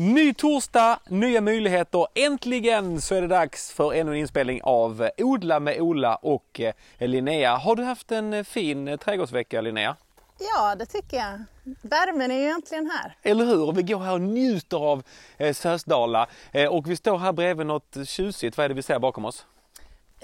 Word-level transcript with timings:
Ny 0.00 0.34
torsdag, 0.34 0.98
nya 1.08 1.40
möjligheter. 1.40 2.06
Äntligen 2.14 3.00
så 3.00 3.14
är 3.14 3.20
det 3.20 3.26
dags 3.26 3.72
för 3.72 3.92
ännu 3.92 4.10
en 4.12 4.16
inspelning 4.16 4.60
av 4.62 5.08
Odla 5.18 5.60
med 5.60 5.80
Ola 5.80 6.14
och 6.16 6.60
eh, 6.60 6.72
Linnea. 6.98 7.56
Har 7.56 7.76
du 7.76 7.82
haft 7.82 8.12
en 8.12 8.32
eh, 8.32 8.44
fin 8.44 8.88
eh, 8.88 8.96
trädgårdsvecka 8.96 9.60
Linnea? 9.60 9.96
Ja, 10.38 10.74
det 10.74 10.86
tycker 10.86 11.16
jag. 11.16 11.44
Värmen 11.82 12.30
är 12.30 12.38
ju 12.38 12.46
äntligen 12.46 12.90
här. 12.90 13.16
Eller 13.22 13.44
hur? 13.44 13.72
Vi 13.72 13.82
går 13.82 13.98
här 13.98 14.12
och 14.12 14.20
njuter 14.20 14.76
av 14.76 15.02
eh, 15.38 15.54
Sösdala 15.54 16.26
eh, 16.52 16.68
och 16.68 16.90
vi 16.90 16.96
står 16.96 17.18
här 17.18 17.32
bredvid 17.32 17.66
något 17.66 17.96
tjusigt. 18.04 18.56
Vad 18.56 18.64
är 18.64 18.68
det 18.68 18.74
vi 18.74 18.82
ser 18.82 18.98
bakom 18.98 19.24
oss? 19.24 19.46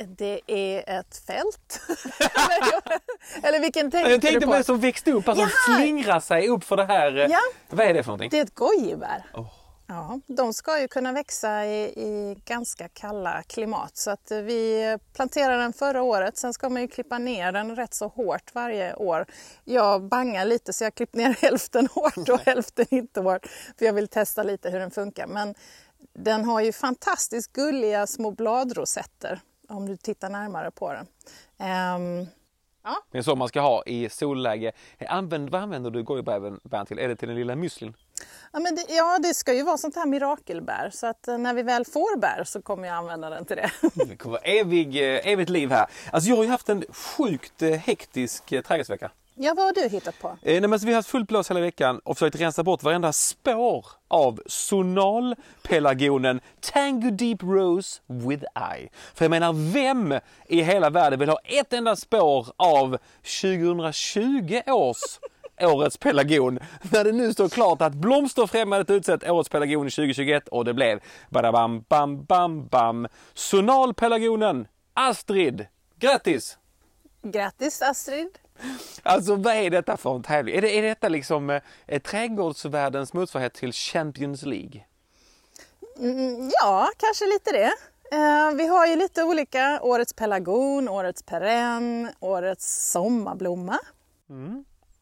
Det 0.07 0.41
är 0.47 0.99
ett 1.01 1.23
fält. 1.27 1.81
Eller 3.43 3.61
vilken 3.61 3.91
tänkte, 3.91 4.11
Jag 4.11 4.21
tänkte 4.21 4.41
du 4.41 4.47
på 4.47 4.53
på? 4.53 4.59
det 4.59 4.65
som 4.65 4.81
växte 4.81 5.13
upp, 5.13 5.29
alltså 5.29 5.43
Jaha! 5.69 5.77
slingrar 5.79 6.21
sig 6.21 6.49
upp 6.49 6.65
för 6.65 6.77
det 6.77 6.85
här. 6.85 7.13
Ja. 7.31 7.39
Vad 7.71 7.87
är 7.87 7.95
det 7.95 8.03
för 8.03 8.11
någonting? 8.11 8.31
Det 8.31 8.39
är 8.39 8.45
ett 8.45 8.55
gojibär. 8.55 9.25
Åh. 9.35 9.47
Ja, 9.89 10.21
de 10.27 10.53
ska 10.55 10.81
ju 10.81 10.89
kunna 10.89 11.13
växa 11.13 11.67
i, 11.67 11.83
i 11.85 12.37
ganska 12.45 12.89
kalla 12.89 13.43
klimat 13.43 13.97
så 13.97 14.11
att 14.11 14.31
eh, 14.31 14.39
vi 14.39 14.99
planterade 15.13 15.63
den 15.63 15.73
förra 15.73 16.03
året. 16.03 16.37
Sen 16.37 16.53
ska 16.53 16.69
man 16.69 16.83
ju 16.83 16.89
klippa 16.89 17.19
ner 17.19 17.53
den 17.53 17.77
rätt 17.77 17.95
så 17.95 18.09
hårt 18.09 18.55
varje 18.55 18.95
år. 18.95 19.27
Jag 19.65 20.03
bangar 20.03 20.45
lite 20.45 20.73
så 20.73 20.85
jag 20.85 20.95
klippt 20.95 21.15
ner 21.15 21.31
hälften 21.43 21.89
hårt 21.93 22.29
och 22.29 22.41
hälften 22.41 22.87
inte 22.91 23.21
hårt 23.21 23.47
för 23.79 23.87
jag 23.87 23.93
vill 23.93 24.09
testa 24.09 24.43
lite 24.43 24.71
hur 24.71 24.81
den 24.81 24.91
funkar. 24.91 25.27
Men 25.27 25.55
den 26.15 26.45
har 26.45 26.61
ju 26.61 26.73
fantastiskt 26.73 27.53
gulliga 27.53 28.07
små 28.07 28.31
bladrosetter 28.31 29.41
om 29.69 29.87
du 29.87 29.97
tittar 29.97 30.31
närmare 30.31 30.71
på 30.71 30.93
den. 30.93 31.07
Ehm, 31.59 32.27
ja, 32.85 32.97
Det 33.11 33.19
är 33.19 33.23
så 33.23 33.37
man 33.37 33.49
ska 33.49 33.61
ha 33.61 33.83
i 33.87 34.09
solläge. 34.09 34.73
Använd, 35.09 35.51
vad 35.51 35.63
använder 35.63 35.91
du 35.91 36.03
gojibären 36.03 36.61
till? 36.87 36.99
Är 36.99 37.09
det 37.09 37.17
till 37.17 37.29
den 37.29 37.37
lilla 37.37 37.55
müslin? 37.55 37.95
Ja, 38.53 38.61
men 38.61 38.75
det, 38.75 38.85
ja, 38.89 39.19
det 39.23 39.35
ska 39.35 39.53
ju 39.53 39.63
vara 39.63 39.79
sånt 39.79 39.95
här 39.97 40.07
mirakelbär 40.07 40.91
så 40.93 41.07
att 41.07 41.29
eh, 41.29 41.39
när 41.39 41.55
vi 41.55 41.63
väl 41.63 41.85
får 41.85 42.19
bär 42.19 42.45
så 42.45 42.63
kommer 42.63 42.89
jag 42.89 42.97
använda 42.97 43.31
den 43.31 43.45
till 43.45 43.57
det. 43.57 43.71
Det 44.07 44.17
kommer 44.17 44.39
evig, 44.43 44.97
eh, 44.97 45.33
evigt 45.33 45.51
liv 45.51 45.71
här. 45.71 45.87
Alltså 46.11 46.31
jag 46.31 46.37
har 46.37 46.45
ju 46.45 46.51
haft 46.51 46.69
en 46.69 46.85
sjukt 46.91 47.63
eh, 47.63 47.71
hektisk 47.71 48.47
trädgårdsvecka. 48.47 49.11
Ja, 49.39 49.55
vad 49.57 49.65
har 49.65 49.73
du 49.73 49.89
hittat 49.89 50.19
på? 50.19 50.29
Eh, 50.29 50.35
nej, 50.43 50.61
men 50.61 50.73
alltså, 50.73 50.87
vi 50.87 50.93
har 50.93 50.99
haft 50.99 51.09
fullt 51.09 51.29
blås 51.29 51.51
hela 51.51 51.61
veckan 51.61 52.01
och 52.05 52.19
försökt 52.19 52.41
rensa 52.41 52.63
bort 52.63 52.83
varenda 52.83 53.13
spår 53.13 53.87
av 54.09 54.41
sonalpelargonen 54.47 56.41
Tango 56.61 57.11
Deep 57.11 57.43
Rose 57.43 58.01
with 58.07 58.45
Eye. 58.73 58.89
För 59.15 59.25
jag 59.25 59.31
menar, 59.31 59.73
vem 59.73 60.15
i 60.47 60.63
hela 60.63 60.91
världen 60.91 61.19
vill 61.19 61.29
ha 61.29 61.39
ett 61.45 61.73
enda 61.73 61.97
spår 61.97 62.47
av 62.57 62.99
2020 63.43 64.61
års 64.67 65.19
årets 65.61 65.97
pelargon 65.97 66.59
när 66.93 67.05
det 67.05 67.13
nu 67.13 67.33
står 67.33 67.49
klart 67.49 67.83
att 67.83 67.95
Blomsterfrämjandet 67.95 68.91
utsett 68.91 69.31
årets 69.31 69.49
pelargon 69.49 69.91
2021 69.91 70.49
och 70.49 70.65
det 70.65 70.75
blev 70.75 71.01
badabam 71.31 71.85
bam 71.89 72.25
bam 72.25 72.67
bam 72.67 73.09
Sonalpelargonen 73.35 74.69
Astrid. 74.95 75.67
Grattis! 75.99 76.59
Grattis 77.23 77.83
Astrid! 77.83 78.39
Alltså 79.03 79.35
vad 79.35 79.55
är 79.55 79.71
detta 79.71 79.97
för 79.97 80.15
en 80.15 80.23
tävling? 80.23 80.57
Är, 80.57 80.63
det, 80.63 80.79
är 80.79 80.83
detta 80.83 81.09
liksom 81.09 81.51
eh, 81.51 81.63
eh, 81.87 82.03
trädgårdsvärldens 82.03 83.13
motsvarighet 83.13 83.55
till 83.55 83.73
Champions 83.73 84.43
League? 84.43 84.85
Mm, 85.99 86.51
ja, 86.63 86.89
kanske 86.97 87.25
lite 87.27 87.53
det. 87.53 87.73
Eh, 88.17 88.51
vi 88.57 88.67
har 88.67 88.87
ju 88.87 88.97
lite 88.97 89.25
olika. 89.25 89.81
Årets 89.83 90.13
pelargon, 90.13 90.89
årets 90.89 91.23
perenn, 91.23 92.09
årets 92.21 92.91
sommarblomma. 92.93 93.79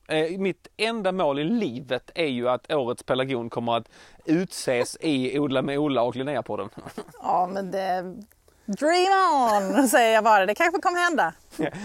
Eh, 0.08 0.38
mitt 0.38 0.68
enda 0.76 1.12
mål 1.12 1.38
i 1.38 1.44
livet 1.44 2.10
är 2.14 2.26
ju 2.26 2.48
att 2.48 2.72
årets 2.72 3.02
pelargon 3.02 3.50
kommer 3.50 3.76
att 3.76 3.88
utses 4.24 4.96
i 5.00 5.38
Odla 5.38 5.62
med 5.62 5.78
Ola 5.78 6.02
och 6.02 6.16
Linnea 6.16 6.42
på 6.42 6.56
den. 6.56 6.68
Ja, 7.22 7.50
men 7.52 7.70
det... 7.70 8.14
Dream 8.66 9.12
on, 9.78 9.88
säger 9.88 10.14
jag 10.14 10.24
bara. 10.24 10.46
Det 10.46 10.54
kanske 10.54 10.80
kommer 10.80 11.00
hända. 11.00 11.32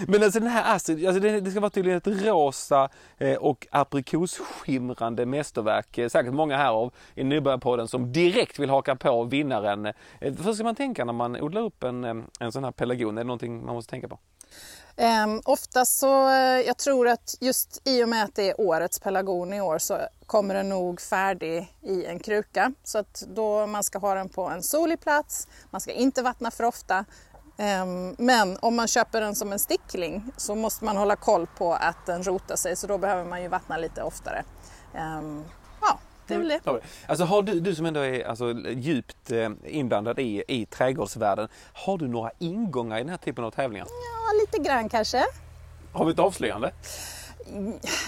Men 0.06 0.22
alltså 0.22 0.40
den 0.40 0.48
här 0.48 0.74
Astrid, 0.74 1.06
alltså 1.06 1.20
det, 1.20 1.40
det 1.40 1.50
ska 1.50 1.60
vara 1.60 1.70
tydligen 1.70 1.98
ett 1.98 2.26
rosa 2.26 2.88
eh, 3.18 3.36
och 3.36 3.66
aprikosskimrande 3.70 5.26
mästerverk. 5.26 5.98
Eh, 5.98 6.08
säkert 6.08 6.34
många 6.34 6.56
här 6.56 6.70
av 6.70 6.92
i 7.14 7.24
Nybörjarpodden 7.24 7.88
som 7.88 8.12
direkt 8.12 8.58
vill 8.58 8.70
haka 8.70 8.96
på 8.96 9.24
vinnaren. 9.24 9.86
Eh, 9.86 9.92
vad 10.20 10.54
ska 10.54 10.64
man 10.64 10.74
tänka 10.74 11.04
när 11.04 11.12
man 11.12 11.36
odlar 11.40 11.62
upp 11.62 11.82
en, 11.82 12.24
en 12.40 12.52
sån 12.52 12.64
här 12.64 12.72
pelargon? 12.72 13.18
Är 13.18 13.24
det 13.24 13.26
någonting 13.26 13.64
man 13.66 13.74
måste 13.74 13.90
tänka 13.90 14.08
på? 14.08 14.18
Ehm, 15.00 15.30
um, 15.30 15.42
oftast 15.44 15.98
så, 15.98 16.28
eh, 16.28 16.60
jag 16.60 16.76
tror 16.76 17.08
att 17.08 17.34
just 17.40 17.82
i 17.84 18.04
och 18.04 18.08
med 18.08 18.24
att 18.24 18.34
det 18.34 18.50
är 18.50 18.60
årets 18.60 18.98
pelargon 18.98 19.52
i 19.52 19.60
år 19.60 19.78
så 19.78 19.98
kommer 20.26 20.54
den 20.54 20.68
nog 20.68 21.00
färdig 21.00 21.76
i 21.82 22.04
en 22.04 22.18
kruka. 22.18 22.72
Så 22.84 22.98
att 22.98 23.24
då 23.28 23.66
man 23.66 23.84
ska 23.84 23.98
ha 23.98 24.14
den 24.14 24.28
på 24.28 24.44
en 24.44 24.62
solig 24.62 25.00
plats, 25.00 25.48
man 25.70 25.80
ska 25.80 25.92
inte 25.92 26.22
vattna 26.22 26.50
för 26.50 26.64
ofta. 26.64 27.04
Ehm, 27.56 28.14
men 28.18 28.58
om 28.62 28.76
man 28.76 28.88
köper 28.88 29.20
den 29.20 29.34
som 29.34 29.52
en 29.52 29.58
stickling 29.58 30.32
så 30.36 30.54
måste 30.54 30.84
man 30.84 30.96
hålla 30.96 31.16
koll 31.16 31.46
på 31.46 31.74
att 31.74 32.06
den 32.06 32.22
rotar 32.22 32.56
sig 32.56 32.76
så 32.76 32.86
då 32.86 32.98
behöver 32.98 33.24
man 33.24 33.42
ju 33.42 33.48
vattna 33.48 33.76
lite 33.76 34.02
oftare. 34.02 34.44
Ehm, 34.94 35.44
det 36.30 36.34
är 36.34 36.38
väl 36.38 36.48
det. 36.64 36.80
Alltså 37.06 37.24
har 37.24 37.42
du, 37.42 37.60
du 37.60 37.74
som 37.74 37.86
ändå 37.86 38.00
är 38.00 38.28
alltså, 38.28 38.54
djupt 38.68 39.30
eh, 39.30 39.50
inblandad 39.66 40.18
i, 40.18 40.44
i 40.48 40.66
trädgårdsvärlden, 40.66 41.48
har 41.72 41.98
du 41.98 42.08
några 42.08 42.30
ingångar 42.38 42.96
i 42.96 43.00
den 43.00 43.08
här 43.08 43.16
typen 43.16 43.44
av 43.44 43.50
tävlingar? 43.50 43.86
Ja, 43.88 44.40
lite 44.40 44.68
grann 44.68 44.88
kanske. 44.88 45.22
Har 45.92 46.04
vi 46.04 46.12
ett 46.12 46.18
avslöjande? 46.18 46.72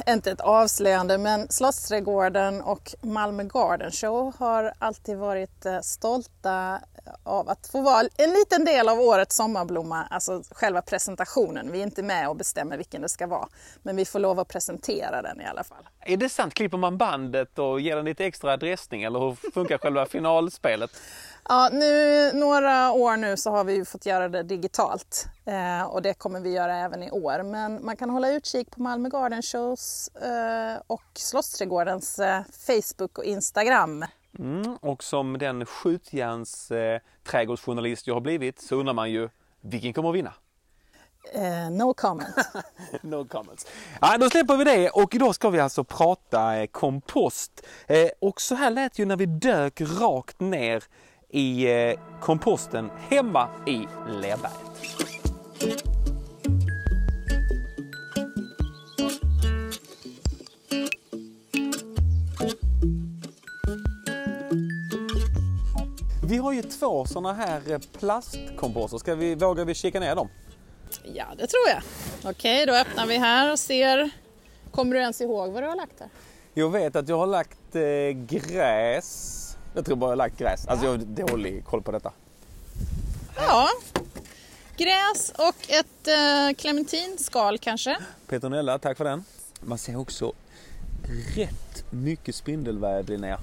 Inte 0.06 0.31
ett 0.31 0.41
avslöjande, 0.41 1.19
men 1.19 1.48
Slottsträdgården 1.48 2.60
och 2.60 2.94
Malmö 3.00 3.44
Garden 3.44 3.91
Show 3.91 4.34
har 4.38 4.72
alltid 4.78 5.19
varit 5.19 5.66
eh, 5.66 5.81
stolta 5.81 6.81
eh, 7.06 7.12
av 7.22 7.48
att 7.48 7.66
få 7.66 7.81
vara 7.81 8.09
en 8.16 8.31
liten 8.31 8.65
del 8.65 8.88
av 8.88 9.00
årets 9.00 9.37
sommarblomma, 9.37 10.06
alltså 10.10 10.42
själva 10.50 10.82
presentationen. 10.82 11.72
Vi 11.72 11.78
är 11.78 11.82
inte 11.82 12.03
med 12.03 12.28
och 12.28 12.37
bestämmer 12.37 12.76
vilken 12.76 13.03
det 13.03 13.09
ska 13.09 13.26
vara, 13.26 13.48
men 13.82 13.97
vi 13.97 14.04
får 14.04 14.19
lov 14.19 14.41
att 14.41 14.48
presentera 14.48 15.22
den 15.22 15.41
i 15.41 15.44
alla 15.44 15.65
fall. 15.65 15.88
Är 16.00 16.16
det 16.16 16.28
sant? 16.28 16.54
Klipper 16.54 16.78
man 16.78 16.98
bandet 16.98 17.59
och 17.59 17.81
ger 17.81 17.97
den 17.97 18.04
lite 18.04 18.25
extra 18.25 18.56
dressning 18.56 19.03
eller 19.03 19.19
hur 19.19 19.50
funkar 19.54 19.78
själva 19.78 20.06
finalspelet? 20.10 20.91
Ja, 21.48 21.69
nu, 21.72 22.32
några 22.32 22.92
år 22.92 23.16
nu 23.16 23.36
så 23.36 23.50
har 23.50 23.64
vi 23.64 23.84
fått 23.84 24.06
göra 24.06 24.28
det 24.28 24.42
digitalt 24.42 25.26
eh, 25.44 25.82
och 25.82 26.03
det 26.03 26.14
kommer 26.14 26.41
vi 26.41 26.53
göra 26.53 26.76
även 26.76 27.03
i 27.03 27.10
år. 27.10 27.42
Men 27.42 27.84
man 27.84 27.97
kan 27.97 28.10
hålla 28.10 28.30
utkik 28.30 28.70
på 28.70 28.82
Malmö 28.82 29.08
Garden 29.08 29.42
Shows 29.42 30.08
eh, 30.08 30.82
och 30.86 31.03
Slottsträdgårdens 31.14 32.19
eh, 32.19 32.42
Facebook 32.66 33.19
och 33.19 33.25
Instagram. 33.25 34.04
Mm, 34.38 34.76
och 34.76 35.04
som 35.04 35.38
den 35.38 35.66
skjutjärns 35.66 36.70
eh, 36.70 37.00
trädgårdsjournalist 37.25 38.06
jag 38.06 38.14
har 38.14 38.20
blivit 38.20 38.60
så 38.60 38.76
undrar 38.76 38.94
man 38.94 39.10
ju 39.10 39.28
vilken 39.60 39.92
kommer 39.92 40.09
att 40.09 40.14
vinna? 40.14 40.32
Eh, 41.34 41.70
no 41.70 41.94
comment. 41.94 42.34
No 43.03 43.24
comments. 43.24 43.66
Ja, 44.00 44.19
då 44.19 44.30
släpper 44.30 44.56
vi 44.56 44.64
det 44.64 44.91
och 44.91 45.14
idag 45.14 45.34
ska 45.34 45.50
vi 45.50 45.60
alltså 45.60 45.84
prata 45.84 46.56
eh, 46.56 46.66
kompost. 46.66 47.66
Eh, 47.86 48.09
och 48.20 48.41
så 48.41 48.54
här 48.54 48.70
lät 48.70 48.98
ju 48.98 49.04
när 49.04 49.16
vi 49.16 49.26
dök 49.26 49.80
rakt 49.80 50.41
ner 50.41 50.84
i 51.32 51.66
eh, 51.70 51.98
komposten 52.20 52.91
hemma 53.09 53.48
i 53.66 53.87
Lerberget. 54.09 54.72
Vi 66.25 66.38
har 66.38 66.53
ju 66.53 66.62
två 66.62 67.04
sådana 67.04 67.32
här 67.32 67.72
eh, 67.72 67.78
plastkomposter. 67.98 68.98
Ska 68.98 69.15
vi, 69.15 69.34
vågar 69.34 69.65
vi 69.65 69.75
kika 69.75 70.00
ner 70.00 70.16
dem? 70.16 70.28
Ja, 71.04 71.25
det 71.38 71.47
tror 71.47 71.62
jag. 71.69 71.82
Okej, 72.31 72.66
då 72.66 72.75
öppnar 72.75 73.06
vi 73.06 73.19
här 73.19 73.53
och 73.53 73.59
ser. 73.59 74.10
Kommer 74.71 74.94
du 74.94 75.00
ens 75.00 75.21
ihåg 75.21 75.53
vad 75.53 75.62
du 75.62 75.66
har 75.66 75.76
lagt 75.76 76.00
här? 76.00 76.09
Jag 76.54 76.71
vet 76.71 76.97
att 76.97 77.09
jag 77.09 77.19
har 77.19 77.26
lagt 77.26 77.76
eh, 77.76 77.82
gräs. 78.26 79.41
Jag 79.75 79.84
tror 79.84 79.97
bara 79.97 80.06
jag 80.06 80.10
har 80.10 80.16
lagt 80.16 80.38
gräs. 80.38 80.66
Alltså 80.66 80.86
jag 80.86 80.92
har 80.92 80.98
dålig 80.98 81.65
koll 81.65 81.83
på 81.83 81.92
detta. 81.92 82.13
Ja, 83.36 83.69
gräs 84.77 85.33
och 85.36 85.71
ett 85.71 86.09
eh, 86.09 86.57
clementinskal 86.57 87.59
kanske. 87.59 87.97
Petronella, 88.28 88.78
tack 88.78 88.97
för 88.97 89.04
den. 89.04 89.24
Man 89.60 89.78
ser 89.78 89.97
också 89.97 90.33
rätt 91.36 91.84
mycket 91.91 92.34
spindelväv 92.34 93.09
Linnea. 93.09 93.39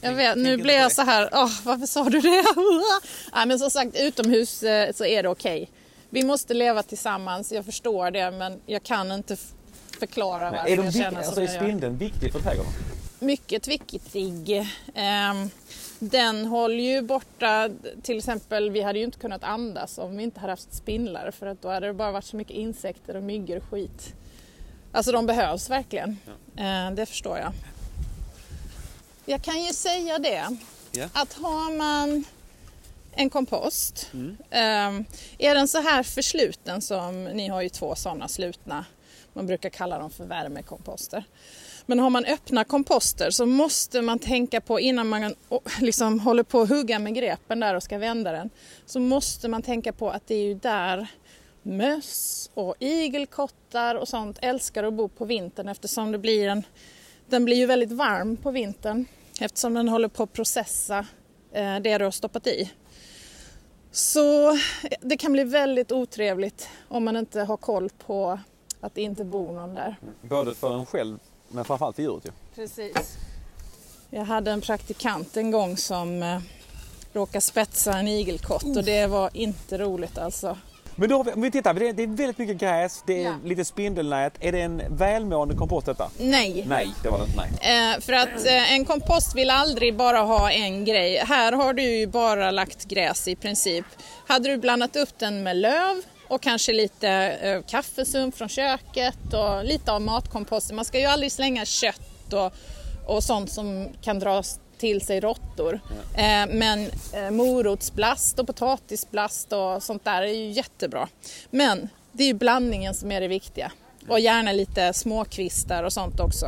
Jag 0.00 0.14
vet, 0.14 0.36
nu 0.36 0.56
blir 0.56 0.74
jag 0.74 0.92
så 0.92 1.02
här, 1.02 1.28
åh, 1.32 1.50
varför 1.64 1.86
sa 1.86 2.04
du 2.04 2.20
det? 2.20 2.44
Nej, 3.34 3.46
men 3.46 3.58
som 3.58 3.70
sagt, 3.70 3.96
utomhus 4.00 4.62
eh, 4.62 4.92
så 4.92 5.04
är 5.04 5.22
det 5.22 5.28
okej. 5.28 5.70
Vi 6.10 6.24
måste 6.24 6.54
leva 6.54 6.82
tillsammans, 6.82 7.52
jag 7.52 7.64
förstår 7.64 8.10
det, 8.10 8.30
men 8.30 8.60
jag 8.66 8.82
kan 8.82 9.12
inte 9.12 9.36
förklara 9.98 10.50
varför 10.50 10.68
Är, 10.68 10.76
de 10.76 10.84
jag 10.84 10.94
känner 10.94 11.18
alltså, 11.18 11.34
som 11.34 11.42
är 11.42 11.48
spindeln 11.48 11.98
viktig 11.98 12.32
för 12.32 12.40
trädgården? 12.40 12.72
Mycket 13.18 13.68
viktig. 13.68 14.66
Ehm, 14.94 15.50
den 15.98 16.46
håller 16.46 16.84
ju 16.84 17.02
borta, 17.02 17.70
till 18.02 18.18
exempel, 18.18 18.70
vi 18.70 18.82
hade 18.82 18.98
ju 18.98 19.04
inte 19.04 19.18
kunnat 19.18 19.44
andas 19.44 19.98
om 19.98 20.16
vi 20.16 20.22
inte 20.22 20.40
hade 20.40 20.52
haft 20.52 20.74
spindlar 20.74 21.30
för 21.30 21.46
att 21.46 21.62
då 21.62 21.68
hade 21.68 21.86
det 21.86 21.92
bara 21.94 22.12
varit 22.12 22.24
så 22.24 22.36
mycket 22.36 22.56
insekter 22.56 23.16
och 23.16 23.22
myggor 23.22 23.56
och 23.56 23.62
skit. 23.70 24.14
Alltså 24.92 25.12
de 25.12 25.26
behövs 25.26 25.70
verkligen. 25.70 26.18
Eh, 26.56 26.90
det 26.90 27.06
förstår 27.06 27.38
jag. 27.38 27.52
Jag 29.26 29.42
kan 29.42 29.62
ju 29.62 29.72
säga 29.72 30.18
det 30.18 30.56
Ja. 30.92 31.08
att 31.12 31.32
har 31.32 31.76
man 31.76 32.24
en 33.12 33.30
kompost, 33.30 34.10
Mm. 34.12 34.36
ehm, 34.50 35.04
är 35.38 35.54
den 35.54 35.68
så 35.68 35.80
här 35.80 36.02
försluten 36.02 36.82
som 36.82 37.24
ni 37.24 37.48
har 37.48 37.62
ju 37.62 37.68
två 37.68 37.94
sådana 37.94 38.28
slutna, 38.28 38.84
man 39.32 39.46
brukar 39.46 39.70
kalla 39.70 39.98
dem 39.98 40.10
för 40.10 40.24
värmekomposter. 40.24 41.24
Men 41.86 41.98
har 41.98 42.10
man 42.10 42.24
öppna 42.24 42.64
komposter 42.64 43.30
så 43.30 43.46
måste 43.46 44.02
man 44.02 44.18
tänka 44.18 44.60
på 44.60 44.80
innan 44.80 45.08
man 45.08 45.34
liksom 45.80 46.20
håller 46.20 46.42
på 46.42 46.60
att 46.60 46.68
hugga 46.68 46.98
med 46.98 47.14
grepen 47.14 47.60
där 47.60 47.74
och 47.74 47.82
ska 47.82 47.98
vända 47.98 48.32
den, 48.32 48.50
så 48.86 49.00
måste 49.00 49.48
man 49.48 49.62
tänka 49.62 49.92
på 49.92 50.10
att 50.10 50.26
det 50.26 50.34
är 50.34 50.42
ju 50.42 50.54
där 50.54 51.08
möss 51.62 52.50
och 52.54 52.74
igelkottar 52.78 53.94
och 53.94 54.08
sånt 54.08 54.38
älskar 54.42 54.84
att 54.84 54.94
bo 54.94 55.08
på 55.08 55.24
vintern 55.24 55.68
eftersom 55.68 56.12
det 56.12 56.18
blir 56.18 56.48
en, 56.48 56.62
den 57.28 57.44
blir 57.44 57.56
ju 57.56 57.66
väldigt 57.66 57.92
varm 57.92 58.36
på 58.36 58.50
vintern 58.50 59.04
eftersom 59.40 59.74
den 59.74 59.88
håller 59.88 60.08
på 60.08 60.22
att 60.22 60.32
processa 60.32 61.06
eh, 61.52 61.76
det 61.76 61.98
du 61.98 62.04
har 62.04 62.10
stoppat 62.10 62.46
i. 62.46 62.72
Så 63.90 64.50
eh, 64.50 64.58
det 65.00 65.16
kan 65.16 65.32
bli 65.32 65.44
väldigt 65.44 65.92
otrevligt 65.92 66.68
om 66.88 67.04
man 67.04 67.16
inte 67.16 67.40
har 67.40 67.56
koll 67.56 67.90
på 68.06 68.38
att 68.80 68.94
det 68.94 69.02
inte 69.02 69.24
bor 69.24 69.52
någon 69.52 69.74
där. 69.74 69.96
Både 70.22 70.54
för 70.54 70.74
en 70.74 70.86
själv 70.86 71.18
men 71.48 71.64
framförallt 71.64 71.96
för 71.96 72.02
djuret 72.02 72.24
ju. 72.24 72.30
Precis. 72.54 73.16
Jag 74.10 74.24
hade 74.24 74.50
en 74.50 74.60
praktikant 74.60 75.36
en 75.36 75.50
gång 75.50 75.76
som 75.76 76.22
eh, 76.22 76.38
råkade 77.12 77.40
spetsa 77.40 77.98
en 77.98 78.08
igelkott 78.08 78.64
och 78.76 78.84
det 78.84 79.06
var 79.06 79.30
inte 79.32 79.78
roligt 79.78 80.18
alltså. 80.18 80.58
Men 80.98 81.08
då, 81.08 81.16
har 81.16 81.24
vi- 81.24 81.32
om 81.32 81.40
vi 81.42 81.50
tittar, 81.50 81.74
det 81.74 81.88
är, 81.88 81.92
det 81.92 82.02
är 82.02 82.06
väldigt 82.06 82.38
mycket 82.38 82.56
gräs, 82.56 83.02
det 83.06 83.20
är 83.22 83.24
Ja. 83.24 83.34
lite 83.44 83.64
spindelnät. 83.64 84.32
Är 84.40 84.52
det 84.52 84.60
en 84.60 84.82
välmående 84.96 85.54
kompost 85.54 85.86
detta? 85.86 86.10
Nej, 86.18 86.64
Nej, 86.68 86.88
det 87.02 87.08
var 87.08 87.18
det 87.18 87.24
inte. 87.24 87.36
Nej. 87.62 87.92
Eh, 87.94 88.00
för 88.00 88.12
att 88.12 88.46
eh, 88.46 88.72
en 88.72 88.84
kompost 88.84 89.34
vill 89.34 89.50
aldrig 89.50 89.96
bara 89.96 90.18
ha 90.18 90.50
en 90.50 90.84
grej. 90.84 91.16
Här 91.26 91.52
har 91.52 91.72
du 91.72 91.82
ju 91.82 92.06
bara 92.06 92.50
lagt 92.50 92.84
gräs 92.84 93.28
i 93.28 93.36
princip. 93.36 93.84
Hade 94.26 94.48
du 94.48 94.56
blandat 94.56 94.96
upp 94.96 95.18
den 95.18 95.42
med 95.42 95.56
löv 95.56 96.02
och 96.28 96.42
kanske 96.42 96.72
lite 96.72 97.08
eh, 97.42 97.62
kaffesump 97.62 98.36
från 98.36 98.48
köket 98.48 99.34
och 99.34 99.64
lite 99.64 99.92
av 99.92 100.00
matkomposten. 100.00 100.76
Man 100.76 100.84
ska 100.84 100.98
ju 100.98 101.06
aldrig 101.06 101.32
slänga 101.32 101.64
kött 101.64 102.32
och, 102.32 102.52
och 103.06 103.24
sånt 103.24 103.50
som 103.50 103.88
kan 104.02 104.18
dras 104.18 104.60
till 104.78 105.00
sig 105.00 105.20
råttor. 105.20 105.80
Eh, 106.16 106.46
men 106.48 106.90
eh, 107.12 107.30
morotsblast 107.30 108.38
och 108.38 108.46
potatisblast 108.46 109.52
och 109.52 109.82
sånt 109.82 110.04
där 110.04 110.22
är 110.22 110.32
ju 110.32 110.50
jättebra. 110.50 111.08
Men 111.50 111.88
det 112.12 112.22
är 112.22 112.28
ju 112.28 112.34
blandningen 112.34 112.94
som 112.94 113.12
är 113.12 113.20
det 113.20 113.28
viktiga. 113.28 113.72
Och 114.08 114.20
gärna 114.20 114.52
lite 114.52 114.92
småkvistar 114.92 115.82
och 115.82 115.92
sånt 115.92 116.20
också. 116.20 116.46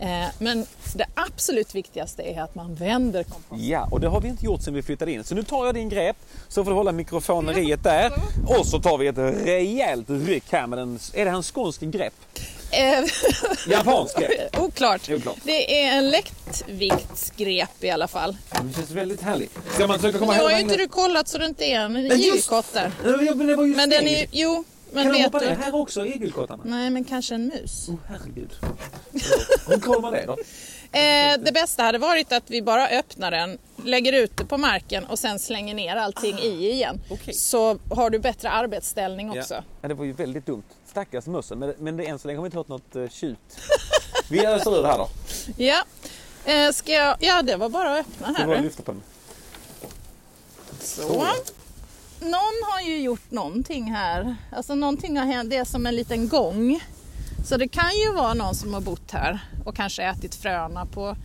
Eh, 0.00 0.26
men 0.38 0.66
det 0.94 1.06
absolut 1.14 1.74
viktigaste 1.74 2.22
är 2.22 2.42
att 2.42 2.54
man 2.54 2.74
vänder 2.74 3.22
komposten. 3.22 3.68
Ja, 3.68 3.88
och 3.90 4.00
det 4.00 4.08
har 4.08 4.20
vi 4.20 4.28
inte 4.28 4.44
gjort 4.44 4.62
sedan 4.62 4.74
vi 4.74 4.82
flyttade 4.82 5.12
in. 5.12 5.24
Så 5.24 5.34
nu 5.34 5.42
tar 5.42 5.66
jag 5.66 5.74
din 5.74 5.88
grepp 5.88 6.16
så 6.48 6.64
får 6.64 6.70
du 6.70 6.76
hålla 6.76 6.92
mikrofoneriet 6.92 7.82
där. 7.82 8.12
Och 8.46 8.66
så 8.66 8.80
tar 8.80 8.98
vi 8.98 9.06
ett 9.06 9.18
rejält 9.46 10.06
ryck 10.08 10.44
här 10.50 10.66
med 10.66 10.78
en... 10.78 10.98
Är 11.14 11.24
det 11.24 11.30
här 11.30 11.36
en 11.36 11.42
skånsk 11.42 11.80
grepp? 11.80 12.14
Eh, 12.70 13.04
Japansk 13.68 14.18
grepp? 14.18 14.58
Oklart. 14.60 15.10
Oklart. 15.10 15.36
Det 15.44 15.82
är 15.84 15.98
en 15.98 16.10
lättviktsgrep 16.10 17.84
i 17.84 17.90
alla 17.90 18.08
fall. 18.08 18.36
Det 18.50 18.76
känns 18.76 18.90
väldigt 18.90 19.22
härligt. 19.22 19.58
Ska 19.74 19.86
man 19.86 19.98
försöka 19.98 20.18
komma 20.18 20.32
Nu 20.32 20.42
har 20.42 20.50
ju 20.50 20.60
inte 20.60 20.76
du 20.76 20.88
kollat 20.88 21.28
så 21.28 21.38
det 21.38 21.46
inte 21.46 21.64
är 21.64 21.80
en 21.80 21.96
just- 22.06 22.16
igelkott 22.26 22.72
där. 22.72 22.92
Men 23.02 23.68
ju 23.68 23.74
den 23.74 24.08
är 24.08 24.26
jo, 24.32 24.64
men 24.92 25.04
Kan 25.04 25.12
de 25.12 25.22
hoppa 25.24 25.38
du? 25.38 25.46
ner 25.46 25.56
här 25.56 25.74
också, 25.74 26.06
igelkottarna? 26.06 26.62
Nej, 26.66 26.90
men 26.90 27.04
kanske 27.04 27.34
en 27.34 27.46
mus. 27.46 27.86
Åh 27.88 27.94
herregud. 28.08 28.52
Hur 29.68 29.80
kollar 29.80 30.00
man 30.00 30.12
det 30.12 30.24
då? 30.26 30.36
Eh, 30.98 31.38
det 31.44 31.52
bästa 31.54 31.82
hade 31.82 31.98
varit 31.98 32.32
att 32.32 32.50
vi 32.50 32.62
bara 32.62 32.88
öppnar 32.88 33.30
den, 33.30 33.58
lägger 33.84 34.12
ut 34.12 34.36
det 34.36 34.44
på 34.44 34.58
marken 34.58 35.04
och 35.04 35.18
sen 35.18 35.38
slänger 35.38 35.74
ner 35.74 35.96
allting 35.96 36.38
i 36.38 36.70
igen. 36.70 37.00
Okej. 37.10 37.34
Så 37.34 37.78
har 37.90 38.10
du 38.10 38.18
bättre 38.18 38.50
arbetsställning 38.50 39.30
också. 39.38 39.54
Ja. 39.54 39.62
ja, 39.82 39.88
det 39.88 39.94
var 39.94 40.04
ju 40.04 40.12
väldigt 40.12 40.46
dumt. 40.46 40.62
Stackars 40.90 41.26
mössen. 41.26 41.58
Men, 41.58 41.74
men 41.78 41.96
det, 41.96 42.04
än 42.06 42.18
så 42.18 42.28
länge 42.28 42.38
har 42.38 42.42
vi 42.42 42.46
inte 42.46 42.56
hört 42.58 42.68
något 42.68 42.96
uh, 42.96 43.08
tjut. 43.08 43.38
Vi 44.30 44.46
öser 44.46 44.78
ur 44.78 44.82
det 44.82 44.88
här 44.88 44.98
då. 44.98 45.08
Ja. 45.56 45.84
Eh, 46.44 46.72
ska 46.72 46.92
jag... 46.92 47.16
ja, 47.20 47.42
det 47.42 47.56
var 47.56 47.68
bara 47.68 47.92
att 47.98 48.00
öppna 48.06 48.26
Det 48.32 48.38
här. 48.38 48.46
var 48.46 48.54
att 48.54 48.62
lyfta 48.62 48.82
på 48.82 48.92
den. 48.92 49.02
Så. 50.80 51.26
Någon 52.20 52.62
har 52.72 52.80
ju 52.86 52.98
gjort 53.02 53.30
någonting 53.30 53.92
här. 53.92 54.36
Alltså 54.52 54.74
någonting 54.74 55.16
har 55.18 55.26
hänt. 55.26 55.50
Det 55.50 55.56
är 55.56 55.64
som 55.64 55.86
en 55.86 55.96
liten 55.96 56.28
gång. 56.28 56.80
Så 57.46 57.56
det 57.56 57.68
kan 57.68 57.90
ju 58.04 58.12
vara 58.12 58.34
någon 58.34 58.54
som 58.54 58.74
har 58.74 58.80
bott 58.80 59.10
här 59.10 59.38
och 59.64 59.76
kanske 59.76 60.02
ätit 60.02 60.34
fröna 60.34 60.86
på, 60.86 61.16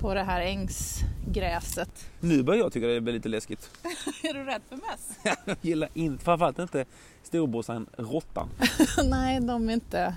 på 0.00 0.14
det 0.14 0.22
här 0.22 0.40
ängsgräset. 0.40 1.90
Nu 2.20 2.42
börjar 2.42 2.60
jag 2.60 2.72
tycka 2.72 2.86
det 2.86 3.00
blir 3.00 3.14
lite 3.14 3.28
läskigt. 3.28 3.70
är 4.22 4.34
du 4.34 4.44
rädd 4.44 4.62
för 4.68 4.76
möss? 4.76 5.36
Jag 5.44 5.56
gillar 5.60 5.88
inte, 5.94 6.24
framförallt 6.24 6.58
inte 6.58 6.84
storbrorsan 7.22 7.86
råttan. 7.96 8.48
Nej, 9.04 9.40
de 9.40 9.68
är 9.68 9.72
inte 9.72 10.14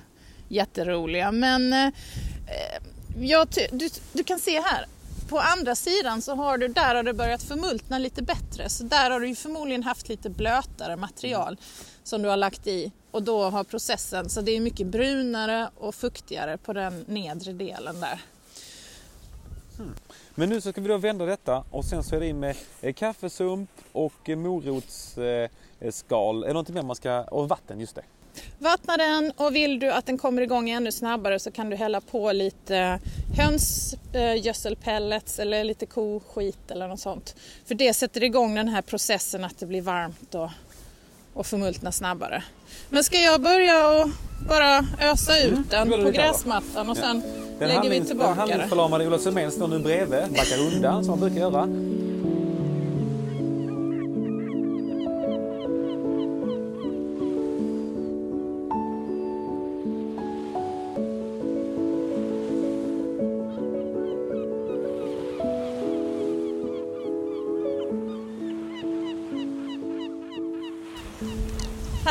jätteroliga. 0.48 1.32
Men 1.32 1.74
eh, 1.74 1.90
jag 3.20 3.50
ty- 3.50 3.68
du, 3.72 3.90
du 4.14 4.24
kan 4.24 4.40
se 4.40 4.62
här. 4.62 4.86
På 5.32 5.40
andra 5.40 5.76
sidan 5.76 6.22
så 6.22 6.36
har 6.36 6.58
du, 6.58 6.68
där 6.68 6.96
har 6.96 7.04
det 7.04 7.14
börjat 7.14 7.44
förmultna 7.44 7.98
lite 7.98 8.22
bättre. 8.22 8.70
Så 8.70 8.84
där 8.84 9.12
har 9.12 9.20
du 9.20 9.28
ju 9.28 9.36
förmodligen 9.36 9.84
haft 9.84 10.10
lite 10.10 10.30
blötare 10.30 10.96
material 10.96 11.58
som 12.04 12.22
du 12.22 12.30
har 12.30 12.38
lagt 12.38 12.68
i. 12.68 12.92
Och 13.12 13.24
då 13.24 13.44
har 13.44 13.64
processen, 13.64 14.30
så 14.30 14.42
det 14.42 14.52
är 14.52 14.60
mycket 14.60 14.88
brunare 14.88 15.70
och 15.78 15.96
fuktigare 15.96 16.58
på 16.58 16.74
den 16.74 17.06
nedre 17.08 17.54
delen 17.54 18.00
där. 18.00 18.22
Hmm. 19.78 19.96
Men 20.36 20.50
nu 20.50 20.62
så 20.62 20.72
ska 20.72 20.82
vi 20.82 20.88
då 20.88 20.98
vända 20.98 21.26
detta 21.26 21.64
och 21.72 21.86
sen 21.86 22.04
så 22.04 22.16
är 22.16 22.20
det 22.20 22.28
in 22.28 22.40
med 22.40 22.56
eh, 22.82 22.94
kaffesump 22.94 23.70
och 23.92 24.30
eh, 24.30 24.38
morotsskal. 24.38 26.44
Är 26.44 26.48
det 26.48 26.54
någonting 26.54 26.76
mer 26.76 26.82
man 26.82 26.96
ska... 26.96 27.22
Och 27.22 27.50
vatten, 27.50 27.80
just 27.80 27.96
det. 27.96 28.04
Vattna 28.60 28.98
den 28.98 29.32
och 29.38 29.56
vill 29.56 29.80
du 29.80 29.92
att 29.92 30.06
den 30.06 30.18
kommer 30.18 30.42
igång 30.42 30.70
ännu 30.70 30.92
snabbare 30.92 31.40
så 31.40 31.52
kan 31.52 31.70
du 31.70 31.76
hälla 31.76 32.02
på 32.02 32.32
lite 32.32 33.00
hönsgödselpellets 33.38 35.40
eller 35.40 35.64
lite 35.64 35.86
koskit 35.86 36.72
eller 36.72 36.88
något 36.88 37.00
sånt. 37.00 37.36
För 37.66 37.76
det 37.76 37.94
sätter 37.94 38.24
igång 38.24 38.56
den 38.56 38.68
här 38.68 38.82
processen 38.82 39.44
att 39.44 39.60
det 39.60 39.66
blir 39.66 39.82
varmt 39.82 40.36
och, 40.36 40.50
och 41.34 41.46
förmultna 41.46 41.92
snabbare. 41.92 42.44
Men 42.90 43.04
ska 43.04 43.18
jag 43.20 43.42
börja 43.42 43.88
och 44.04 44.10
bara 44.50 44.86
ösa 45.02 45.40
ut 45.40 45.52
Mm, 45.52 45.64
den 45.70 45.90
det 45.90 46.04
på 46.04 46.12
gräsmattan 46.12 46.90
och 46.90 46.98
sen 46.98 47.22
Den 47.60 47.68
lägger 47.68 47.82
vi 47.82 47.88
handlings- 47.90 47.98
den 47.98 48.06
tillbaka 48.06 48.30
det? 48.34 48.40
handlingsförlamade 48.40 49.08
Ola 49.08 49.20
Semén 49.20 49.52
står 49.52 49.68
nu 49.68 49.80
bredvid, 49.80 50.24
backar 50.32 50.60
undan 50.76 51.04
som 51.04 51.10
han 51.10 51.20
brukar 51.20 51.40
göra. 51.40 51.68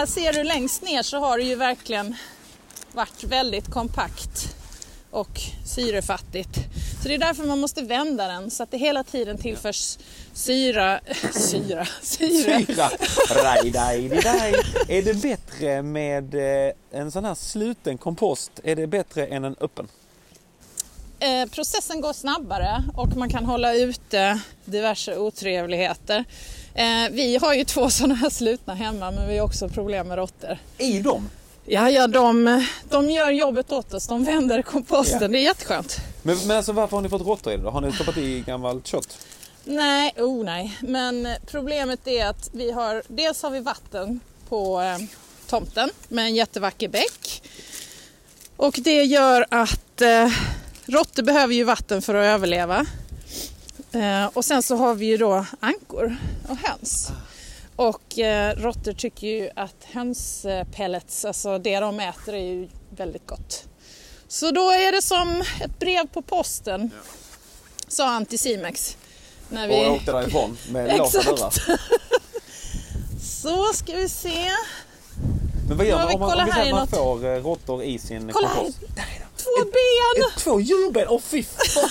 Här 0.00 0.06
ser 0.06 0.32
du 0.32 0.44
längst 0.44 0.82
ner 0.82 1.02
så 1.02 1.18
har 1.18 1.38
det 1.38 1.44
ju 1.44 1.54
verkligen 1.54 2.16
varit 2.92 3.24
väldigt 3.24 3.70
kompakt 3.70 4.56
och 5.10 5.40
syrefattigt. 5.66 6.54
Så 7.02 7.08
det 7.08 7.14
är 7.14 7.18
därför 7.18 7.44
man 7.44 7.60
måste 7.60 7.82
vända 7.82 8.28
den 8.28 8.50
så 8.50 8.62
att 8.62 8.70
det 8.70 8.78
hela 8.78 9.04
tiden 9.04 9.38
tillförs 9.38 9.98
syra, 10.32 11.00
syra, 11.32 11.86
syre. 12.02 12.66
Syra. 12.66 12.90
Raj, 13.30 13.70
daj, 13.70 14.08
daj. 14.08 14.54
Är 14.88 15.02
det 15.02 15.14
bättre 15.14 15.82
med 15.82 16.34
eh, 16.34 16.72
en 16.90 17.10
sån 17.10 17.24
här 17.24 17.34
sluten 17.34 17.98
kompost? 17.98 18.52
Är 18.64 18.76
det 18.76 18.86
bättre 18.86 19.26
än 19.26 19.44
en 19.44 19.56
öppen? 19.60 19.88
Eh, 21.18 21.46
processen 21.50 22.00
går 22.00 22.12
snabbare 22.12 22.84
och 22.96 23.16
man 23.16 23.30
kan 23.30 23.44
hålla 23.44 23.74
ute 23.74 24.40
diverse 24.64 25.16
otrevligheter. 25.16 26.24
Eh, 26.74 27.10
vi 27.10 27.36
har 27.36 27.54
ju 27.54 27.64
två 27.64 27.90
sådana 27.90 28.14
här 28.14 28.30
slutna 28.30 28.74
hemma 28.74 29.10
men 29.10 29.28
vi 29.28 29.38
har 29.38 29.46
också 29.46 29.68
problem 29.68 30.08
med 30.08 30.18
råttor. 30.18 30.58
I 30.78 31.00
dem? 31.00 31.28
Ja, 31.64 31.90
ja 31.90 32.06
de, 32.06 32.64
de 32.90 33.10
gör 33.10 33.30
jobbet 33.30 33.72
åt 33.72 33.94
oss. 33.94 34.06
De 34.06 34.24
vänder 34.24 34.62
komposten. 34.62 35.22
Ja. 35.22 35.28
Det 35.28 35.38
är 35.38 35.42
jätteskönt. 35.42 35.96
Men, 36.22 36.38
men 36.46 36.56
alltså 36.56 36.72
varför 36.72 36.96
har 36.96 37.02
ni 37.02 37.08
fått 37.08 37.26
råttor 37.26 37.52
i 37.52 37.56
det 37.56 37.62
då? 37.62 37.70
Har 37.70 37.80
ni 37.80 37.92
stoppat 37.92 38.16
i 38.16 38.40
gammalt 38.40 38.86
kött? 38.86 39.26
Nej, 39.64 40.12
oh 40.16 40.44
nej. 40.44 40.78
Men 40.80 41.28
problemet 41.46 42.08
är 42.08 42.26
att 42.26 42.50
vi 42.52 42.70
har, 42.70 43.02
dels 43.08 43.42
har 43.42 43.50
vi 43.50 43.60
vatten 43.60 44.20
på 44.48 44.80
eh, 44.80 44.98
tomten 45.46 45.90
med 46.08 46.24
en 46.24 46.34
jättevacker 46.34 46.88
bäck. 46.88 47.42
Och 48.56 48.74
det 48.78 49.04
gör 49.04 49.46
att 49.50 50.00
eh, 50.00 50.32
råttor 50.86 51.22
behöver 51.22 51.54
ju 51.54 51.64
vatten 51.64 52.02
för 52.02 52.14
att 52.14 52.24
överleva. 52.24 52.86
Eh, 53.92 54.26
och 54.34 54.44
sen 54.44 54.62
så 54.62 54.76
har 54.76 54.94
vi 54.94 55.06
ju 55.06 55.16
då 55.16 55.46
ankor 55.60 56.16
och 56.48 56.56
höns. 56.56 57.08
Och 57.76 58.18
eh, 58.18 58.56
råttor 58.56 58.92
tycker 58.92 59.26
ju 59.26 59.50
att 59.56 59.76
hönspellets, 59.84 61.24
alltså 61.24 61.58
det 61.58 61.80
de 61.80 62.00
äter 62.00 62.34
är 62.34 62.44
ju 62.44 62.68
väldigt 62.96 63.26
gott. 63.26 63.64
Så 64.28 64.50
då 64.50 64.70
är 64.70 64.92
det 64.92 65.02
som 65.02 65.40
ett 65.64 65.78
brev 65.78 66.06
på 66.06 66.22
posten 66.22 66.90
sa 67.88 68.08
Anticimex. 68.08 68.96
När 69.48 69.68
Och 69.68 69.74
vi... 69.74 69.86
åkte 69.88 70.12
därifrån 70.12 70.56
med 70.70 70.98
låsta 70.98 71.22
dörrar. 71.22 71.52
Så 73.22 73.72
ska 73.72 73.92
vi 73.96 74.08
se. 74.08 74.50
Men 75.68 75.76
vad 75.76 75.86
gör 75.86 75.98
Ja, 75.98 76.04
man 76.04 76.14
om 76.14 76.20
man, 76.20 76.40
om 76.40 76.50
här 76.52 76.70
man 76.70 76.80
något- 76.80 76.90
får 76.90 77.24
eh, 77.26 77.42
råttor 77.42 77.82
i 77.82 77.98
sin 77.98 78.32
Kolla 78.32 78.48
kompost? 78.48 78.78
Där 78.80 79.02
är 79.02 79.20
de. 79.20 79.42
Två 79.42 79.64
ben! 79.64 80.30
Två 80.38 80.60
djurben! 80.60 81.06
Åh 81.08 81.20
fy 81.20 81.42
fan! 81.42 81.88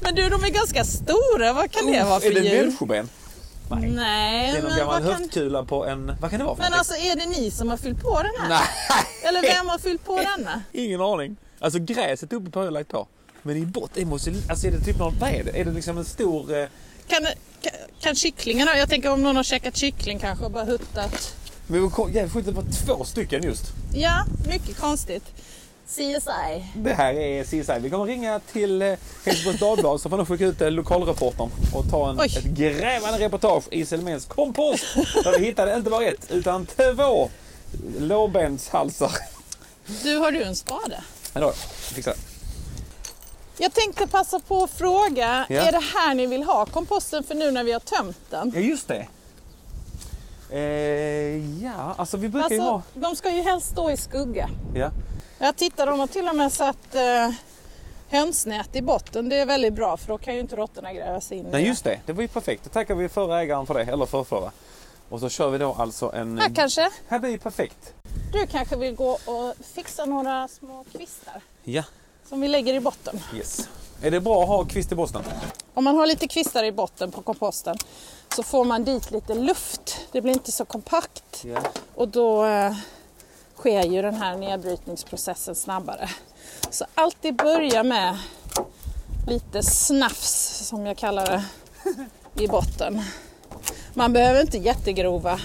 Men 0.00 0.14
du, 0.14 0.28
de 0.28 0.44
är 0.44 0.48
ganska 0.50 0.84
stora. 0.84 1.52
Vad 1.52 1.70
kan 1.70 1.86
det 1.86 2.04
vara 2.04 2.20
för 2.20 2.26
Är 2.30 2.34
det 2.34 2.40
djur? 2.40 2.62
människoben? 2.62 3.08
Nej. 3.70 3.90
Nej, 3.90 4.52
Det 4.52 4.58
är 4.58 4.62
någon 4.62 4.70
men 4.70 4.78
gammal 4.78 5.02
vad 5.02 5.12
kan... 5.12 5.22
höftkula 5.22 5.64
på 5.64 5.86
en... 5.86 6.12
Vad 6.20 6.30
kan 6.30 6.38
det 6.40 6.44
vara 6.46 6.56
för 6.56 6.62
Men 6.62 6.70
någonting? 6.72 6.78
alltså 6.78 6.94
är 6.94 7.16
det 7.16 7.40
ni 7.40 7.50
som 7.50 7.68
har 7.68 7.76
fyllt 7.76 8.02
på 8.02 8.22
den 8.22 8.30
här? 8.40 8.48
Nej! 8.48 9.04
Eller 9.28 9.42
vem 9.42 9.68
har 9.68 9.78
fyllt 9.78 10.04
på 10.04 10.16
denna? 10.16 10.62
Ingen 10.72 11.00
aning. 11.00 11.36
Alltså 11.60 11.78
gräset 11.78 12.32
uppe 12.32 12.50
på 12.50 12.58
har 12.58 12.64
jag 12.64 12.72
lagt 12.74 12.88
på. 12.88 13.06
Men 13.42 13.56
i 13.56 13.66
botten, 13.66 14.08
måste, 14.08 14.32
alltså 14.48 14.66
är 14.66 14.70
det 14.70 14.80
typ 14.80 14.98
någon, 14.98 15.18
vad 15.18 15.30
är 15.30 15.44
det? 15.44 15.50
Är 15.60 15.64
det 15.64 15.70
liksom 15.72 15.98
en 15.98 16.04
stor... 16.04 16.58
Eh, 16.58 16.66
Kan, 17.08 17.22
kan, 17.62 17.72
kan 18.00 18.14
kycklingen 18.14 18.68
ha? 18.68 18.76
Jag 18.76 18.88
tänker 18.88 19.10
om 19.12 19.22
någon 19.22 19.36
har 19.36 19.42
käkat 19.42 19.76
kyckling 19.76 20.18
kanske 20.18 20.44
och 20.44 20.50
bara 20.50 20.64
huttat. 20.64 21.34
men 21.66 21.88
var 21.90 22.08
jävligt 22.08 22.32
sjukt, 22.32 22.46
det 22.46 22.52
var 22.52 22.64
två 22.86 23.04
stycken 23.04 23.42
just. 23.42 23.64
Ja, 23.94 24.24
mycket 24.48 24.76
konstigt. 24.80 25.24
CSI. 25.90 26.64
Det 26.74 26.92
här 26.92 27.14
är 27.14 27.44
CSI. 27.44 27.78
Vi 27.80 27.90
kommer 27.90 28.04
ringa 28.04 28.38
till 28.52 28.82
eh, 28.82 28.94
Helsingborgs 29.24 29.60
Dagblad 29.60 30.00
så 30.00 30.08
får 30.10 30.16
de 30.16 30.26
skicka 30.26 30.44
ut 30.46 30.60
eh, 30.60 30.70
lokalreportern 30.70 31.50
och 31.74 31.90
ta 31.90 32.10
en, 32.10 32.20
Oj. 32.20 32.26
ett 32.38 32.44
grävande 32.44 33.18
reportage 33.18 33.64
i 33.70 33.84
Selméns 33.86 34.26
kompost. 34.26 34.84
Där 35.24 35.38
vi 35.38 35.44
hittade 35.46 35.76
inte 35.76 35.90
bara 35.90 36.04
ett 36.04 36.30
utan 36.30 36.66
två 36.66 37.30
lårbenshalsar. 37.98 39.12
Du, 40.02 40.16
har 40.16 40.32
du 40.32 40.42
en 40.42 40.56
spade? 40.56 41.02
Hallå, 41.34 41.46
jag 41.46 41.54
fixar. 41.94 42.14
Jag 43.58 43.72
tänkte 43.74 44.06
passa 44.06 44.40
på 44.40 44.64
att 44.64 44.70
fråga, 44.70 45.46
Ja. 45.48 45.60
är 45.60 45.72
det 45.72 45.82
här 45.94 46.14
ni 46.14 46.26
vill 46.26 46.42
ha 46.42 46.66
komposten 46.66 47.24
för 47.24 47.34
nu 47.34 47.50
när 47.50 47.64
vi 47.64 47.72
har 47.72 47.80
tömt 47.80 48.18
den? 48.30 48.52
Ja, 48.54 48.60
just 48.60 48.88
det. 48.88 49.06
Eh, 50.50 51.62
ja, 51.64 51.94
alltså 51.96 52.16
vi 52.16 52.28
brukar 52.28 52.50
ju 52.50 52.60
ha... 52.60 52.74
Alltså, 52.74 53.00
de 53.00 53.16
ska 53.16 53.30
ju 53.30 53.42
helst 53.42 53.70
stå 53.70 53.90
i 53.90 53.96
skugga. 53.96 54.50
Ja. 54.74 54.90
Jag 55.42 55.56
tittar, 55.56 55.86
de 55.86 56.00
har 56.00 56.06
till 56.06 56.28
och 56.28 56.36
med 56.36 56.52
satt 56.52 56.94
eh, 56.94 57.30
hönsnät 58.08 58.76
i 58.76 58.82
botten. 58.82 59.28
Det 59.28 59.36
är 59.36 59.46
väldigt 59.46 59.72
bra 59.72 59.96
för 59.96 60.08
då 60.08 60.18
kan 60.18 60.34
ju 60.34 60.40
inte 60.40 60.56
råttorna 60.56 60.92
gräva 60.92 61.20
sig 61.20 61.38
in 61.38 61.46
Nej 61.50 61.66
just 61.66 61.84
det, 61.84 62.00
det 62.06 62.12
var 62.12 62.22
ju 62.22 62.28
perfekt. 62.28 62.64
Då 62.64 62.70
tackar 62.70 62.94
vi 62.94 63.08
förra 63.08 63.40
ägaren 63.42 63.66
för 63.66 63.74
det, 63.74 63.82
eller 63.82 64.06
förrförra. 64.06 64.52
Och 65.08 65.20
så 65.20 65.28
kör 65.28 65.50
vi 65.50 65.58
då 65.58 65.72
alltså 65.78 66.12
en... 66.12 66.38
Här 66.38 66.54
kanske 66.54 66.90
Här 67.08 67.18
blir 67.18 67.30
ju 67.30 67.38
perfekt. 67.38 67.94
du 68.32 68.46
kanske 68.46 68.76
vill 68.76 68.94
gå 68.94 69.10
och 69.10 69.54
fixa 69.74 70.04
några 70.04 70.48
små 70.48 70.84
kvistar 70.92 71.40
Ja, 71.64 71.82
som 72.28 72.40
vi 72.40 72.48
lägger 72.48 72.74
i 72.74 72.80
botten. 72.80 73.20
yes. 73.34 73.68
Är 74.02 74.10
det 74.10 74.20
bra 74.20 74.42
att 74.42 74.48
ha 74.48 74.64
kvist 74.64 74.92
i 74.92 74.94
botten? 74.94 75.22
Om 75.74 75.84
man 75.84 75.94
har 75.96 76.06
lite 76.06 76.28
kvistar 76.28 76.64
i 76.64 76.72
botten 76.72 77.10
på 77.12 77.22
komposten 77.22 77.76
så 78.36 78.42
får 78.42 78.64
man 78.64 78.84
dit 78.84 79.10
lite 79.10 79.34
luft. 79.34 80.00
Det 80.12 80.20
blir 80.20 80.32
inte 80.32 80.52
så 80.52 80.64
kompakt 80.64 81.44
Ja. 81.44 81.60
och 81.94 82.08
då 82.08 82.44
eh, 82.46 82.72
sker 83.60 83.82
ju 83.82 84.02
den 84.02 84.14
här 84.14 84.36
nedbrytningsprocessen 84.36 85.54
snabbare. 85.54 86.08
Så 86.70 86.84
alltid 86.94 87.36
börja 87.36 87.82
med 87.82 88.18
lite 89.26 89.62
snafs 89.62 90.66
som 90.68 90.86
jag 90.86 90.96
kallar 90.96 91.26
det 91.26 91.44
i 92.42 92.48
botten. 92.48 93.02
Man 93.94 94.12
behöver 94.12 94.40
inte 94.40 94.58
jättegrova 94.58 95.40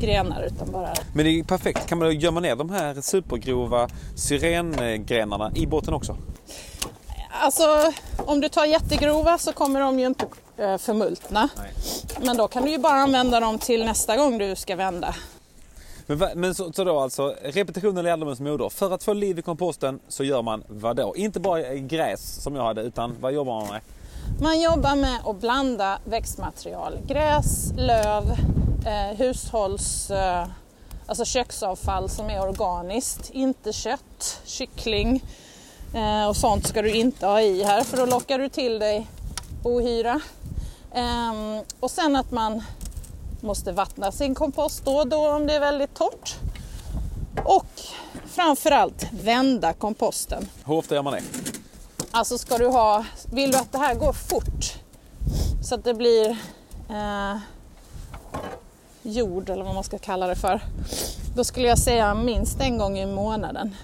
grenar 0.00 0.42
utan 0.42 0.70
bara 0.70 0.94
Men 1.14 1.24
det 1.24 1.30
är 1.30 1.32
ju 1.32 1.44
perfekt. 1.44 1.86
Kan 1.86 1.98
man 1.98 2.18
gömma 2.18 2.40
ner 2.40 2.56
de 2.56 2.70
här 2.70 3.00
supergrova 3.00 3.88
syrengrenarna 4.16 5.52
i 5.54 5.66
botten 5.66 5.94
också? 5.94 6.16
Alltså 7.30 7.92
om 8.16 8.40
du 8.40 8.48
tar 8.48 8.64
jättegrova 8.64 9.38
så 9.38 9.52
kommer 9.52 9.80
de 9.80 9.98
ju 10.00 10.06
inte 10.06 10.26
eh, 10.56 10.78
förmultna. 10.78 11.48
Nej. 11.56 11.70
Men 12.24 12.36
då 12.36 12.48
kan 12.48 12.64
du 12.64 12.70
ju 12.70 12.78
bara 12.78 12.94
använda 12.94 13.40
dem 13.40 13.58
till 13.58 13.84
nästa 13.84 14.16
gång 14.16 14.38
du 14.38 14.56
ska 14.56 14.76
vända. 14.76 15.14
Men, 16.16 16.28
men 16.34 16.54
så, 16.54 16.72
så 16.72 16.84
då 16.84 17.00
alltså, 17.00 17.34
repetitionen 17.42 17.96
är 17.96 18.02
lärdomens 18.02 18.40
moder. 18.40 18.68
För 18.68 18.90
att 18.90 19.04
få 19.04 19.12
liv 19.12 19.38
i 19.38 19.42
komposten 19.42 20.00
så 20.08 20.24
gör 20.24 20.42
man 20.42 20.64
vad 20.68 20.96
då? 20.96 21.16
Inte 21.16 21.40
bara 21.40 21.74
gräs 21.74 22.42
som 22.42 22.56
jag 22.56 22.62
hade, 22.62 22.82
utan 22.82 23.16
vad 23.20 23.32
jobbar 23.32 23.60
man 23.60 23.68
med? 23.68 23.80
Man 24.40 24.60
jobbar 24.60 24.96
med 24.96 25.18
att 25.26 25.40
blanda 25.40 25.98
växtmaterial. 26.04 26.98
Gräs, 27.06 27.72
löv, 27.76 28.24
eh, 28.86 29.16
hushålls... 29.16 30.10
Eh, 30.10 30.46
alltså 31.06 31.24
köksavfall 31.24 32.08
som 32.08 32.30
är 32.30 32.42
organiskt. 32.48 33.30
Inte 33.30 33.72
kött, 33.72 34.40
kyckling 34.44 35.24
eh, 35.94 36.28
och 36.28 36.36
sånt 36.36 36.66
ska 36.66 36.82
du 36.82 36.90
inte 36.90 37.26
ha 37.26 37.40
i 37.40 37.62
här 37.62 37.84
för 37.84 37.96
då 37.96 38.06
lockar 38.06 38.38
du 38.38 38.48
till 38.48 38.78
dig 38.78 39.06
ohyra. 39.64 40.20
Eh, 40.94 41.62
och 41.80 41.90
sen 41.90 42.16
att 42.16 42.30
man 42.30 42.62
måste 43.42 43.72
vattna 43.72 44.12
sin 44.12 44.34
kompost 44.34 44.84
då 44.84 44.96
och 44.96 45.06
då 45.08 45.28
om 45.28 45.46
det 45.46 45.54
är 45.54 45.60
väldigt 45.60 45.94
torrt. 45.94 46.36
Och 47.44 47.80
framförallt 48.26 49.06
vända 49.12 49.72
komposten. 49.72 50.48
Hur 50.64 50.74
ofta 50.74 50.94
gör 50.94 51.02
man 51.02 51.12
det? 51.12 51.22
Alltså 52.10 52.38
ska 52.38 52.58
du 52.58 52.66
ha, 52.66 53.04
vill 53.32 53.50
du 53.50 53.58
att 53.58 53.72
det 53.72 53.78
här 53.78 53.94
går 53.94 54.12
fort 54.12 54.74
så 55.62 55.74
att 55.74 55.84
det 55.84 55.94
blir 55.94 56.30
eh, 56.90 57.36
jord 59.02 59.50
eller 59.50 59.64
vad 59.64 59.74
man 59.74 59.84
ska 59.84 59.98
kalla 59.98 60.26
det 60.26 60.36
för. 60.36 60.60
Då 61.36 61.44
skulle 61.44 61.68
jag 61.68 61.78
säga 61.78 62.14
minst 62.14 62.60
en 62.60 62.78
gång 62.78 62.98
i 62.98 63.06
månaden. 63.06 63.76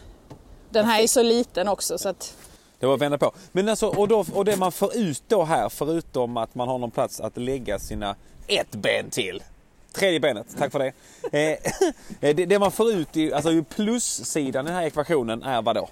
Den 0.71 0.85
här 0.85 1.03
är 1.03 1.07
så 1.07 1.23
liten 1.23 1.69
också 1.69 1.99
så 1.99 2.09
att 2.09 2.37
Det 2.79 2.87
var 2.87 2.95
att 2.95 3.01
vända 3.01 3.19
på. 3.19 3.33
Men 3.53 3.69
alltså, 3.69 3.89
och, 3.89 4.09
då, 4.09 4.25
och 4.35 4.45
det 4.45 4.57
man 4.57 4.73
får 4.73 4.97
ut 4.97 5.23
då 5.29 5.45
här, 5.45 5.69
förutom 5.69 6.37
att 6.37 6.55
man 6.55 6.69
har 6.69 6.79
någon 6.79 6.91
plats 6.91 7.21
att 7.21 7.37
lägga 7.37 7.79
sina 7.79 8.17
ett 8.49 8.71
ben 8.71 9.11
till. 9.11 9.43
Tredje 9.93 10.21
benet, 10.21 10.47
tack 10.59 10.73
för 10.73 10.79
det. 10.79 10.93
Eh, 12.21 12.37
det, 12.37 12.47
det 12.47 12.59
man 12.59 12.73
får 12.73 12.93
ut, 12.93 13.17
i, 13.17 13.33
alltså 13.33 13.53
i 13.53 13.63
plussidan 13.63 14.67
i 14.67 14.69
den 14.69 14.77
här 14.77 14.87
ekvationen 14.87 15.43
är 15.43 15.63
vad 15.63 15.77
då? 15.77 15.89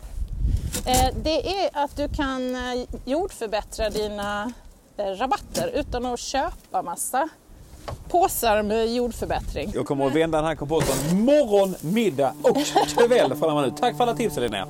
eh, 0.86 1.14
det 1.22 1.64
är 1.64 1.70
att 1.72 1.96
du 1.96 2.08
kan 2.08 2.54
eh, 2.54 2.84
jordförbättra 3.04 3.90
dina 3.90 4.52
eh, 4.96 5.04
rabatter 5.04 5.70
utan 5.74 6.06
att 6.06 6.20
köpa 6.20 6.82
massa 6.82 7.28
påsar 8.08 8.62
med 8.62 8.94
jordförbättring. 8.94 9.72
Jag 9.74 9.86
kommer 9.86 10.06
att 10.06 10.14
vända 10.14 10.38
den 10.38 10.46
här 10.46 10.54
komposten 10.54 11.24
morgon, 11.24 11.74
middag 11.80 12.34
och 12.42 12.56
kväll 12.96 13.34
man 13.40 13.64
ut. 13.64 13.76
Tack 13.76 13.96
för 13.96 14.02
alla 14.02 14.14
tips 14.14 14.36
Linnea. 14.36 14.66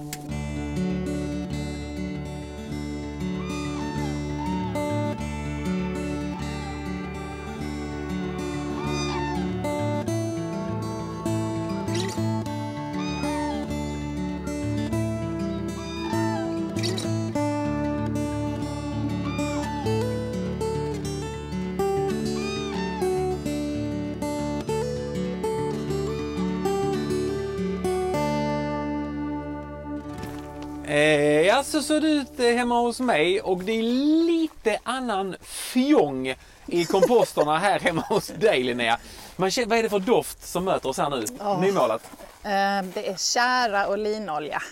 Såg 31.85 32.03
det 32.03 32.09
ut 32.09 32.41
eh, 32.41 32.47
hemma 32.47 32.81
hos 32.81 33.01
mig 33.01 33.41
och 33.41 33.65
det 33.65 33.73
är 33.73 33.83
lite 34.27 34.79
annan 34.83 35.37
fjong 35.43 36.35
i 36.67 36.85
komposterna 36.85 37.59
här 37.59 37.81
hemma 37.81 38.03
hos 38.03 38.27
dig 38.27 38.63
Linnea. 38.63 38.99
Känner, 39.51 39.67
vad 39.67 39.79
är 39.79 39.83
det 39.83 39.89
för 39.89 39.99
doft 39.99 40.47
som 40.47 40.65
möter 40.65 40.89
oss 40.89 40.99
här 40.99 41.11
nu? 41.11 41.25
Ja. 41.39 41.61
Nymålat. 41.61 42.03
Eh, 42.43 42.83
det 42.95 43.09
är 43.09 43.17
kära 43.17 43.87
och 43.87 43.99
linolja. 43.99 44.63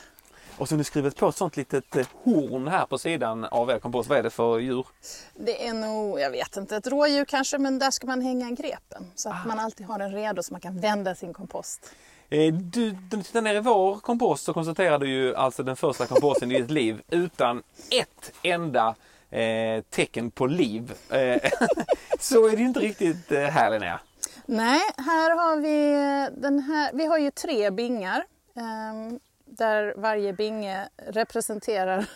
Och 0.56 0.68
så 0.68 0.74
har 0.74 0.78
ni 0.78 0.84
skrivit 0.84 1.16
på 1.16 1.28
ett 1.28 1.36
sånt 1.36 1.56
litet 1.56 1.96
eh, 1.96 2.06
horn 2.24 2.68
här 2.68 2.86
på 2.86 2.98
sidan 2.98 3.44
av 3.44 3.70
er 3.70 3.78
kompost. 3.78 4.08
Vad 4.08 4.18
är 4.18 4.22
det 4.22 4.30
för 4.30 4.58
djur? 4.58 4.86
Det 5.34 5.66
är 5.66 5.72
nog, 5.72 6.20
jag 6.20 6.30
vet 6.30 6.56
inte, 6.56 6.76
ett 6.76 6.86
rådjur 6.86 7.24
kanske 7.24 7.58
men 7.58 7.78
där 7.78 7.90
ska 7.90 8.06
man 8.06 8.20
hänga 8.20 8.50
grepen 8.50 9.10
så 9.14 9.30
att 9.30 9.46
man 9.46 9.58
alltid 9.58 9.86
har 9.86 9.98
den 9.98 10.12
redo 10.12 10.42
så 10.42 10.54
man 10.54 10.60
kan 10.60 10.80
vända 10.80 11.14
sin 11.14 11.34
kompost. 11.34 11.90
Eh, 12.32 12.54
du, 12.54 12.90
du 12.90 13.22
tittar 13.22 13.42
ner 13.42 13.54
i 13.54 13.60
vår 13.60 13.96
kompost 13.96 14.44
så 14.44 14.52
konstaterar 14.52 14.98
du 14.98 15.08
ju 15.08 15.36
alltså 15.36 15.62
den 15.62 15.76
första 15.76 16.06
komposten 16.06 16.52
i 16.52 16.60
ditt 16.60 16.70
liv 16.70 17.02
utan 17.10 17.62
ett 17.90 18.32
enda 18.42 18.94
eh, 19.30 19.82
tecken 19.90 20.30
på 20.30 20.46
liv. 20.46 20.92
Eh, 21.10 21.50
så 22.20 22.46
är 22.46 22.50
det 22.50 22.56
ju 22.56 22.66
inte 22.66 22.80
riktigt 22.80 23.32
eh, 23.32 23.40
här 23.40 23.70
Linnea. 23.70 24.00
Nej, 24.46 24.80
här 24.96 25.36
har 25.36 25.56
vi 25.56 25.92
eh, 25.92 26.40
den 26.40 26.58
här, 26.58 26.90
vi 26.94 27.06
har 27.06 27.18
ju 27.18 27.30
tre 27.30 27.70
bingar 27.70 28.24
Eh, 28.56 29.18
där 29.44 29.94
varje 29.96 30.32
binge 30.32 30.88
representerar 30.96 32.06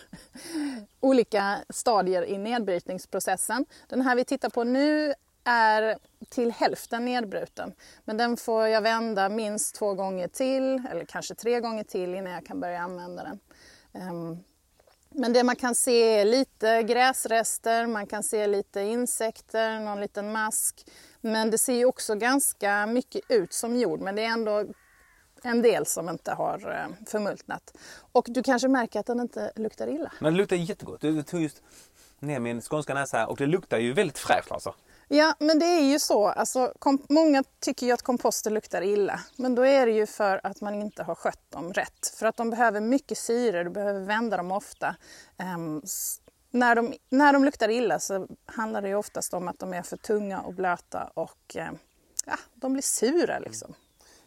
olika 0.99 1.57
stadier 1.69 2.25
i 2.25 2.37
nedbrytningsprocessen. 2.37 3.65
Den 3.87 4.01
här 4.01 4.15
vi 4.15 4.25
tittar 4.25 4.49
på 4.49 4.63
nu 4.63 5.13
är 5.47 5.97
till 6.29 6.51
hälften 6.51 7.05
nedbruten. 7.05 7.73
Men 8.05 8.17
den 8.17 8.37
får 8.37 8.67
jag 8.67 8.81
vända 8.81 9.29
minst 9.29 9.75
två 9.75 9.93
gånger 9.93 10.27
till, 10.27 10.81
eller 10.91 11.05
kanske 11.05 11.35
tre 11.35 11.59
gånger 11.59 11.83
till 11.83 12.15
innan 12.15 12.33
jag 12.33 12.45
kan 12.45 12.59
börja 12.59 12.79
använda 12.79 13.23
den. 13.23 13.39
Ehm, 13.93 14.37
men 15.09 15.33
det 15.33 15.43
man 15.43 15.55
kan 15.55 15.75
se 15.75 16.19
är 16.19 16.25
lite 16.25 16.83
gräsrester, 16.83 17.87
man 17.87 18.07
kan 18.07 18.23
se 18.23 18.47
lite 18.47 18.81
insekter, 18.81 19.79
någon 19.79 20.01
liten 20.01 20.31
mask. 20.31 20.85
Men 21.21 21.51
det 21.51 21.57
ser 21.57 21.73
ju 21.73 21.85
också 21.85 22.15
ganska 22.15 22.85
mycket 22.85 23.21
ut 23.29 23.53
som 23.53 23.75
jord, 23.75 24.01
men 24.01 24.15
det 24.15 24.21
är 24.21 24.29
ändå 24.29 24.65
en 25.43 25.61
del 25.61 25.85
som 25.85 26.09
inte 26.09 26.31
har 26.31 26.71
eh, 26.71 27.05
förmultnat. 27.07 27.77
Och 28.11 28.25
du 28.29 28.43
kanske 28.43 28.67
märker 28.67 28.99
att 28.99 29.05
den 29.05 29.19
inte 29.19 29.51
luktar 29.55 29.87
illa. 29.87 30.11
Men 30.19 30.33
det 30.33 30.37
luktar 30.37 30.55
jättegott. 30.55 31.01
Du 31.01 31.23
tog 31.23 31.41
just 31.41 31.61
ner 32.19 32.39
min 32.39 32.61
skånska 32.61 32.93
näsa 32.93 33.27
och 33.27 33.37
det 33.37 33.45
luktar 33.45 33.77
ju 33.77 33.93
väldigt 33.93 34.17
fräscht 34.17 34.51
alltså. 34.51 34.73
Ja, 35.07 35.35
men 35.39 35.59
det 35.59 35.65
är 35.65 35.91
ju 35.91 35.99
så. 35.99 36.27
Alltså, 36.27 36.73
många 37.09 37.43
tycker 37.59 37.85
ju 37.85 37.91
att 37.91 38.01
komposter 38.01 38.51
luktar 38.51 38.81
illa. 38.81 39.19
Men 39.35 39.55
då 39.55 39.65
är 39.65 39.85
det 39.85 39.91
ju 39.91 40.05
för 40.05 40.39
att 40.43 40.61
man 40.61 40.81
inte 40.81 41.03
har 41.03 41.15
skött 41.15 41.51
dem 41.51 41.73
rätt. 41.73 42.13
För 42.19 42.25
att 42.25 42.37
de 42.37 42.49
behöver 42.49 42.81
mycket 42.81 43.17
syre, 43.17 43.63
du 43.63 43.69
behöver 43.69 43.99
vända 43.99 44.37
dem 44.37 44.51
ofta. 44.51 44.95
Um, 45.55 45.81
när, 46.51 46.75
de, 46.75 46.93
när 47.09 47.33
de 47.33 47.45
luktar 47.45 47.69
illa 47.69 47.99
så 47.99 48.27
handlar 48.45 48.81
det 48.81 48.87
ju 48.87 48.95
oftast 48.95 49.33
om 49.33 49.47
att 49.47 49.59
de 49.59 49.73
är 49.73 49.81
för 49.81 49.97
tunga 49.97 50.41
och 50.41 50.53
blöta 50.53 51.11
och 51.13 51.55
um, 51.55 51.77
ja, 52.25 52.35
de 52.53 52.73
blir 52.73 52.83
sura 52.83 53.39
liksom. 53.39 53.73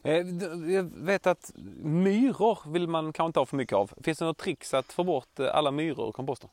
Eh, 0.02 0.26
jag 0.72 0.82
vet 0.82 1.26
att 1.26 1.52
myror 1.82 2.72
vill 2.72 2.88
man 2.88 3.12
kanske 3.12 3.26
inte 3.26 3.40
ha 3.40 3.46
för 3.46 3.56
mycket 3.56 3.76
av. 3.76 3.90
Finns 4.02 4.18
det 4.18 4.24
något 4.24 4.38
tricks 4.38 4.74
att 4.74 4.92
få 4.92 5.04
bort 5.04 5.40
eh, 5.40 5.54
alla 5.54 5.70
myror 5.70 6.08
ur 6.08 6.12
komposten? 6.12 6.50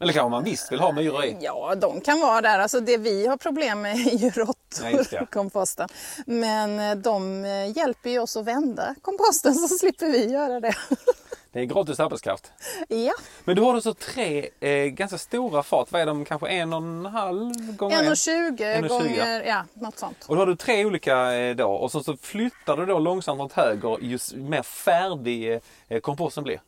Eller 0.00 0.12
kanske 0.12 0.30
man 0.30 0.44
visst 0.44 0.72
vill 0.72 0.80
ha 0.80 0.92
myror 0.92 1.24
i? 1.24 1.36
Ja, 1.40 1.74
de 1.74 2.00
kan 2.00 2.20
vara 2.20 2.40
där. 2.40 2.58
Alltså 2.58 2.80
det 2.80 2.96
vi 2.96 3.26
har 3.26 3.36
problem 3.36 3.80
med 3.80 3.94
är 3.94 4.18
ju 4.18 4.30
råttor 4.30 5.06
ja, 5.10 5.22
i 5.22 5.26
komposten. 5.26 5.88
Men 6.26 6.80
eh, 6.80 6.94
de 6.94 7.44
hjälper 7.76 8.10
ju 8.10 8.18
oss 8.18 8.36
att 8.36 8.44
vända 8.44 8.94
komposten 9.02 9.54
så 9.54 9.68
slipper 9.68 10.06
vi 10.06 10.30
göra 10.30 10.60
det. 10.60 10.74
Det 11.52 11.60
är 11.60 11.64
gratis 11.64 12.00
arbetskraft. 12.00 12.52
Ja. 12.88 13.12
Men 13.44 13.56
du 13.56 13.62
har 13.62 13.74
alltså 13.74 13.94
tre 13.94 14.48
eh, 14.60 14.70
ganska 14.70 15.18
stora 15.18 15.62
fat. 15.62 15.92
Vad 15.92 16.02
är 16.02 16.06
de? 16.06 16.24
Kanske 16.24 16.48
en 16.48 16.72
och 16.72 16.82
en 16.82 17.06
halv 17.06 17.76
gånger 17.76 18.02
en? 18.02 18.10
och 18.10 18.16
tjugo 18.16 18.88
gånger, 18.88 19.42
ja 19.42 19.64
något 19.74 19.98
sånt. 19.98 20.24
Och 20.28 20.34
då 20.36 20.42
har 20.42 20.46
du 20.46 20.56
tre 20.56 20.84
olika 20.84 21.32
eh, 21.32 21.56
då 21.56 21.70
och 21.70 21.92
så, 21.92 22.02
så 22.02 22.16
flyttar 22.16 22.76
du 22.76 22.86
då 22.86 22.98
långsamt 22.98 23.40
åt 23.40 23.52
höger 23.52 23.98
ju 24.00 24.18
mer 24.34 24.62
färdig 24.62 25.60
eh, 25.88 26.00
komposten 26.00 26.44
blir. 26.44 26.60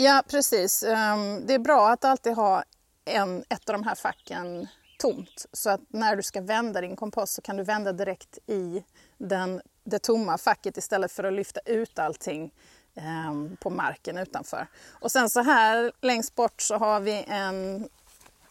Ja 0.00 0.22
precis. 0.30 0.82
Ehm, 0.82 1.46
det 1.46 1.54
är 1.54 1.58
bra 1.58 1.88
att 1.88 2.04
alltid 2.04 2.34
ha 2.34 2.64
en, 3.04 3.44
ett 3.48 3.68
av 3.68 3.72
de 3.72 3.82
här 3.82 3.94
facken 3.94 4.68
tomt. 4.98 5.46
Så 5.52 5.70
att 5.70 5.80
när 5.88 6.16
du 6.16 6.22
ska 6.22 6.40
vända 6.40 6.80
din 6.80 6.96
kompost 6.96 7.34
så 7.34 7.42
kan 7.42 7.56
du 7.56 7.64
vända 7.64 7.92
direkt 7.92 8.38
i 8.46 8.84
den, 9.16 9.60
det 9.84 9.98
tomma 9.98 10.38
facket 10.38 10.76
istället 10.76 11.12
för 11.12 11.24
att 11.24 11.32
lyfta 11.32 11.60
ut 11.64 11.98
allting 11.98 12.54
ehm, 12.94 13.56
på 13.60 13.70
marken 13.70 14.18
utanför. 14.18 14.66
Och 14.90 15.12
sen 15.12 15.30
så 15.30 15.40
här 15.42 15.92
längst 16.00 16.34
bort 16.34 16.60
så 16.62 16.76
har 16.76 17.00
vi 17.00 17.24
en, 17.28 17.88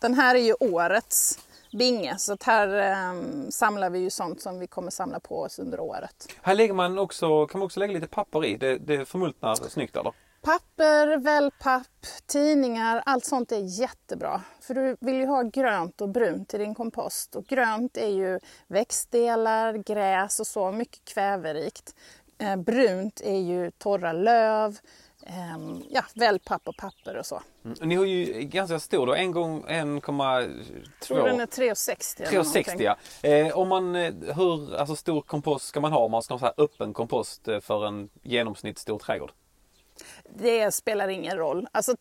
den 0.01 0.13
här 0.13 0.35
är 0.35 0.39
ju 0.39 0.53
årets 0.59 1.39
binge 1.71 2.15
så 2.17 2.33
att 2.33 2.43
här 2.43 2.67
eh, 2.67 3.21
samlar 3.49 3.89
vi 3.89 3.99
ju 3.99 4.09
sånt 4.09 4.41
som 4.41 4.59
vi 4.59 4.67
kommer 4.67 4.91
samla 4.91 5.19
på 5.19 5.41
oss 5.41 5.59
under 5.59 5.79
året. 5.79 6.27
Här 6.41 6.55
lägger 6.55 6.73
man 6.73 6.99
också, 6.99 7.47
kan 7.47 7.59
man 7.59 7.65
också 7.65 7.79
lägga 7.79 7.93
lite 7.93 8.07
papper 8.07 8.45
i, 8.45 8.57
det, 8.57 8.77
det 8.77 9.05
förmultnar 9.05 9.55
snyggt 9.55 9.95
eller? 9.95 10.13
Papper, 10.47 11.17
wellpapp, 11.17 12.05
tidningar, 12.25 13.03
allt 13.05 13.25
sånt 13.25 13.51
är 13.51 13.79
jättebra. 13.79 14.41
För 14.61 14.73
du 14.73 14.97
vill 14.99 15.15
ju 15.15 15.25
ha 15.25 15.43
grönt 15.43 16.01
och 16.01 16.09
brunt 16.09 16.53
i 16.53 16.57
din 16.57 16.75
kompost. 16.75 17.35
Och 17.35 17.45
grönt 17.45 17.97
är 17.97 18.07
ju 18.07 18.39
växtdelar, 18.67 19.73
gräs 19.73 20.39
och 20.39 20.47
så, 20.47 20.71
mycket 20.71 21.05
kväverikt. 21.05 21.95
Eh, 22.37 22.55
brunt 22.55 23.21
är 23.21 23.39
ju 23.39 23.71
torra 23.71 24.13
löv, 24.13 24.77
eh, 25.25 25.57
ja, 25.89 26.03
wellpapp 26.15 26.67
och 26.67 26.77
papper 26.77 27.17
och 27.17 27.25
så. 27.25 27.41
Mm. 27.65 27.77
Ni 27.81 27.95
har 27.95 28.05
ju 28.05 28.43
ganska 28.43 28.79
stor 28.79 29.07
då, 29.07 29.13
en 29.13 29.31
gång 29.31 29.65
1,2... 29.67 30.63
tror 30.99 31.23
den 31.23 31.39
är 31.39 31.45
3,60. 31.45 32.25
3,60 32.25 32.81
ja. 32.81 32.97
Eh, 33.29 33.57
om 33.57 33.67
man, 33.67 33.95
eh, 33.95 34.13
hur 34.35 34.75
alltså, 34.75 34.95
stor 34.95 35.21
kompost 35.21 35.65
ska 35.65 35.79
man 35.79 35.91
ha 35.91 35.99
om 35.99 36.11
man 36.11 36.23
ska 36.23 36.33
ha 36.33 36.39
så 36.39 36.63
öppen 36.63 36.93
kompost 36.93 37.47
eh, 37.47 37.59
för 37.59 37.87
en 37.87 38.09
genomsnittsstor 38.21 38.99
trädgård? 38.99 39.31
Det 40.29 40.71
spelar 40.71 41.07
ingen 41.07 41.37
roll. 41.37 41.67
Alltså, 41.71 41.95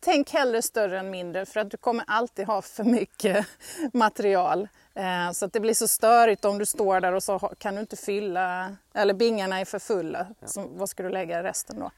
tänk 0.00 0.30
hellre 0.30 0.62
större 0.62 0.98
än 0.98 1.10
mindre 1.10 1.46
för 1.46 1.60
att 1.60 1.70
du 1.70 1.76
kommer 1.76 2.04
alltid 2.06 2.46
ha 2.46 2.62
för 2.62 2.84
mycket 2.84 3.46
material. 3.92 4.68
Eh, 4.94 5.32
så 5.32 5.44
att 5.44 5.52
det 5.52 5.60
blir 5.60 5.74
så 5.74 5.88
störigt 5.88 6.44
om 6.44 6.58
du 6.58 6.66
står 6.66 7.00
där 7.00 7.12
och 7.12 7.22
så 7.22 7.38
kan 7.38 7.74
du 7.74 7.80
inte 7.80 7.96
fylla, 7.96 8.76
eller 8.94 9.14
bingarna 9.14 9.60
är 9.60 9.64
för 9.64 9.78
fulla. 9.78 10.26
Ja. 10.40 10.46
Så 10.46 10.66
vad 10.70 10.88
ska 10.88 11.02
du 11.02 11.08
lägga 11.08 11.42
resten 11.42 11.78
då? 11.78 11.90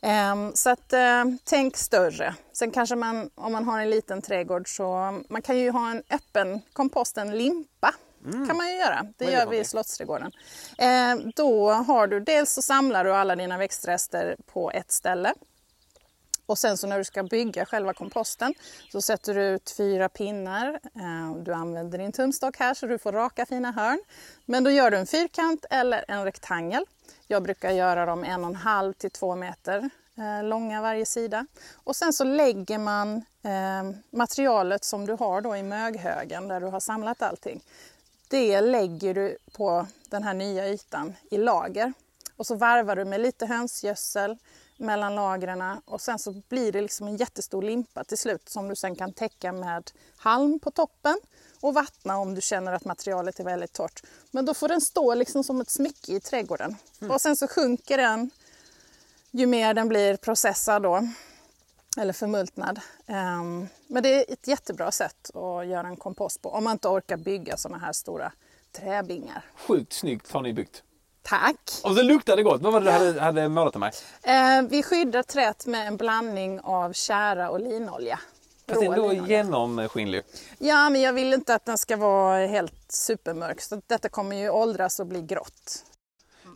Ehm, 0.00 0.52
så 0.54 0.70
att 0.70 0.92
eh, 0.92 1.24
tänk 1.44 1.76
större. 1.76 2.34
Sen 2.52 2.70
kanske 2.70 2.96
man, 2.96 3.30
om 3.34 3.52
man 3.52 3.64
har 3.64 3.80
en 3.80 3.90
liten 3.90 4.22
trädgård 4.22 4.76
så 4.76 5.20
man 5.28 5.42
kan 5.42 5.58
ju 5.58 5.70
ha 5.70 5.90
en 5.90 6.02
öppen 6.10 6.60
kompost, 6.72 7.18
en 7.18 7.38
limpa. 7.38 7.94
Mm. 8.24 8.48
kan 8.48 8.56
man 8.56 8.68
ju 8.68 8.74
göra. 8.76 9.06
Det 9.16 9.30
gör 9.30 9.46
vi 9.46 9.58
i 9.58 9.64
Slottsträdgården. 9.64 10.32
Ehm, 10.78 11.32
då 11.36 11.70
har 11.70 12.06
du 12.06 12.20
dels 12.20 12.52
så 12.52 12.62
samlar 12.62 13.04
du 13.04 13.14
alla 13.14 13.36
dina 13.36 13.58
växtrester 13.58 14.36
på 14.52 14.70
ett 14.70 14.92
ställe. 14.92 15.34
Och 16.46 16.58
sen 16.58 16.78
så 16.78 16.86
när 16.86 16.98
du 16.98 17.04
ska 17.04 17.22
bygga 17.22 17.66
själva 17.66 17.94
komposten 17.94 18.54
så 18.92 19.02
sätter 19.02 19.34
du 19.34 19.42
ut 19.42 19.74
fyra 19.76 20.08
pinnar. 20.08 20.68
Eh, 20.74 21.42
du 21.42 21.52
använder 21.52 21.98
din 21.98 22.12
tumstock 22.12 22.56
här 22.58 22.74
så 22.74 22.86
du 22.86 22.98
får 22.98 23.12
raka 23.12 23.46
fina 23.46 23.72
hörn. 23.72 24.00
Men 24.44 24.64
då 24.64 24.70
gör 24.70 24.90
du 24.90 24.96
en 24.96 25.06
fyrkant 25.06 25.64
eller 25.70 26.04
en 26.08 26.24
rektangel. 26.24 26.84
Jag 27.26 27.42
brukar 27.42 27.70
göra 27.70 28.06
dem 28.06 28.24
en 28.24 28.44
och 28.44 28.50
en 28.50 28.56
halv 28.56 28.92
till 28.92 29.10
två 29.10 29.36
meter 29.36 29.90
eh, 30.18 30.44
långa 30.44 30.82
varje 30.82 31.06
sida. 31.06 31.46
Och 31.84 31.96
sen 31.96 32.12
så 32.12 32.24
lägger 32.24 32.78
man 32.78 33.16
eh, 33.42 33.96
materialet 34.10 34.84
som 34.84 35.06
du 35.06 35.12
har 35.12 35.40
då 35.40 35.56
i 35.56 35.62
möghögen 35.62 36.48
där 36.48 36.60
du 36.60 36.66
har 36.66 36.80
samlat 36.80 37.22
allting. 37.22 37.60
Det 38.28 38.60
lägger 38.60 39.14
du 39.14 39.38
på 39.52 39.86
den 40.08 40.22
här 40.22 40.34
nya 40.34 40.68
ytan 40.68 41.14
i 41.30 41.38
lager. 41.38 41.92
Och 42.36 42.46
så 42.46 42.54
varvar 42.54 42.96
du 42.96 43.04
med 43.04 43.20
lite 43.20 43.46
hönsgödsel, 43.46 44.38
mellan 44.78 45.14
lagren 45.14 45.62
och 45.84 46.00
sen 46.00 46.18
så 46.18 46.42
blir 46.48 46.72
det 46.72 46.80
liksom 46.80 47.06
en 47.06 47.16
jättestor 47.16 47.62
limpa 47.62 48.04
till 48.04 48.18
slut 48.18 48.48
som 48.48 48.68
du 48.68 48.76
sen 48.76 48.96
kan 48.96 49.12
täcka 49.12 49.52
med 49.52 49.90
halm 50.16 50.60
på 50.60 50.70
toppen 50.70 51.20
och 51.60 51.74
vattna 51.74 52.18
om 52.18 52.34
du 52.34 52.40
känner 52.40 52.72
att 52.72 52.84
materialet 52.84 53.40
är 53.40 53.44
väldigt 53.44 53.72
torrt. 53.72 54.02
Men 54.30 54.44
då 54.44 54.54
får 54.54 54.68
den 54.68 54.80
stå 54.80 55.14
liksom 55.14 55.44
som 55.44 55.60
ett 55.60 55.70
smycke 55.70 56.12
i 56.12 56.20
trädgården. 56.20 56.76
Mm. 57.00 57.10
Och 57.10 57.20
sen 57.20 57.36
så 57.36 57.48
sjunker 57.48 57.98
den 57.98 58.30
ju 59.30 59.46
mer 59.46 59.74
den 59.74 59.88
blir 59.88 60.16
processad 60.16 60.82
då, 60.82 61.08
eller 61.96 62.12
förmultnad. 62.12 62.80
Um, 63.06 63.68
men 63.88 64.02
det 64.02 64.14
är 64.14 64.32
ett 64.32 64.48
jättebra 64.48 64.90
sätt 64.90 65.30
att 65.36 65.66
göra 65.66 65.88
en 65.88 65.96
kompost 65.96 66.42
på 66.42 66.50
om 66.50 66.64
man 66.64 66.72
inte 66.72 66.88
orkar 66.88 67.16
bygga 67.16 67.56
sådana 67.56 67.78
här 67.78 67.92
stora 67.92 68.32
träbingar. 68.72 69.44
Sjukt 69.56 69.92
snyggt 69.92 70.32
har 70.32 70.42
ni 70.42 70.52
byggt. 70.52 70.82
Tack! 71.22 71.60
Och 71.84 71.94
så 71.96 72.02
luktar 72.02 72.36
det 72.36 72.42
gott. 72.42 72.60
Vad 72.60 72.72
var 72.72 72.80
det 72.80 72.86
du 72.86 72.92
hade, 72.92 73.20
hade 73.20 73.48
målat 73.48 73.72
till 73.72 73.80
mig? 73.80 73.92
Eh, 74.22 74.62
vi 74.62 74.82
skyddar 74.82 75.22
träet 75.22 75.66
med 75.66 75.86
en 75.86 75.96
blandning 75.96 76.60
av 76.60 76.92
kära 76.92 77.50
och 77.50 77.60
linolja. 77.60 78.20
Fast 78.68 78.82
ändå 78.82 79.12
genomskinlig. 79.12 80.22
Ja, 80.58 80.90
men 80.90 81.00
jag 81.00 81.12
vill 81.12 81.34
inte 81.34 81.54
att 81.54 81.64
den 81.64 81.78
ska 81.78 81.96
vara 81.96 82.46
helt 82.46 82.92
supermörk. 82.92 83.60
Så 83.60 83.80
detta 83.86 84.08
kommer 84.08 84.36
ju 84.36 84.50
åldras 84.50 85.00
och 85.00 85.06
bli 85.06 85.22
grått. 85.22 85.84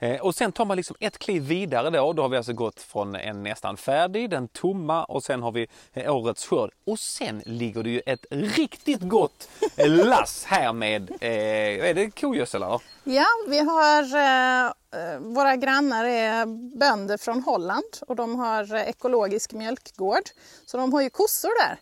Eh, 0.02 0.20
och 0.20 0.34
sen 0.34 0.52
tar 0.52 0.64
man 0.64 0.76
liksom 0.76 0.96
ett 1.00 1.18
kliv 1.18 1.42
vidare 1.42 1.90
då. 1.90 2.12
Då 2.12 2.22
har 2.22 2.28
vi 2.28 2.36
alltså 2.36 2.52
gått 2.52 2.80
från 2.80 3.14
en 3.14 3.42
nästan 3.42 3.76
färdig, 3.76 4.30
den 4.30 4.48
tomma 4.48 5.04
och 5.04 5.22
sen 5.22 5.42
har 5.42 5.52
vi 5.52 5.66
eh, 5.92 6.16
årets 6.16 6.46
skörd. 6.46 6.70
Och 6.86 6.98
sen 6.98 7.42
ligger 7.46 7.82
det 7.82 7.90
ju 7.90 8.00
ett 8.06 8.26
riktigt 8.30 9.00
gott 9.00 9.48
eh, 9.76 9.88
lass 10.06 10.44
här 10.44 10.72
med, 10.72 11.10
eh, 11.10 11.88
är 11.88 11.94
det 11.94 12.10
kogödsel 12.10 12.62
eller? 12.62 12.80
Ja, 13.04 13.26
vi 13.48 13.58
har, 13.58 14.02
eh, 14.02 15.18
våra 15.18 15.56
grannar 15.56 16.04
är 16.04 16.46
bönder 16.78 17.16
från 17.16 17.42
Holland 17.42 17.96
och 18.08 18.16
de 18.16 18.36
har 18.36 18.74
ekologisk 18.74 19.52
mjölkgård. 19.52 20.24
Så 20.66 20.76
de 20.76 20.92
har 20.92 21.00
ju 21.00 21.10
kossor 21.10 21.68
där. 21.68 21.78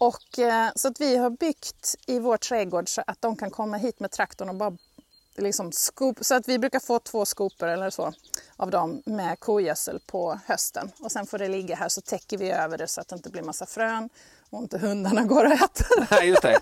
Och, 0.00 0.62
så 0.74 0.88
att 0.88 1.00
vi 1.00 1.16
har 1.16 1.30
byggt 1.30 1.94
i 2.06 2.18
vår 2.18 2.36
trädgård 2.36 2.88
så 2.88 3.02
att 3.06 3.22
de 3.22 3.36
kan 3.36 3.50
komma 3.50 3.76
hit 3.76 4.00
med 4.00 4.10
traktorn 4.10 4.48
och 4.48 4.54
bara 4.54 4.76
liksom 5.38 5.72
skop, 5.72 6.18
så 6.20 6.34
att 6.34 6.48
vi 6.48 6.58
brukar 6.58 6.80
få 6.80 6.98
två 6.98 7.24
skopor 7.24 7.68
eller 7.68 7.90
så 7.90 8.12
av 8.56 8.70
dem 8.70 9.02
med 9.06 9.40
kogödsel 9.40 10.00
på 10.06 10.40
hösten. 10.46 10.90
Och 11.00 11.12
sen 11.12 11.26
får 11.26 11.38
det 11.38 11.48
ligga 11.48 11.76
här 11.76 11.88
så 11.88 12.00
täcker 12.00 12.38
vi 12.38 12.50
över 12.50 12.78
det 12.78 12.88
så 12.88 13.00
att 13.00 13.08
det 13.08 13.16
inte 13.16 13.30
blir 13.30 13.42
massa 13.42 13.66
frön 13.66 14.08
och 14.50 14.62
inte 14.62 14.78
hundarna 14.78 15.24
går 15.24 15.44
och 15.44 15.52
äter. 15.52 15.86
Nej, 16.10 16.28
just 16.28 16.42
det. 16.42 16.60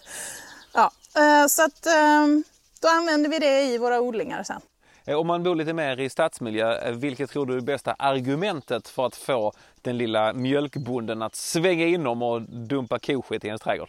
ja, 0.73 0.91
eh, 1.17 1.47
så 1.47 1.63
att 1.65 1.87
ehm, 1.87 2.45
då 2.81 2.89
använder 2.89 3.31
vi 3.31 3.39
det 3.39 3.63
i 3.63 3.79
våra 3.79 4.01
odlingar 4.01 4.43
sen. 4.43 4.61
Eh, 5.05 5.17
om 5.17 5.27
man 5.27 5.43
bor 5.43 5.55
lite 5.55 5.73
mer 5.73 6.01
i 6.01 6.09
stadsmiljö, 6.09 6.79
eh, 6.79 6.93
vilket 6.93 7.31
tror 7.31 7.47
du 7.47 7.57
är 7.57 7.61
bästa 7.61 7.93
argumentet 7.93 8.89
för 8.89 9.07
att 9.07 9.17
få 9.17 9.53
den 9.83 9.99
lilla 9.99 10.33
mjölkbonden 10.33 11.23
att 11.23 11.35
svänga 11.35 11.87
inom 11.87 12.23
och 12.23 12.43
dumpa 12.43 12.99
koskit 12.99 13.45
i 13.45 13.47
ens 13.47 13.63
trädgård? 13.63 13.89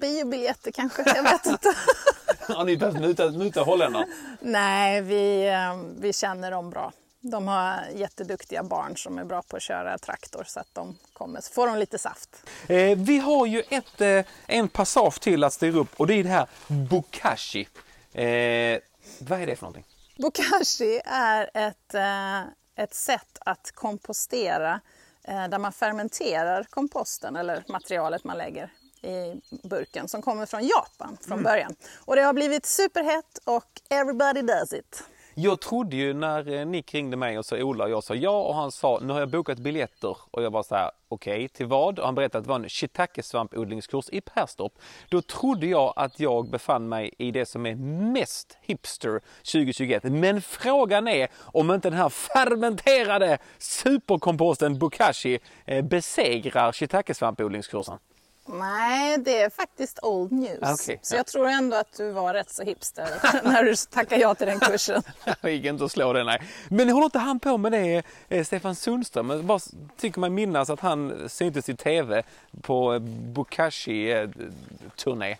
Biobiljetter 0.00 0.70
kanske, 0.70 1.02
jag 1.16 1.22
vet 1.22 1.46
inte. 1.46 1.68
Har 2.48 2.64
ni 2.64 2.76
behövt 2.76 3.00
muta, 3.00 3.30
muta 3.30 3.62
holländare? 3.62 4.06
Nej, 4.40 5.00
vi, 5.00 5.48
eh, 5.48 5.76
vi 5.98 6.12
känner 6.12 6.50
dem 6.50 6.70
bra. 6.70 6.92
De 7.20 7.48
har 7.48 7.84
jätteduktiga 7.94 8.62
barn 8.62 8.96
som 8.96 9.18
är 9.18 9.24
bra 9.24 9.42
på 9.42 9.56
att 9.56 9.62
köra 9.62 9.98
traktor 9.98 10.44
så 10.46 10.60
att 10.60 10.74
de 10.74 10.98
kommer, 11.12 11.40
så 11.40 11.52
får 11.52 11.66
de 11.66 11.78
lite 11.78 11.98
saft. 11.98 12.42
Eh, 12.66 12.98
vi 12.98 13.18
har 13.18 13.46
ju 13.46 13.62
ett, 13.68 14.00
eh, 14.00 14.24
en 14.46 14.68
passage 14.68 15.20
till 15.20 15.44
att 15.44 15.52
styra 15.52 15.78
upp 15.78 16.00
och 16.00 16.06
det 16.06 16.14
är 16.14 16.22
det 16.22 16.30
här 16.30 16.46
bokashi. 16.66 17.68
Eh, 18.12 18.78
vad 19.18 19.40
är 19.40 19.46
det 19.46 19.56
för 19.56 19.62
någonting? 19.62 19.84
Bokashi 20.18 21.00
är 21.04 21.50
ett, 21.54 21.94
eh, 21.94 22.40
ett 22.84 22.94
sätt 22.94 23.38
att 23.40 23.70
kompostera 23.74 24.80
eh, 25.24 25.48
där 25.48 25.58
man 25.58 25.72
fermenterar 25.72 26.64
komposten 26.70 27.36
eller 27.36 27.64
materialet 27.68 28.24
man 28.24 28.38
lägger 28.38 28.70
i 29.02 29.40
burken 29.68 30.08
som 30.08 30.22
kommer 30.22 30.46
från 30.46 30.66
Japan 30.66 31.16
från 31.20 31.32
Mm. 31.38 31.44
början. 31.44 31.74
Och 32.04 32.16
det 32.16 32.22
har 32.22 32.32
blivit 32.32 32.66
superhett 32.66 33.38
och 33.44 33.64
everybody 33.90 34.42
does 34.42 34.72
it. 34.72 35.04
Jag 35.34 35.60
trodde 35.60 35.96
ju 35.96 36.14
när 36.14 36.52
eh, 36.52 36.66
Nick 36.66 36.94
ringde 36.94 37.16
mig 37.16 37.38
och 37.38 37.46
sa 37.46 37.56
Ola 37.56 37.84
och 37.84 37.90
jag 37.90 38.04
sa 38.04 38.14
ja 38.14 38.42
och 38.42 38.54
han 38.54 38.72
sa 38.72 38.98
nu 39.02 39.12
har 39.12 39.20
jag 39.20 39.30
bokat 39.30 39.58
biljetter 39.58 40.16
och 40.30 40.42
jag 40.42 40.50
var 40.50 40.62
så 40.62 40.74
här 40.74 40.90
okej 41.08 41.48
till 41.48 41.66
vad? 41.66 41.98
Och 41.98 42.04
han 42.04 42.14
berättade 42.14 42.38
att 42.38 42.44
det 42.44 42.48
var 42.48 42.56
en 42.56 42.68
shiitake-svampodlingskurs 42.68 44.08
i 44.12 44.20
Perstorp. 44.20 44.72
Då 45.08 45.22
trodde 45.22 45.66
jag 45.66 45.92
att 45.96 46.20
jag 46.20 46.50
befann 46.50 46.88
mig 46.88 47.14
i 47.18 47.30
det 47.30 47.46
som 47.46 47.66
är 47.66 47.74
mest 48.12 48.58
hipster 48.60 49.20
2021. 49.52 50.02
Men 50.02 50.42
frågan 50.42 51.08
är 51.08 51.28
om 51.38 51.70
inte 51.70 51.90
den 51.90 51.98
här 51.98 52.08
fermenterade 52.08 53.38
superkomposten 53.58 54.78
Bokashi 54.78 55.38
eh, 55.66 55.84
besegrar 55.84 56.72
shiitake-svampodlingskursen. 56.72 57.98
Nej, 58.46 59.18
det 59.18 59.42
är 59.42 59.50
faktiskt 59.50 59.98
old 60.02 60.32
news. 60.32 60.58
Okej, 60.62 60.98
så 61.02 61.14
ja. 61.14 61.16
jag 61.16 61.26
tror 61.26 61.48
ändå 61.48 61.76
att 61.76 61.96
du 61.96 62.10
var 62.10 62.34
rätt 62.34 62.50
så 62.50 62.62
hipster 62.62 63.08
när 63.44 63.64
du 63.64 63.76
tackade 63.76 64.20
ja 64.20 64.34
till 64.34 64.46
den 64.46 64.60
kursen. 64.60 65.02
Det 65.40 65.50
gick 65.50 65.64
inte 65.64 65.84
att 65.84 65.92
slå 65.92 66.12
det 66.12 66.24
nej. 66.24 66.42
Men 66.68 66.88
håller 66.88 67.04
inte 67.04 67.18
han 67.18 67.40
på 67.40 67.58
med 67.58 67.72
det, 67.72 68.02
eh, 68.28 68.44
Stefan 68.44 68.74
Sundström? 68.74 69.30
Jag 69.30 69.44
bara 69.44 69.60
tycker 69.96 70.20
man 70.20 70.34
minnas 70.34 70.70
att 70.70 70.80
han 70.80 71.28
syntes 71.28 71.68
i 71.68 71.76
tv 71.76 72.22
på 72.62 72.98
Bokashi-turné. 73.34 75.36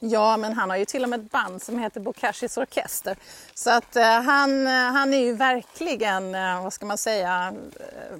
Ja, 0.00 0.36
men 0.36 0.52
han 0.52 0.70
har 0.70 0.76
ju 0.76 0.84
till 0.84 1.02
och 1.02 1.08
med 1.08 1.20
ett 1.20 1.30
band 1.30 1.62
som 1.62 1.78
heter 1.78 2.00
Bokashis 2.00 2.56
Orkester. 2.56 3.16
Så 3.54 3.70
att 3.70 3.96
eh, 3.96 4.22
han, 4.22 4.66
eh, 4.66 4.72
han 4.72 5.14
är 5.14 5.18
ju 5.18 5.32
verkligen, 5.32 6.34
eh, 6.34 6.62
vad 6.62 6.72
ska 6.72 6.86
man 6.86 6.98
säga, 6.98 7.54
eh, 7.80 8.16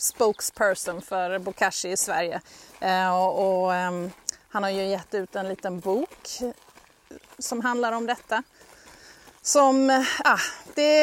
spokesperson 0.00 1.02
för 1.02 1.38
Bokashi 1.38 1.90
i 1.90 1.96
Sverige. 1.96 2.40
Eh, 2.80 3.16
och, 3.16 3.62
och 3.62 3.74
ehm, 3.74 4.10
han 4.48 4.62
har 4.62 4.70
ju 4.70 4.84
gett 4.84 5.14
ut 5.14 5.36
en 5.36 5.48
liten 5.48 5.80
bok 5.80 6.28
som 7.38 7.60
handlar 7.60 7.92
om 7.92 8.06
detta. 8.06 8.42
Som, 9.42 9.90
eh, 9.90 10.02
ah, 10.24 10.38
det, 10.74 11.02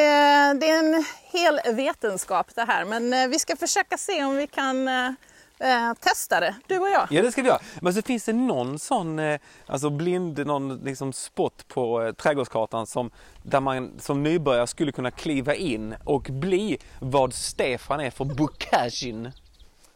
det 0.60 0.70
är 0.70 0.78
en 0.78 1.04
hel 1.22 1.60
vetenskap 1.74 2.54
det 2.54 2.64
här, 2.64 2.84
men 2.84 3.12
eh, 3.12 3.28
vi 3.28 3.38
ska 3.38 3.56
försöka 3.56 3.98
se 3.98 4.24
om 4.24 4.36
vi 4.36 4.46
kan 4.46 4.88
eh, 4.88 5.12
eh, 5.60 5.94
testa 6.00 6.40
det, 6.40 6.54
du 6.66 6.78
och 6.78 6.88
jag. 6.88 7.06
Ja 7.10 7.22
det 7.22 7.32
ska 7.32 7.42
vi 7.42 7.48
göra. 7.48 7.60
Men 7.80 7.94
så 7.94 8.02
finns 8.02 8.24
det 8.24 8.32
någon 8.32 8.78
sån 8.78 9.18
eh, 9.18 9.40
alltså 9.66 9.90
blind, 9.90 10.46
någon 10.46 10.76
liksom 10.76 11.12
spot 11.12 11.68
på 11.68 12.02
eh, 12.02 12.12
trädgårdskartan 12.12 12.86
som, 12.86 13.10
där 13.42 13.60
man 13.60 13.90
som 13.98 14.22
nybörjare 14.22 14.66
skulle 14.66 14.92
kunna 14.92 15.10
kliva 15.10 15.54
in 15.54 15.94
och 16.04 16.22
bli 16.22 16.78
vad 17.00 17.34
Stefan 17.34 18.00
är 18.00 18.10
för 18.10 18.24
Bokashin. 18.24 19.32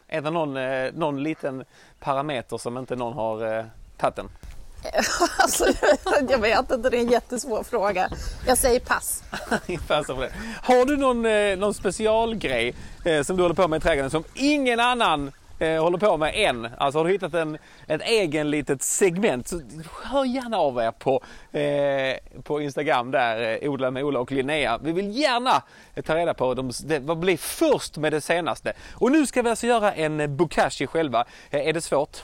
Är 0.09 0.20
det 0.20 0.31
någon, 0.31 0.57
eh, 0.57 0.92
någon 0.94 1.22
liten 1.22 1.64
parameter 2.01 2.59
som 2.59 2.79
inte 2.79 2.96
någon 2.96 3.12
har 3.12 3.59
eh, 3.59 3.64
tagit 3.96 4.16
den? 4.16 4.29
Alltså, 5.38 5.66
jag 6.29 6.38
vet 6.38 6.70
inte, 6.70 6.90
det 6.90 6.96
är 6.96 7.01
en 7.01 7.11
jättesvår 7.11 7.62
fråga. 7.62 8.11
Jag 8.46 8.59
säger 8.59 8.81
pass. 8.81 9.22
Har 10.62 10.87
du 10.87 10.96
någon, 10.96 11.27
eh, 11.27 11.59
någon 11.59 11.75
specialgrej 11.75 12.75
eh, 13.05 13.22
som 13.22 13.37
du 13.37 13.42
håller 13.42 13.55
på 13.55 13.68
med 13.68 13.77
i 13.77 13.81
trädgården 13.81 14.11
som 14.11 14.25
ingen 14.35 14.81
annan 14.81 15.33
eh, 15.62 15.83
håller 15.83 15.98
på 15.98 16.16
med 16.16 16.33
än? 16.35 16.68
Alltså 16.79 16.98
har 16.98 17.05
du 17.05 17.12
hittat 17.12 17.35
en, 17.35 17.59
ett 17.87 18.03
egen 18.03 18.51
litet 18.51 18.83
segment 18.83 19.48
så 19.48 19.61
hör 20.05 20.25
gärna 20.25 20.57
av 20.57 20.79
er 20.79 20.90
på, 20.90 21.22
eh, 21.59 22.42
på 22.42 22.61
Instagram 22.61 23.11
där, 23.11 23.59
eh, 23.62 23.70
Odla 23.70 23.90
med 23.90 24.05
Ola 24.05 24.20
och 24.20 24.33
Linnea. 24.33 24.79
Vi 24.79 24.92
vill 24.92 25.18
gärna 25.18 25.62
eh, 25.94 26.03
ta 26.03 26.16
reda 26.16 26.35
på 26.35 26.55
de, 26.55 26.72
det, 26.85 26.98
vad 26.98 27.18
blir 27.18 27.37
först 27.37 27.96
med 27.96 28.12
det 28.12 28.20
senaste. 28.20 28.72
Och 28.94 29.12
nu 29.12 29.27
ska 29.27 29.42
vi 29.42 29.51
alltså 29.51 29.66
göra 29.66 29.92
en 29.92 30.20
eh, 30.20 30.27
bokashi 30.27 30.87
själva. 30.87 31.25
Eh, 31.51 31.68
är 31.68 31.72
det 31.72 31.81
svårt? 31.81 32.22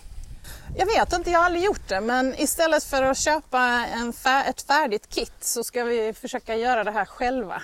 Jag 0.76 0.86
vet 0.86 1.12
inte, 1.12 1.30
jag 1.30 1.38
har 1.38 1.46
aldrig 1.46 1.64
gjort 1.64 1.88
det, 1.88 2.00
men 2.00 2.34
istället 2.40 2.84
för 2.84 3.02
att 3.02 3.18
köpa 3.18 3.84
en 3.94 4.12
fär- 4.12 4.48
ett 4.50 4.62
färdigt 4.62 5.08
kit 5.08 5.32
så 5.40 5.64
ska 5.64 5.84
vi 5.84 6.12
försöka 6.12 6.56
göra 6.56 6.84
det 6.84 6.90
här 6.90 7.04
själva. 7.04 7.62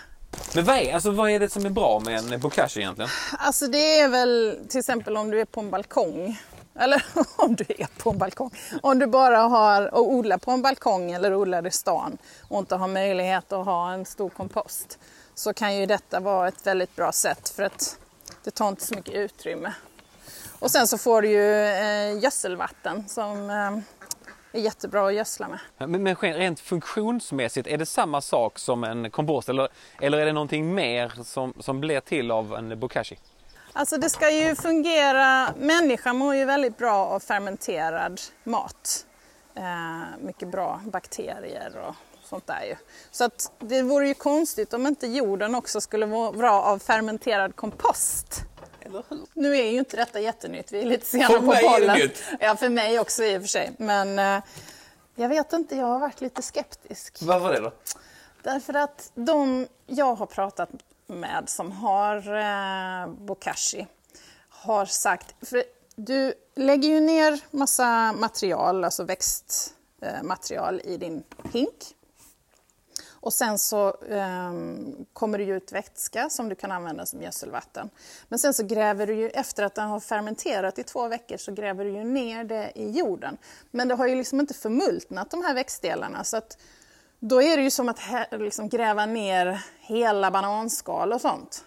Men 0.55 0.64
vad 0.64 0.77
är, 0.77 0.94
alltså, 0.94 1.11
vad 1.11 1.31
är 1.31 1.40
det 1.40 1.49
som 1.49 1.66
är 1.66 1.70
bra 1.70 2.01
med 2.01 2.33
en 2.33 2.40
bokashi 2.40 2.81
egentligen? 2.81 3.11
Alltså 3.38 3.66
det 3.66 4.01
är 4.01 4.09
väl 4.09 4.59
till 4.68 4.79
exempel 4.79 5.16
om 5.16 5.31
du 5.31 5.40
är 5.40 5.44
på 5.44 5.61
en 5.61 5.70
balkong. 5.70 6.40
Eller 6.79 7.05
om 7.37 7.55
du 7.55 7.64
är 7.68 7.88
på 7.99 8.11
en 8.11 8.18
balkong. 8.18 8.51
Om 8.83 8.99
du 8.99 9.07
bara 9.07 9.38
har 9.38 9.83
att 9.83 9.94
odla 9.94 10.38
på 10.38 10.51
en 10.51 10.62
balkong 10.62 11.11
eller 11.11 11.35
odlar 11.35 11.66
i 11.66 11.70
stan 11.70 12.18
och 12.49 12.59
inte 12.59 12.77
har 12.77 12.88
möjlighet 12.88 13.53
att 13.53 13.64
ha 13.64 13.92
en 13.92 14.05
stor 14.05 14.29
kompost. 14.29 14.99
Så 15.35 15.53
kan 15.55 15.77
ju 15.77 15.87
detta 15.87 16.20
vara 16.20 16.49
ett 16.49 16.66
väldigt 16.66 16.97
bra 16.97 17.12
sätt 17.12 17.49
för 17.49 17.62
att 17.62 17.99
det 18.44 18.51
tar 18.51 18.68
inte 18.68 18.87
så 18.87 18.94
mycket 18.94 19.14
utrymme. 19.14 19.73
Och 20.59 20.70
sen 20.70 20.87
så 20.87 20.99
får 20.99 21.23
du 21.23 21.29
ju 21.29 21.64
eh, 21.64 22.18
gödselvatten 22.18 23.09
som 23.09 23.51
eh, 23.51 23.79
är 24.59 24.62
jättebra 24.62 25.07
att 25.07 25.14
gödsla 25.14 25.49
med. 25.49 25.59
Men, 25.79 26.03
men 26.03 26.17
rent 26.17 26.61
funktionsmässigt, 26.61 27.69
är 27.69 27.79
det 27.79 27.87
samma 27.87 28.21
sak 28.21 28.59
som 28.59 28.85
en 28.85 29.11
kompost 29.11 29.49
eller, 29.49 29.69
eller 30.01 30.19
är 30.19 30.27
det 30.27 30.33
någonting 30.33 30.75
mer 30.75 31.12
som, 31.25 31.55
som 31.61 31.81
blir 31.81 32.01
till 32.01 32.31
av 32.31 32.55
en 32.55 32.81
bokashi? 32.81 33.19
Alltså 33.73 33.97
det 33.97 34.11
ska 34.11 34.31
ju 34.31 34.55
fungera, 34.55 35.55
människan 35.59 36.17
mår 36.17 36.35
ju 36.35 36.45
väldigt 36.45 36.79
bra 36.79 37.07
av 37.07 37.21
fermenterad 37.21 38.21
mat. 38.45 39.07
Eh, 39.55 39.62
mycket 40.21 40.49
bra 40.49 40.81
bakterier 40.85 41.73
och 41.88 41.95
sånt 42.25 42.47
där 42.47 42.64
ju. 42.69 42.77
Så 43.11 43.25
att 43.25 43.53
det 43.59 43.83
vore 43.83 44.09
ju 44.09 44.14
konstigt 44.14 44.75
om 44.75 44.87
inte 44.87 45.07
jorden 45.07 45.55
också 45.55 45.81
skulle 45.81 46.07
må 46.07 46.33
bra 46.33 46.62
av 46.62 46.79
fermenterad 46.79 47.57
kompost. 47.57 48.45
Eller 48.85 49.05
hur? 49.09 49.18
Nu 49.33 49.57
är 49.57 49.70
ju 49.70 49.79
inte 49.79 49.97
detta 49.97 50.20
jättenytt, 50.20 50.73
vi 50.73 50.81
är 50.81 50.87
lite 50.87 51.07
sena 51.07 51.27
För 51.27 51.38
på 51.38 51.47
mig 51.47 51.64
är 51.64 51.81
det 51.81 51.87
bollen. 51.87 51.99
nytt. 51.99 52.23
Ja, 52.40 52.57
för 52.57 52.68
mig 52.68 52.99
också 52.99 53.25
i 53.25 53.37
och 53.37 53.40
för 53.42 53.49
sig. 53.49 53.73
Men 53.79 54.18
eh, 54.18 54.42
jag 55.14 55.29
vet 55.29 55.53
inte, 55.53 55.77
jag 55.77 55.87
har 55.87 55.99
varit 55.99 56.20
lite 56.20 56.42
skeptisk. 56.42 57.18
Varför 57.23 57.53
det 57.53 57.61
då? 57.61 57.73
Därför 58.42 58.75
att 58.75 59.11
de 59.14 59.66
jag 59.87 60.14
har 60.14 60.27
pratat 60.27 60.70
med 61.07 61.49
som 61.49 61.73
har 61.73 62.16
eh, 62.16 63.09
bokashi 63.09 63.87
har 64.49 64.87
sagt, 64.87 65.35
för 65.49 65.64
du 65.97 66.35
lägger 66.57 66.88
ju 66.88 67.01
ner 67.01 67.40
massa 67.51 68.12
material, 68.12 68.85
alltså 68.85 69.05
växtmaterial 69.05 70.81
i 70.85 70.97
din 70.97 71.23
hink. 71.53 71.94
Och 73.25 73.33
sen 73.33 73.59
så 73.59 73.97
ehm, 74.11 75.07
kommer 75.13 75.39
det 75.39 75.45
ut 75.45 75.73
vätska 75.73 76.31
som 76.31 76.49
du 76.49 76.55
kan 76.55 76.73
använda 76.73 77.07
som 77.07 77.23
gödselvatten. 77.23 77.91
Men 78.29 78.39
sen 78.39 78.55
så 78.55 78.63
gräver 78.67 79.07
du 79.07 79.15
ju, 79.15 79.29
efter 79.29 79.63
att 79.63 79.75
den 79.75 79.89
har 79.89 80.01
fermenterat 80.01 80.79
i 80.79 80.83
två 80.83 81.09
veckor, 81.09 81.37
så 81.37 81.53
gräver 81.53 81.85
du 81.85 81.91
ju 81.91 82.05
ner 82.05 82.45
det 82.45 82.73
i 82.75 82.91
jorden. 82.91 83.37
Men 83.71 83.89
det 83.89 83.95
har 83.95 84.07
ju 84.07 84.15
liksom 84.15 84.41
inte 84.41 84.55
förmultnat 84.55 85.31
de 85.31 85.45
här 85.45 85.55
växtdelarna. 85.55 86.25
Så 86.25 86.37
att 86.37 86.59
då 87.19 87.43
är 87.43 87.57
det 87.57 87.63
ju 87.63 87.71
som 87.71 87.89
att 87.89 88.01
liksom 88.31 88.69
gräva 88.69 89.07
ner 89.07 89.65
hela 89.81 90.31
bananskal 90.31 91.13
och 91.13 91.21
sånt. 91.21 91.65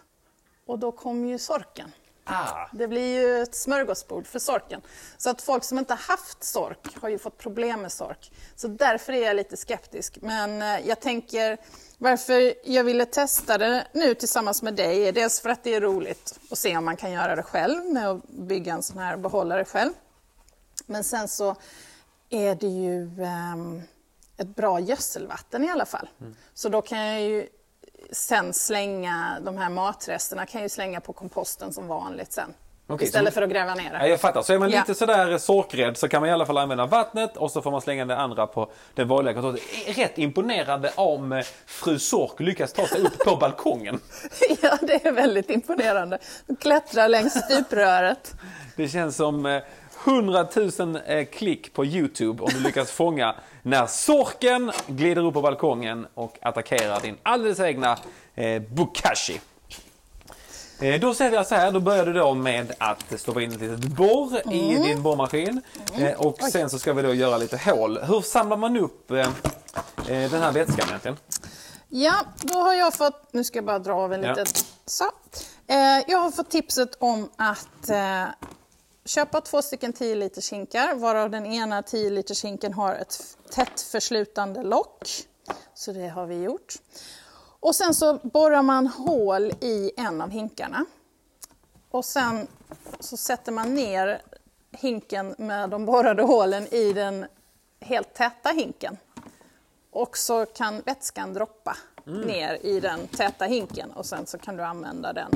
Och 0.66 0.78
då 0.78 0.92
kommer 0.92 1.28
ju 1.28 1.38
sorken. 1.38 1.92
Ah. 2.28 2.68
Det 2.72 2.88
blir 2.88 3.20
ju 3.20 3.42
ett 3.42 3.54
smörgåsbord 3.54 4.26
för 4.26 4.38
sorken. 4.38 4.80
Så 5.16 5.30
att 5.30 5.42
folk 5.42 5.64
som 5.64 5.78
inte 5.78 5.94
haft 5.94 6.44
sork 6.44 6.96
har 7.00 7.08
ju 7.08 7.18
fått 7.18 7.38
problem 7.38 7.82
med 7.82 7.92
sork. 7.92 8.32
Så 8.56 8.68
därför 8.68 9.12
är 9.12 9.26
jag 9.26 9.36
lite 9.36 9.56
skeptisk. 9.56 10.18
Men 10.22 10.62
eh, 10.62 10.88
jag 10.88 11.00
tänker 11.00 11.58
varför 11.98 12.54
jag 12.64 12.84
ville 12.84 13.04
testa 13.04 13.58
det 13.58 13.86
nu 13.92 14.14
tillsammans 14.14 14.62
med 14.62 14.74
dig 14.74 15.08
är 15.08 15.12
dels 15.12 15.40
för 15.40 15.48
att 15.50 15.64
det 15.64 15.74
är 15.74 15.80
roligt 15.80 16.38
att 16.50 16.58
se 16.58 16.76
om 16.76 16.84
man 16.84 16.96
kan 16.96 17.12
göra 17.12 17.36
det 17.36 17.42
själv 17.42 17.84
med 17.84 18.08
att 18.08 18.28
bygga 18.28 18.72
en 18.72 18.82
sån 18.82 18.98
här 18.98 19.16
behållare 19.16 19.64
själv. 19.64 19.92
Men 20.86 21.04
sen 21.04 21.28
så 21.28 21.56
är 22.30 22.54
det 22.54 22.66
ju 22.66 23.24
ehm, 23.24 23.82
ett 24.36 24.56
bra 24.56 24.80
gödselvatten 24.80 25.64
i 25.64 25.70
alla 25.70 25.86
fall. 25.86 26.08
Så 26.54 26.68
då 26.68 26.82
kan 26.82 26.98
jag 26.98 27.20
ju 27.20 27.48
sen 28.12 28.52
slänga 28.54 29.38
de 29.42 29.56
här 29.58 29.68
matresterna 29.70 30.46
kan 30.46 30.62
ju 30.62 30.68
slänga 30.68 31.00
på 31.00 31.12
komposten 31.12 31.72
som 31.72 31.88
vanligt 31.88 32.32
sen. 32.32 32.54
Okej, 32.90 33.06
Istället 33.06 33.34
så- 33.34 33.34
för 33.34 33.42
att 33.42 33.50
gräva 33.50 33.74
ner 33.74 33.90
Ja, 33.92 33.98
det. 33.98 34.08
jag 34.08 34.20
fattar. 34.20 34.42
Så 34.42 34.52
är 34.52 34.58
man 34.58 34.70
Ja. 34.70 34.78
lite 34.80 34.94
sådär 34.94 35.38
sorkrädd 35.38 35.96
så 35.96 36.08
kan 36.08 36.20
man 36.22 36.28
i 36.30 36.32
alla 36.32 36.46
fall 36.46 36.58
använda 36.58 36.86
vattnet 36.86 37.36
och 37.36 37.50
så 37.50 37.62
får 37.62 37.70
man 37.70 37.80
slänga 37.80 38.04
det 38.04 38.16
andra 38.16 38.46
på 38.46 38.70
den 38.94 39.08
vanliga 39.08 39.34
kontoret. 39.34 39.60
Rätt 39.86 40.18
imponerande 40.18 40.92
om 40.96 41.32
eh, 41.32 41.44
fru 41.66 41.98
Sork 41.98 42.40
lyckas 42.40 42.72
ta 42.72 42.86
sig 42.86 43.00
upp 43.02 43.18
på 43.18 43.36
balkongen. 43.36 44.00
Ja, 44.62 44.78
det 44.82 45.06
är 45.06 45.12
väldigt 45.12 45.50
imponerande. 45.50 46.18
Klättra 46.60 47.06
längs 47.08 47.32
stupröret. 47.44 48.34
Det 48.76 48.88
känns 48.88 49.16
som 49.16 49.46
eh, 49.46 49.62
100 50.08 50.46
000 50.78 50.98
eh, 51.06 51.24
klick 51.24 51.72
på 51.72 51.84
Youtube 51.84 52.42
om 52.42 52.50
du 52.54 52.60
lyckas 52.60 52.90
fånga 52.90 53.34
när 53.62 53.86
sorken 53.86 54.72
glider 54.86 55.24
upp 55.26 55.34
på 55.34 55.42
balkongen 55.42 56.06
och 56.14 56.36
attackerar 56.42 57.00
din 57.00 57.16
alldeles 57.22 57.60
egna 57.60 57.98
eh, 58.34 58.62
bokashi. 58.62 59.40
Eh, 60.80 61.00
Då 61.00 61.14
ser 61.14 61.30
vi 61.30 61.36
alltså 61.36 61.54
här, 61.54 61.70
då 61.72 61.80
börjar 61.80 62.06
du 62.06 62.12
då 62.12 62.34
med 62.34 62.72
att 62.78 63.20
stoppa 63.20 63.42
in 63.42 63.52
ett 63.52 63.60
litet 63.60 63.80
borr 63.80 64.52
i 64.54 64.74
din 64.76 65.02
borrmaskin. 65.02 65.60
Eh, 65.98 66.12
Och 66.20 66.38
sen 66.42 66.70
så 66.70 66.78
ska 66.78 66.92
vi 66.92 67.02
då 67.02 67.14
göra 67.14 67.38
lite 67.38 67.56
hål. 67.56 67.98
Hur 67.98 68.20
samlar 68.20 68.56
man 68.56 68.76
upp 68.76 69.08
den 69.08 70.42
här 70.42 70.52
vätskan 70.52 70.86
egentligen? 70.88 71.16
Ja, 71.88 72.14
då 72.42 72.58
har 72.58 72.74
jag 72.74 72.94
fått, 72.94 73.28
nu 73.32 73.44
ska 73.44 73.58
jag 73.58 73.64
bara 73.64 73.78
dra 73.78 73.92
av 73.94 74.12
en 74.12 74.22
Ja. 74.22 74.28
litet, 74.30 74.64
så. 74.86 75.04
Jag 76.06 76.18
har 76.18 76.30
fått 76.30 76.50
tipset 76.50 76.90
om 76.98 77.28
att 77.36 77.90
köpa 79.08 79.40
två 79.40 79.62
stycken 79.62 79.92
10 79.92 80.14
liters 80.14 80.52
hinkar, 80.52 80.94
varav 80.94 81.30
den 81.30 81.46
ena 81.46 81.82
10 81.82 82.10
liters 82.10 82.44
hinken 82.44 82.72
har 82.72 82.94
ett 82.94 83.36
tätt 83.50 83.80
förslutande 83.80 84.62
lock. 84.62 85.08
Så 85.74 85.92
det 85.92 86.08
har 86.08 86.26
vi 86.26 86.42
gjort. 86.42 86.74
Och 87.60 87.74
sen 87.74 87.94
så 87.94 88.14
borrar 88.22 88.62
man 88.62 88.86
hål 88.86 89.52
i 89.60 89.90
en 89.96 90.20
av 90.20 90.30
hinkarna. 90.30 90.84
Och 91.90 92.04
sen 92.04 92.46
så 93.00 93.16
sätter 93.16 93.52
man 93.52 93.74
ner 93.74 94.22
hinken 94.72 95.34
med 95.38 95.70
de 95.70 95.86
borrade 95.86 96.22
hålen 96.22 96.74
i 96.74 96.92
den 96.92 97.26
helt 97.80 98.14
täta 98.14 98.48
hinken. 98.48 98.96
Och 99.90 100.18
så 100.18 100.46
kan 100.46 100.80
vätskan 100.80 101.34
droppa 101.34 101.76
ner 102.04 102.58
i 102.62 102.80
den 102.80 103.06
täta 103.06 103.44
hinken 103.44 103.90
och 103.90 104.06
sen 104.06 104.26
så 104.26 104.38
kan 104.38 104.56
du 104.56 104.62
använda 104.62 105.12
den 105.12 105.30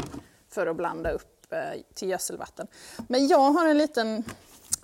för 0.49 0.67
att 0.67 0.77
blanda 0.77 1.11
upp 1.11 1.32
till 1.95 2.09
gödselvatten. 2.09 2.67
Men 3.09 3.27
jag 3.27 3.51
har 3.51 3.69
en 3.69 3.79
liten 3.79 4.25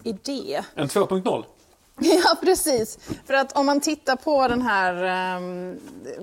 idé. 0.03 0.63
En 0.75 0.89
2.0? 0.89 1.45
Ja, 2.01 2.37
precis. 2.41 2.99
För 3.27 3.35
att 3.35 3.53
om 3.53 3.67
man 3.67 3.81
tittar 3.81 4.17
på 4.17 4.49
den 4.49 4.63
här 4.63 5.37
um, 5.37 5.81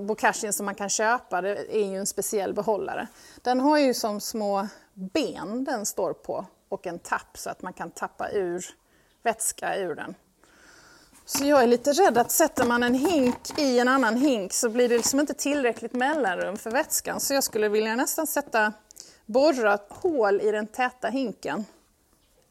bokashin 0.08 0.54
som 0.54 0.66
man 0.66 0.76
kan 0.76 0.90
köpa, 0.90 1.42
det 1.42 1.76
är 1.76 1.86
ju 1.86 1.98
en 1.98 2.06
speciell 2.06 2.54
behållare. 2.54 3.08
Den 3.42 3.60
har 3.60 3.78
ju 3.78 3.94
som 3.94 4.22
små 4.22 4.68
ben 4.94 5.64
den 5.64 5.86
står 5.86 6.14
på 6.14 6.46
och 6.70 6.88
en 6.88 7.00
tapp 7.00 7.38
så 7.38 7.50
att 7.50 7.62
man 7.62 7.74
kan 7.74 7.92
tappa 7.92 8.32
ur 8.32 8.66
vätska 9.24 9.78
ur 9.78 9.96
den. 9.96 10.16
Så 11.26 11.46
jag 11.46 11.64
är 11.64 11.68
lite 11.68 11.92
rädd 11.92 12.18
att 12.18 12.32
sätter 12.32 12.66
man 12.66 12.84
en 12.84 12.94
hink 12.94 13.60
i 13.60 13.80
en 13.80 13.88
annan 13.88 14.18
hink 14.18 14.54
så 14.54 14.70
blir 14.70 14.90
det 14.90 14.98
liksom 14.98 15.20
inte 15.20 15.34
tillräckligt 15.34 15.94
mellanrum 15.94 16.58
för 16.58 16.72
vätskan. 16.72 17.20
Så 17.20 17.34
jag 17.34 17.44
skulle 17.44 17.70
vilja 17.70 17.96
nästan 17.96 18.28
sätta, 18.28 18.74
borra 19.26 19.80
hål 19.90 20.42
i 20.42 20.52
den 20.52 20.68
täta 20.68 21.08
hinken 21.08 21.66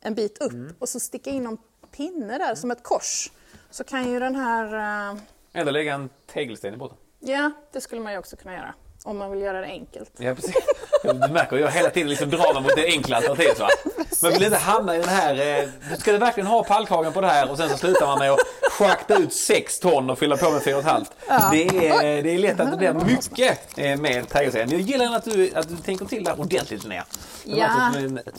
en 0.01 0.15
bit 0.15 0.39
upp 0.39 0.53
och 0.83 0.89
så 0.89 1.01
sticka 1.01 1.31
in 1.31 1.43
någon 1.45 1.59
pinne 1.97 2.39
där 2.39 2.55
som 2.55 2.71
ett 2.71 2.83
kors. 2.83 3.31
Så 3.71 3.85
kan 3.85 4.11
ju 4.11 4.21
den 4.21 4.35
här... 4.35 4.65
eh, 5.13 5.17
Eller 5.53 5.73
lägga 5.73 5.95
en 5.95 6.09
tegelsten 6.33 6.75
i 6.75 6.77
botten? 6.77 6.97
Ja, 7.21 7.51
det 7.73 7.81
skulle 7.81 8.01
man 8.01 8.13
ju 8.13 8.19
också 8.19 8.37
kunna 8.37 8.55
göra. 8.55 8.75
Om 9.05 9.19
man 9.19 9.31
vill 9.31 9.41
göra 9.41 9.61
det 9.61 9.67
enkelt. 9.67 10.11
Ja, 10.17 10.35
precis. 10.35 10.55
Du 11.03 11.13
märker, 11.15 11.57
jag 11.57 11.71
hela 11.71 11.91
tiden 11.91 12.09
liksom 12.11 12.31
drar 12.31 12.55
mig 12.55 12.63
mot 12.63 12.77
det 12.77 12.87
enkla 12.87 13.17
alternativet. 13.17 13.59
Va? 13.61 13.69
Man 14.23 14.33
vill 14.33 14.43
inte 14.43 14.57
hamna 14.59 14.97
i 14.97 14.99
den 14.99 15.09
här... 15.09 15.63
Eh, 15.63 15.97
ska 15.99 16.13
du 16.13 16.19
verkligen 16.19 16.47
ha 16.47 16.65
pallkragen 16.65 17.13
på 17.13 17.21
det 17.21 17.27
här 17.27 17.51
och 17.51 17.57
sen 17.57 17.69
så 17.69 17.77
slutar 17.79 18.07
man 18.07 18.19
med 18.19 18.31
att 18.31 18.39
schakta 18.79 19.19
ut 19.19 19.33
6 19.33 19.79
ton 19.79 20.11
och 20.11 20.19
fylla 20.19 20.37
på 20.37 20.51
med 20.51 20.63
4,5. 20.63 21.07
Ja. 21.29 21.49
Det, 21.53 21.89
är, 21.89 22.23
det 22.23 22.31
är 22.31 22.39
lätt 22.39 22.61
att 22.61 22.71
det 22.71 22.77
blir 22.77 22.93
mycket 22.93 23.79
eh, 23.79 23.97
med 23.97 24.29
trädgårdsserien. 24.29 24.71
Jag 24.71 24.81
gillar 24.81 25.17
att 25.17 25.25
du, 25.25 25.55
att 25.55 25.69
du 25.69 25.77
tänker 25.77 26.05
till 26.05 26.25
där 26.25 26.41
ordentligt 26.41 26.83
Linnea. 26.83 27.05
Ja. 27.45 27.91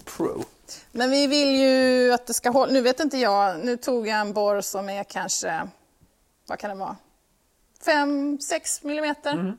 pro. 0.05 0.43
Men 0.91 1.11
vi 1.11 1.27
vill 1.27 1.55
ju 1.55 2.13
att 2.13 2.27
det 2.27 2.33
ska 2.33 2.49
hålla... 2.49 2.71
Nu 2.71 2.81
vet 2.81 2.99
inte 2.99 3.17
jag, 3.17 3.65
nu 3.65 3.77
tog 3.77 4.07
jag 4.07 4.19
en 4.19 4.33
borr 4.33 4.61
som 4.61 4.89
är 4.89 5.03
kanske... 5.03 5.67
Vad 6.47 6.59
kan 6.59 6.69
det 6.69 6.75
vara? 6.75 6.95
5-6 7.85 8.39
millimeter. 8.81 9.57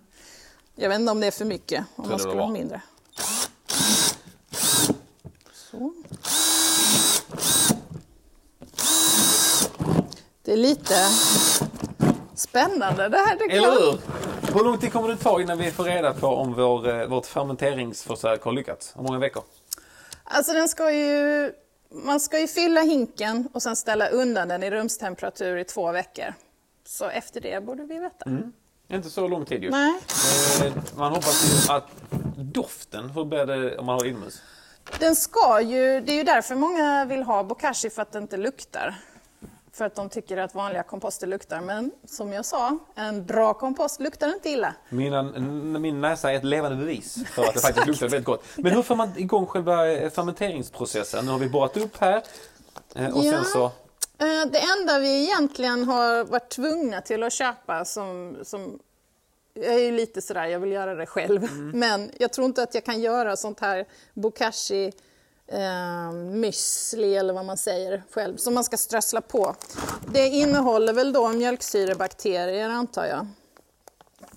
Jag 0.75 0.89
vet 0.89 1.01
inte 1.01 1.13
om 1.13 1.21
det 1.21 1.27
är 1.27 1.31
för 1.31 1.45
mycket, 1.45 1.85
om 1.97 2.09
man 2.09 2.19
skulle 2.19 2.41
ha 2.41 2.49
mindre. 2.49 2.81
Så. 5.53 5.93
Det 10.47 10.53
är 10.53 10.57
lite 10.57 10.95
spännande 12.35 13.09
det 13.09 13.17
här 13.17 13.37
tycker 13.37 13.57
Eller 13.57 13.71
hur? 13.71 14.01
Hur 14.55 14.65
lång 14.65 14.79
tid 14.79 14.93
kommer 14.93 15.09
det 15.09 15.17
ta 15.17 15.41
innan 15.41 15.59
vi 15.59 15.71
får 15.71 15.85
reda 15.85 16.15
på 16.15 16.27
om 16.27 16.53
vår, 16.55 16.89
eh, 17.01 17.07
vårt 17.07 17.27
fermenteringsförsök 17.27 18.43
har 18.43 18.53
lyckats? 18.53 18.93
Hur 18.97 19.03
många 19.03 19.19
veckor? 19.19 19.43
Alltså 20.25 20.53
den 20.53 20.69
ska 20.69 20.93
ju, 20.93 21.53
man 21.91 22.21
ska 22.21 22.39
ju 22.39 22.49
fylla 22.49 22.81
hinken 22.81 23.49
och 23.53 23.63
sen 23.63 23.77
ställa 23.77 24.09
undan 24.09 24.49
den 24.49 24.63
i 24.63 24.71
rumstemperatur 24.71 25.57
i 25.57 25.65
två 25.65 25.93
veckor. 25.93 26.35
Så 26.87 27.05
efter 27.05 27.41
det 27.41 27.65
borde 27.65 27.85
vi 27.85 27.99
veta. 27.99 28.25
Inte 28.89 29.11
så 29.11 29.29
lång 29.29 29.45
tid 29.45 29.63
ju. 29.63 29.71
Nej. 29.71 29.95
Eh, 30.65 30.73
Man 30.97 31.13
hoppas 31.13 31.67
ju 31.69 31.73
att 31.73 31.89
doften, 32.37 33.11
hur 33.11 33.25
blir 33.25 33.47
det 33.47 33.79
om 33.79 33.87
man 33.87 33.95
har 33.95 34.05
inomhus? 34.07 34.43
Den 34.99 35.17
ska 35.17 35.61
ju, 35.61 36.01
det 36.01 36.13
är 36.13 36.17
ju 36.17 36.23
därför 36.23 36.55
många 36.55 37.05
vill 37.05 37.23
ha 37.23 37.45
bokashi 37.45 37.91
för 37.91 38.03
att 38.03 38.13
det 38.13 38.19
inte 38.19 38.37
luktar. 38.37 38.95
För 39.77 39.85
att 39.85 39.95
de 39.95 40.09
tycker 40.09 40.37
att 40.37 40.55
vanliga 40.55 40.83
komposter 40.83 41.27
luktar. 41.27 41.61
Men 41.61 41.91
som 42.05 42.33
jag 42.33 42.45
sa, 42.45 42.79
en 42.95 43.25
bra 43.27 43.55
kompost 43.55 44.01
luktar 44.01 44.29
inte 44.29 44.51
illa. 44.51 44.75
Mina, 44.89 45.23
min 45.79 46.01
näsa 46.01 46.33
är 46.33 46.37
ett 46.37 46.45
levande 46.45 46.77
bevis 46.79 47.19
för 47.31 47.43
att 47.45 47.55
det 47.55 47.61
faktiskt 47.67 47.87
luktar 47.87 48.09
väldigt 48.09 48.25
gott. 48.27 48.45
Men 48.57 48.73
hur 48.73 48.83
får 48.83 48.97
man 48.97 49.09
igång 49.17 49.47
själva 49.47 49.93
eh, 49.93 50.11
fermenteringsprocessen? 50.11 51.25
Nu 51.27 51.31
har 51.33 51.39
vi 51.39 51.49
borrat 51.49 51.77
upp 51.77 51.97
här. 51.97 52.23
eh, 52.95 53.17
Och 53.17 53.25
Ja. 53.25 53.33
sen 53.33 53.45
så... 53.45 53.65
Eh, 53.65 53.71
Det 54.53 54.61
enda 54.81 54.99
vi 54.99 55.23
egentligen 55.25 55.85
har 55.85 56.25
varit 56.25 56.49
tvungna 56.49 57.01
till 57.01 57.23
att 57.23 57.33
köpa 57.33 57.85
som, 57.85 58.37
som 58.43 58.79
jag 59.55 59.75
är 59.75 59.79
ju 59.79 59.91
lite 59.93 60.23
sådär, 60.23 60.45
jag 60.47 60.61
vill 60.61 60.73
göra 60.73 60.95
det 60.95 61.07
själv. 61.07 61.53
Men 61.75 62.11
jag 62.19 62.33
tror 62.33 62.45
inte 62.45 62.63
att 62.63 62.75
jag 62.75 62.85
kan 62.85 63.01
göra 63.01 63.37
sånt 63.37 63.61
här 63.61 63.85
bokashi 64.15 64.93
eh, 65.47 66.13
müsli 66.13 67.17
eller 67.17 67.35
vad 67.35 67.45
man 67.45 67.57
säger 67.57 68.03
själv, 68.11 68.37
som 68.37 68.55
man 68.55 68.65
ska 68.65 68.77
strössla 68.77 69.21
på. 69.21 69.55
Det 70.13 70.29
innehåller 70.29 70.93
väl 70.93 71.13
då 71.13 71.29
mjölksyrebakterier 71.29 72.71
antar 72.71 73.05
jag. 73.05 73.27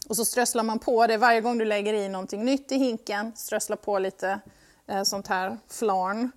Och 0.10 0.16
så 0.16 0.26
strösslar 0.26 0.64
man 0.64 0.80
på 0.80 1.08
det 1.08 1.18
varje 1.18 1.42
gång 1.42 1.58
du 1.58 1.66
lägger 1.66 1.94
i 1.94 2.10
någonting 2.10 2.46
nytt 2.46 2.72
i 2.72 2.76
hinken. 2.76 3.32
Strössla 3.36 3.76
på 3.76 4.00
lite 4.00 4.40
eh, 4.88 5.04
sånt 5.04 5.28
här 5.28 5.58
flarn. 5.68 6.32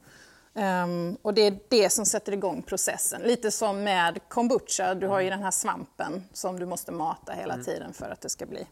Ehm, 0.54 1.16
och 1.22 1.34
det 1.34 1.46
är 1.46 1.58
det 1.68 1.90
som 1.90 2.06
sätter 2.06 2.32
igång 2.32 2.62
processen. 2.62 3.22
Lite 3.22 3.50
som 3.50 3.84
med 3.84 4.18
kombucha, 4.28 4.94
du 4.94 5.06
har 5.06 5.20
ju 5.20 5.30
den 5.30 5.42
här 5.42 5.50
svampen 5.50 6.24
som 6.32 6.60
du 6.60 6.66
måste 6.66 6.92
mata 6.92 7.32
hela 7.32 7.56
tiden 7.56 7.92
för 7.92 8.10
att 8.10 8.20
det 8.20 8.28
ska 8.28 8.46
bli... 8.46 8.66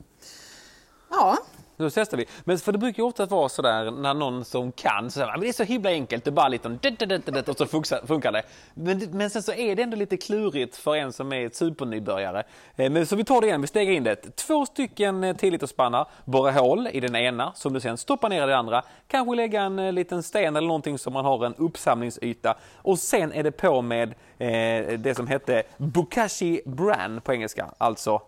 Ja, 1.10 1.38
Nu 1.80 1.90
testar 1.90 2.16
vi. 2.16 2.26
Men 2.44 2.58
för 2.58 2.72
det 2.72 2.78
brukar 2.78 3.02
ju 3.02 3.06
ofta 3.08 3.26
vara 3.26 3.48
sådär 3.48 3.90
när 3.90 4.14
någon 4.14 4.44
som 4.44 4.72
kan, 4.72 5.04
så 5.10 5.10
säger 5.10 5.26
man, 5.26 5.32
men 5.32 5.40
det 5.40 5.48
är 5.48 5.52
så 5.52 5.62
himla 5.62 5.90
enkelt, 5.90 6.24
det 6.24 6.30
är 6.30 6.32
bara 6.32 6.48
lite 6.48 6.68
och 6.68 7.56
så 7.58 7.66
funkar- 7.66 8.32
det. 8.32 8.42
Men, 8.74 8.98
men 9.12 9.30
sen 9.30 9.42
så 9.42 9.52
är 9.52 9.76
det 9.76 9.82
ändå 9.82 9.96
lite 9.96 10.16
klurigt 10.16 10.76
för 10.76 10.96
en 10.96 11.12
som 11.12 11.32
är 11.32 11.50
supernybörjare. 11.52 12.42
Eh, 12.76 12.90
Men 12.90 13.06
så 13.06 13.16
vi 13.16 13.24
tar 13.24 13.40
det 13.40 13.46
igen, 13.46 13.60
vi 13.60 13.66
stegar 13.66 13.92
in 13.92 14.04
det. 14.04 14.36
Två 14.36 14.66
stycken 14.66 15.24
eh, 15.24 15.36
10 15.36 15.66
spannar, 15.66 16.06
borra 16.24 16.50
hål 16.52 16.88
i 16.92 17.00
den 17.00 17.16
ena 17.16 17.52
som 17.54 17.72
du 17.72 17.80
sen 17.80 17.96
stoppar 17.96 18.28
ner 18.28 18.42
i 18.42 18.46
den 18.46 18.58
andra. 18.58 18.82
Kanske 19.06 19.34
lägga 19.34 19.62
en 19.62 19.78
eh, 19.78 19.92
liten 19.92 20.22
sten 20.22 20.56
eller 20.56 20.68
någonting 20.68 20.98
som 20.98 21.12
man 21.12 21.24
har 21.24 21.46
en 21.46 21.54
uppsamlingsyta. 21.54 22.54
Och 22.76 22.98
sen 22.98 23.32
är 23.32 23.42
det 23.42 23.52
på 23.52 23.82
med 23.82 24.08
eh, 24.38 24.98
det 24.98 25.16
som 25.16 25.26
hette 25.26 25.62
Bokashi 25.76 26.60
Bran 26.66 27.20
på 27.20 27.32
engelska, 27.32 27.70
alltså 27.78 28.22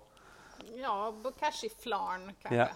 ja 0.83 1.15
bokashi 1.23 1.69
flarn 1.83 2.33
kanske. 2.43 2.57
Ja. 2.57 2.69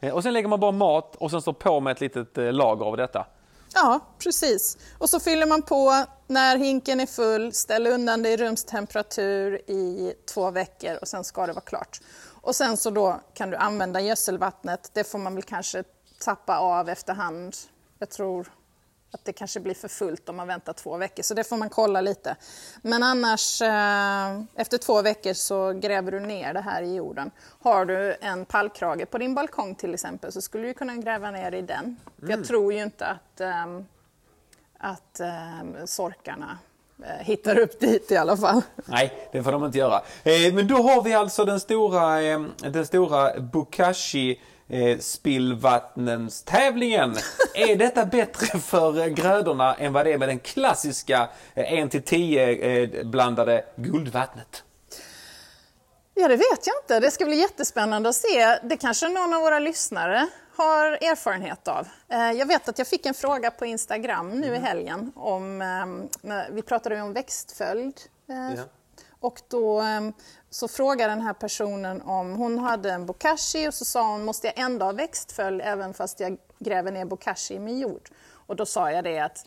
Eh, 0.00 0.14
och 0.14 0.22
sen 0.22 0.32
lägger 0.32 0.48
man 0.48 0.60
bara 0.60 0.72
mat 0.72 1.16
och 1.16 1.30
sen 1.30 1.42
står 1.42 1.52
på 1.52 1.80
med 1.80 1.90
ett 1.90 2.00
litet 2.00 2.38
eh, 2.38 2.52
lager 2.52 2.86
av 2.86 2.96
detta. 2.96 3.26
Ja, 3.74 4.00
precis. 4.18 4.78
Och 4.98 5.10
så 5.10 5.20
fyller 5.20 5.46
man 5.46 5.62
på 5.62 6.04
när 6.26 6.56
hinken 6.56 7.00
är 7.00 7.06
full, 7.06 7.52
ställ 7.52 7.86
undan 7.86 8.22
det 8.22 8.28
i 8.30 8.36
rumstemperatur 8.36 9.70
i 9.70 10.14
två 10.34 10.50
veckor 10.50 10.98
och 11.00 11.08
sen 11.08 11.24
ska 11.24 11.46
det 11.46 11.52
vara 11.52 11.64
klart. 11.64 12.00
Och 12.42 12.56
sen 12.56 12.76
så 12.76 12.90
då 12.90 13.20
kan 13.34 13.50
du 13.50 13.56
använda 13.56 14.00
gödselvattnet. 14.00 14.90
Det 14.92 15.04
får 15.04 15.18
man 15.18 15.34
väl 15.34 15.42
kanske 15.42 15.84
tappa 16.24 16.58
av 16.58 16.88
efterhand. 16.88 17.56
Jag 17.98 18.10
tror 18.10 18.52
att 19.10 19.24
det 19.24 19.32
kanske 19.32 19.60
blir 19.60 19.74
för 19.74 19.88
fullt 19.88 20.28
om 20.28 20.36
man 20.36 20.46
väntar 20.48 20.72
två 20.72 20.96
veckor, 20.96 21.22
så 21.22 21.34
det 21.34 21.44
får 21.44 21.56
man 21.56 21.70
kolla 21.70 22.00
lite. 22.00 22.36
Men 22.82 23.02
annars, 23.02 23.62
eh, 23.62 24.40
efter 24.54 24.78
två 24.78 25.02
veckor 25.02 25.32
så 25.32 25.72
gräver 25.72 26.12
du 26.12 26.20
ner 26.20 26.54
det 26.54 26.60
här 26.60 26.82
i 26.82 26.94
jorden. 26.94 27.30
Har 27.62 27.84
du 27.84 28.16
en 28.20 28.44
pallkrage 28.44 29.10
på 29.10 29.18
din 29.18 29.34
balkong 29.34 29.74
till 29.74 29.94
exempel 29.94 30.32
så 30.32 30.40
skulle 30.40 30.66
du 30.68 30.74
kunna 30.74 30.96
gräva 30.96 31.30
ner 31.30 31.52
i 31.54 31.62
den. 31.62 31.96
För 32.20 32.30
jag 32.30 32.44
tror 32.46 32.72
ju 32.72 32.82
inte 32.82 33.06
att, 33.06 33.40
ehm, 33.40 33.84
att 34.78 35.20
ehm, 35.20 35.86
sorkarna 35.86 36.58
eh, 37.04 37.24
hittar 37.26 37.58
upp 37.58 37.80
dit 37.80 38.10
i 38.10 38.16
alla 38.16 38.36
fall. 38.36 38.62
Nej, 38.84 39.28
det 39.32 39.42
får 39.42 39.52
de 39.52 39.64
inte 39.64 39.78
göra. 39.78 40.02
Eh, 40.22 40.54
Men 40.54 40.68
då 40.68 40.76
har 40.82 41.02
vi 41.02 41.14
alltså 41.14 41.44
den 41.44 41.60
stora, 41.60 42.22
eh, 42.22 42.40
den 42.58 42.86
stora 42.86 43.40
Bokashi 43.40 44.40
eh, 44.68 44.98
spillvattnens 44.98 46.42
tävlingen. 46.42 47.16
är 47.54 47.76
detta 47.76 48.06
bättre 48.06 48.58
för 48.58 48.98
eh, 48.98 49.06
grödorna 49.06 49.74
än 49.74 49.92
vad 49.92 50.06
det 50.06 50.12
är 50.12 50.18
med 50.18 50.28
den 50.28 50.38
klassiska 50.38 51.28
eh, 51.54 51.64
1-10 51.64 53.00
eh, 53.00 53.06
blandade 53.06 53.64
guldvattnet? 53.76 54.64
Ja, 56.14 56.28
det 56.28 56.36
vet 56.36 56.66
jag 56.66 56.74
inte. 56.82 57.00
Det 57.00 57.10
ska 57.10 57.24
bli 57.24 57.36
jättespännande 57.36 58.08
att 58.08 58.14
se. 58.14 58.58
Det 58.62 58.76
kanske 58.76 59.08
någon 59.08 59.34
av 59.34 59.40
våra 59.40 59.58
lyssnare 59.58 60.28
har 60.56 60.86
erfarenhet 60.86 61.68
av. 61.68 61.88
Eh, 62.08 62.32
jag 62.32 62.46
vet 62.46 62.68
att 62.68 62.78
jag 62.78 62.88
fick 62.88 63.06
en 63.06 63.14
fråga 63.14 63.50
på 63.50 63.66
Instagram 63.66 64.30
nu 64.30 64.46
i 64.46 64.48
mm. 64.48 64.62
helgen 64.62 65.12
om, 65.16 65.62
ehm, 65.62 66.08
vi 66.50 66.62
pratade 66.62 67.02
om 67.02 67.12
växtföljd. 67.12 68.00
Och 69.20 69.42
då 69.48 69.80
ehm, 69.80 70.12
så 70.50 70.68
frågade 70.68 71.12
den 71.12 71.20
här 71.20 71.32
personen 71.32 72.02
om 72.02 72.36
hon 72.36 72.58
hade 72.58 72.92
en 72.92 73.06
bokashi 73.06 73.68
och 73.68 73.74
så 73.74 73.84
sa 73.84 74.12
hon, 74.12 74.24
måste 74.24 74.46
jag 74.46 74.58
ändå 74.58 74.86
ha 74.86 74.92
växtföljd 74.92 75.60
även 75.64 75.94
fast 75.94 76.20
jag 76.20 76.36
gräver 76.58 76.92
ner 76.92 77.04
bokashi 77.04 77.54
i 77.54 77.58
min 77.58 77.78
jord? 77.78 78.08
Och 78.32 78.56
då 78.56 78.66
sa 78.66 78.90
jag 78.90 79.04
det 79.04 79.18
att 79.18 79.46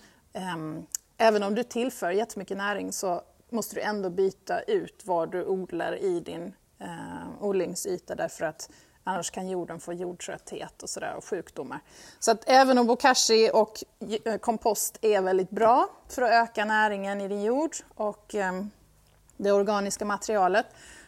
um, 0.55 0.85
även 1.17 1.43
om 1.43 1.55
du 1.55 1.63
tillför 1.63 2.11
jättemycket 2.11 2.57
näring 2.57 2.91
så 2.91 3.21
måste 3.49 3.75
du 3.75 3.81
ändå 3.81 4.09
byta 4.09 4.61
ut 4.61 5.01
vad 5.05 5.31
du 5.31 5.45
odlar 5.45 5.95
i 5.95 6.19
din 6.19 6.53
uh, 6.81 7.43
odlingsyta 7.43 8.15
därför 8.15 8.45
att 8.45 8.69
annars 9.03 9.31
kan 9.31 9.49
jorden 9.49 9.79
få 9.79 9.93
jordtrötthet 9.93 10.83
och, 10.83 10.89
sådär, 10.89 11.13
och 11.17 11.25
sjukdomar. 11.25 11.79
Så 12.19 12.31
att 12.31 12.49
även 12.49 12.77
om 12.77 12.87
bokashi 12.87 13.49
och 13.53 13.83
eh, 14.25 14.37
kompost 14.37 14.97
är 15.01 15.21
väldigt 15.21 15.49
bra 15.49 15.87
för 16.07 16.21
att 16.21 16.31
öka 16.31 16.65
näringen 16.65 17.21
i 17.21 17.27
din 17.27 17.43
jord 17.43 17.75
och 17.95 18.33
um, 18.33 18.71
det 19.43 19.51
organiska 19.51 20.05
materialet 20.05 20.65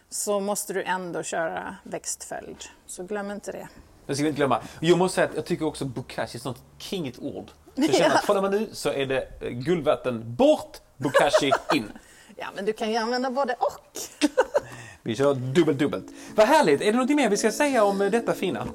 så 0.08 0.40
måste 0.40 0.72
du 0.72 0.82
ändå 0.82 1.22
köra 1.22 1.76
växtföljd. 1.82 2.56
Så 2.86 3.04
glöm 3.04 3.30
inte 3.30 3.52
det. 3.52 3.68
Det 4.06 4.14
ska 4.14 4.22
vi 4.22 4.28
inte 4.28 4.36
glömma. 4.36 4.60
Jag 4.80 4.98
måste 4.98 5.14
säga 5.14 5.28
att 5.28 5.36
jag 5.36 5.44
tycker 5.44 5.66
också 5.66 5.84
bokashi 5.84 6.20
är 6.20 6.36
ett 6.36 6.42
sånt 6.42 6.62
kingigt 6.78 7.18
ord. 7.18 7.50
Så 7.74 7.82
jag 7.82 7.94
känner 7.94 8.14
att 8.14 8.24
från 8.24 8.42
man 8.42 8.50
nu 8.50 8.68
så 8.72 8.92
är 8.92 9.06
det 9.06 9.28
eh, 9.40 9.48
guldvatten 9.50 10.34
bort, 10.36 10.78
bokashi 10.96 11.50
in. 11.74 11.92
ja, 12.36 12.46
men 12.54 12.64
du 12.64 12.72
kan 12.72 12.90
ju 12.90 12.96
använda 12.96 13.30
både 13.30 13.54
och. 13.54 13.98
vi 15.02 15.16
kör 15.16 15.34
dubbelt, 15.34 15.78
dubbelt. 15.78 16.06
Vad 16.34 16.46
härligt. 16.46 16.80
Är 16.80 16.92
det 16.92 16.98
något 16.98 17.10
mer 17.10 17.30
vi 17.30 17.36
ska 17.36 17.52
säga 17.52 17.84
om 17.84 17.98
detta 17.98 18.32
fina? 18.32 18.66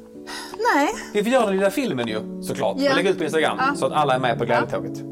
Nej. 0.76 0.90
Vi 1.14 1.24
får 1.24 1.32
göra 1.32 1.46
den 1.46 1.56
lilla 1.56 1.72
filmen 1.72 2.08
ju 2.08 2.44
såklart. 2.44 2.76
Ja. 2.80 2.90
Och 2.90 2.96
lägga 2.96 3.10
ut 3.10 3.18
på 3.18 3.24
Instagram 3.24 3.58
ja. 3.60 3.76
så 3.76 3.86
att 3.86 3.92
alla 3.92 4.16
är 4.16 4.20
med 4.20 4.38
på 4.38 4.46
glädjetåget. 4.46 5.09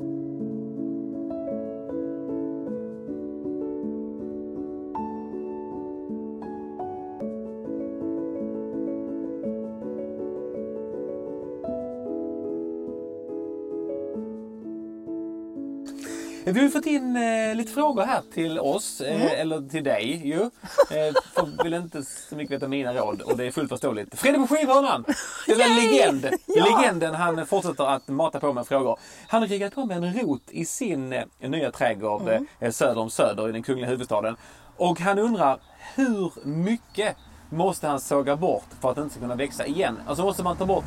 Vi 16.54 16.62
har 16.62 16.70
fått 16.70 16.86
in 16.86 17.16
eh, 17.16 17.56
lite 17.56 17.72
frågor 17.72 18.04
här 18.04 18.22
till 18.34 18.60
oss, 18.60 19.02
eh, 19.02 19.22
mm. 19.22 19.42
eller 19.42 19.70
till 19.70 19.84
dig 19.84 20.28
ju. 20.28 20.42
Eh, 20.42 21.14
folk 21.36 21.66
vill 21.66 21.74
inte 21.74 22.04
så 22.04 22.36
mycket 22.36 22.56
veta 22.56 22.68
mina 22.68 22.94
råd 22.94 23.22
och 23.22 23.38
det 23.38 23.46
är 23.46 23.52
fullt 23.52 23.70
förståeligt. 23.70 24.20
Fredrik 24.20 24.42
på 24.50 24.56
skivhörnan! 24.56 25.06
Den 25.48 25.62
är 25.62 25.92
legend. 25.92 26.28
Ja. 26.46 26.66
Legenden 26.66 27.16
han 27.16 27.46
fortsätter 27.46 27.84
att 27.84 28.08
mata 28.08 28.40
på 28.40 28.54
med 28.54 28.68
frågor. 28.68 29.00
Han 29.28 29.42
har 29.42 29.48
krigat 29.48 29.76
på 29.76 29.86
med 29.86 29.98
en 29.98 30.14
rot 30.14 30.42
i 30.50 30.66
sin 30.66 31.14
eh, 31.14 31.24
nya 31.40 31.72
trädgård 31.72 32.22
mm. 32.22 32.48
Eh, 32.60 32.72
söder 32.72 33.02
om 33.02 33.10
Söder 33.10 33.50
i 33.50 33.52
den 33.52 33.64
kungliga 33.64 33.90
huvudstaden. 33.90 34.36
Och 34.78 35.00
han 35.00 35.20
undrar 35.20 35.60
hur 35.96 36.32
mycket 36.48 37.16
måste 37.50 37.88
han 37.88 38.00
såga 38.00 38.36
bort 38.36 38.68
för 38.82 38.90
att 38.90 38.96
den 38.96 39.10
ska 39.10 39.20
kunna 39.20 39.36
växa 39.36 39.66
igen? 39.66 40.00
Alltså 40.08 40.24
måste 40.24 40.44
man 40.44 40.58
ta 40.58 40.66
bort 40.66 40.86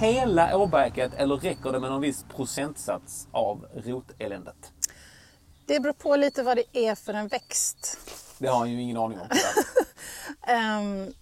hela 0.00 0.56
åbäket 0.56 1.14
eller 1.16 1.36
räcker 1.36 1.72
det 1.72 1.80
med 1.80 1.90
någon 1.90 2.00
viss 2.00 2.24
procentsats 2.36 3.28
av 3.32 3.66
roteländet? 3.84 4.73
Det 5.66 5.80
beror 5.80 5.92
på 5.92 6.16
lite 6.16 6.42
vad 6.42 6.56
det 6.56 6.78
är 6.78 6.94
för 6.94 7.14
en 7.14 7.28
växt. 7.28 7.98
Det 8.38 8.46
har 8.46 8.58
han 8.58 8.70
ju 8.70 8.82
ingen 8.82 8.96
aning 8.96 9.18
om. 9.18 9.28
um, 10.48 11.14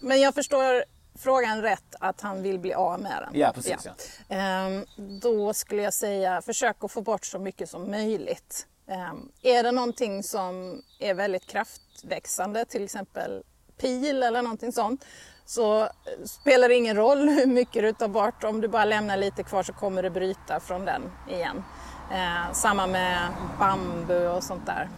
men 0.00 0.20
jag 0.20 0.34
förstår 0.34 0.84
frågan 1.18 1.62
rätt 1.62 1.94
att 2.00 2.20
han 2.20 2.42
vill 2.42 2.58
bli 2.58 2.74
av 2.74 3.00
med 3.00 3.22
den. 3.22 3.40
Ja, 3.40 3.52
precis. 3.54 3.76
Ja. 3.84 3.92
Ja. 4.28 4.66
Um, 4.66 4.84
då 5.20 5.54
skulle 5.54 5.82
jag 5.82 5.94
säga 5.94 6.42
försök 6.42 6.84
att 6.84 6.92
få 6.92 7.02
bort 7.02 7.24
så 7.24 7.38
mycket 7.38 7.70
som 7.70 7.90
möjligt. 7.90 8.66
Um, 8.86 9.32
är 9.42 9.62
det 9.62 9.72
någonting 9.72 10.22
som 10.22 10.82
är 10.98 11.14
väldigt 11.14 11.46
kraftväxande, 11.46 12.64
till 12.64 12.84
exempel 12.84 13.42
pil 13.78 14.22
eller 14.22 14.42
någonting 14.42 14.72
sånt, 14.72 15.04
så 15.44 15.88
spelar 16.24 16.68
det 16.68 16.74
ingen 16.74 16.96
roll 16.96 17.28
hur 17.28 17.46
mycket 17.46 17.82
du 17.82 17.92
tar 17.92 18.08
bort. 18.08 18.44
Om 18.44 18.60
du 18.60 18.68
bara 18.68 18.84
lämnar 18.84 19.16
lite 19.16 19.42
kvar 19.42 19.62
så 19.62 19.72
kommer 19.72 20.02
det 20.02 20.10
bryta 20.10 20.60
från 20.60 20.84
den 20.84 21.02
igen. 21.30 21.64
Eh, 22.12 22.52
samma 22.52 22.86
med 22.86 23.32
bambu 23.58 24.26
och 24.26 24.42
sånt 24.42 24.66
där. 24.66 24.88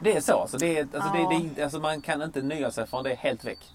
Det 0.00 0.16
är 0.16 0.20
så? 0.20 0.40
Alltså, 0.40 0.58
det 0.58 0.78
är, 0.78 0.82
alltså, 0.82 1.18
ja. 1.18 1.28
det, 1.30 1.50
det, 1.54 1.62
alltså 1.62 1.78
man 1.78 2.00
kan 2.00 2.22
inte 2.22 2.42
nöja 2.42 2.70
sig 2.70 2.86
från 2.86 3.04
det 3.04 3.14
helt 3.14 3.44
väck? 3.44 3.72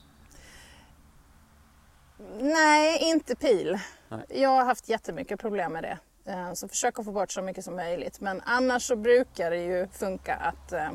Nej, 2.39 2.97
inte 3.01 3.35
pil. 3.35 3.79
Nej. 4.09 4.25
Jag 4.29 4.49
har 4.49 4.65
haft 4.65 4.89
jättemycket 4.89 5.39
problem 5.39 5.73
med 5.73 5.83
det. 5.83 5.97
Eh, 6.31 6.53
så 6.53 6.67
försök 6.67 6.99
att 6.99 7.05
få 7.05 7.11
bort 7.11 7.31
så 7.31 7.41
mycket 7.41 7.65
som 7.65 7.75
möjligt. 7.75 8.19
Men 8.19 8.41
annars 8.45 8.83
så 8.83 8.95
brukar 8.95 9.51
det 9.51 9.63
ju 9.63 9.87
funka 9.87 10.35
att... 10.35 10.71
Eh, 10.71 10.89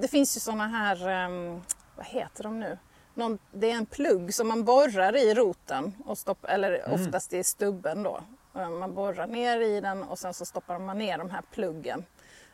det 0.00 0.08
finns 0.08 0.36
ju 0.36 0.40
såna 0.40 0.66
här, 0.66 1.08
ehm, 1.08 1.62
vad 1.96 2.06
heter 2.06 2.42
de 2.42 2.60
nu? 2.60 2.78
Någon, 3.14 3.38
det 3.52 3.70
är 3.70 3.74
en 3.74 3.86
plugg 3.86 4.34
som 4.34 4.48
man 4.48 4.64
borrar 4.64 5.16
i 5.16 5.34
roten, 5.34 5.94
och 6.04 6.18
stopp, 6.18 6.44
eller 6.44 6.72
mm. 6.72 7.00
oftast 7.00 7.32
i 7.32 7.44
stubben 7.44 8.02
då. 8.02 8.20
Eh, 8.56 8.70
man 8.70 8.94
borrar 8.94 9.26
ner 9.26 9.60
i 9.60 9.80
den 9.80 10.02
och 10.02 10.18
sen 10.18 10.34
så 10.34 10.44
stoppar 10.44 10.78
man 10.78 10.98
ner 10.98 11.18
de 11.18 11.30
här 11.30 11.42
pluggen 11.50 12.04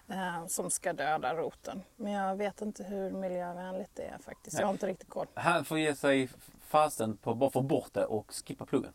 eh, 0.08 0.46
som 0.46 0.70
ska 0.70 0.92
döda 0.92 1.34
roten. 1.34 1.82
Men 1.96 2.12
jag 2.12 2.36
vet 2.36 2.60
inte 2.60 2.84
hur 2.84 3.10
miljövänligt 3.10 3.90
det 3.94 4.02
är 4.02 4.18
faktiskt. 4.18 4.58
Jag 4.58 4.66
har 4.66 4.72
inte 4.72 4.86
riktigt 4.86 5.08
koll. 5.08 5.26
Han 5.34 5.64
får 5.64 5.78
ge 5.78 5.94
sig 5.94 6.28
fasten 6.66 7.16
på 7.16 7.34
bara 7.34 7.50
få 7.50 7.62
bort 7.62 7.94
det 7.94 8.04
och 8.04 8.34
skippa 8.44 8.66
pluggen. 8.66 8.92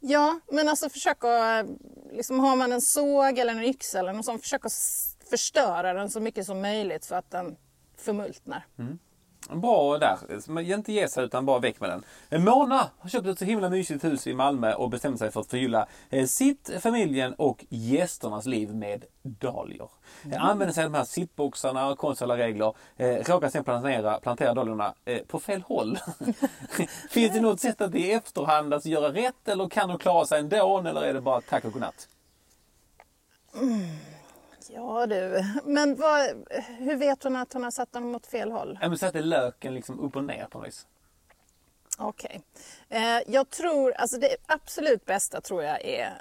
Ja, 0.00 0.40
men 0.52 0.68
alltså 0.68 0.88
försök 0.88 1.24
att, 1.24 1.66
liksom 2.12 2.40
har 2.40 2.56
man 2.56 2.72
en 2.72 2.80
såg 2.80 3.38
eller 3.38 3.52
en 3.52 3.64
yxa 3.64 3.98
eller 3.98 4.12
något 4.12 4.24
sånt, 4.24 4.42
försök 4.42 4.66
att 4.66 4.72
förstöra 5.30 5.92
den 5.92 6.10
så 6.10 6.20
mycket 6.20 6.46
som 6.46 6.60
möjligt 6.60 7.06
för 7.06 7.16
att 7.16 7.30
den 7.30 7.56
förmultnar. 7.96 8.66
Mm. 8.78 8.98
Bra 9.54 9.98
där. 9.98 10.50
Man 10.50 10.64
inte 10.64 10.92
ge 10.92 11.08
sig 11.08 11.24
utan 11.24 11.46
bara 11.46 11.58
väck 11.58 11.80
med 11.80 12.02
den. 12.28 12.44
Mona 12.44 12.90
har 12.98 13.10
köpt 13.10 13.26
ett 13.26 13.38
så 13.38 13.44
himla 13.44 13.68
mysigt 13.68 14.04
hus 14.04 14.26
i 14.26 14.34
Malmö 14.34 14.74
och 14.74 14.90
bestämt 14.90 15.18
sig 15.18 15.30
för 15.30 15.40
att 15.40 15.46
förgylla 15.46 15.86
eh, 16.10 16.26
sitt, 16.26 16.70
familjen 16.80 17.34
och 17.34 17.64
gästernas 17.68 18.46
liv 18.46 18.74
med 18.74 19.04
dahlior. 19.22 19.90
Mm. 20.24 20.42
Använder 20.42 20.74
sig 20.74 20.84
av 20.84 20.90
de 20.90 20.98
här 20.98 21.04
sittboxarna 21.04 21.88
och 21.88 21.98
konstnärliga 21.98 22.46
regler. 22.46 22.74
Eh, 22.96 23.06
råkar 23.06 23.48
sen 23.48 23.64
plantera, 23.64 24.20
plantera 24.20 24.54
dahliorna 24.54 24.94
eh, 25.04 25.18
på 25.18 25.40
fel 25.40 25.62
håll. 25.62 25.98
Finns 27.10 27.32
det 27.32 27.40
något 27.40 27.60
sätt 27.60 27.80
att 27.80 27.94
i 27.94 28.12
efterhand 28.12 28.74
alltså 28.74 28.88
göra 28.88 29.12
rätt 29.12 29.48
eller 29.48 29.68
kan 29.68 29.88
de 29.88 29.98
klara 29.98 30.26
sig 30.26 30.40
ändå 30.40 30.78
eller 30.78 31.02
är 31.02 31.14
det 31.14 31.20
bara 31.20 31.40
tack 31.40 31.64
och 31.64 31.72
godnatt? 31.72 32.08
Mm. 33.54 34.19
Ja 34.72 35.06
du, 35.06 35.44
men 35.64 35.96
vad, 35.96 36.20
hur 36.78 36.96
vet 36.96 37.22
hon 37.22 37.36
att 37.36 37.52
hon 37.52 37.64
har 37.64 37.70
satt 37.70 37.92
dem 37.92 38.14
åt 38.14 38.26
fel 38.26 38.52
håll? 38.52 38.78
Ja, 38.82 38.88
men 38.88 38.98
satte 38.98 39.22
löken 39.22 39.74
liksom 39.74 40.00
upp 40.00 40.16
och 40.16 40.24
ner 40.24 40.46
på 40.50 40.58
något 40.58 40.68
vis. 40.68 40.86
Okej. 41.98 42.42
Okay. 42.88 43.00
Eh, 43.02 43.22
jag 43.26 43.50
tror, 43.50 43.92
alltså 43.92 44.18
det 44.18 44.36
absolut 44.46 45.04
bästa 45.04 45.40
tror 45.40 45.62
jag 45.62 45.84
är, 45.84 46.12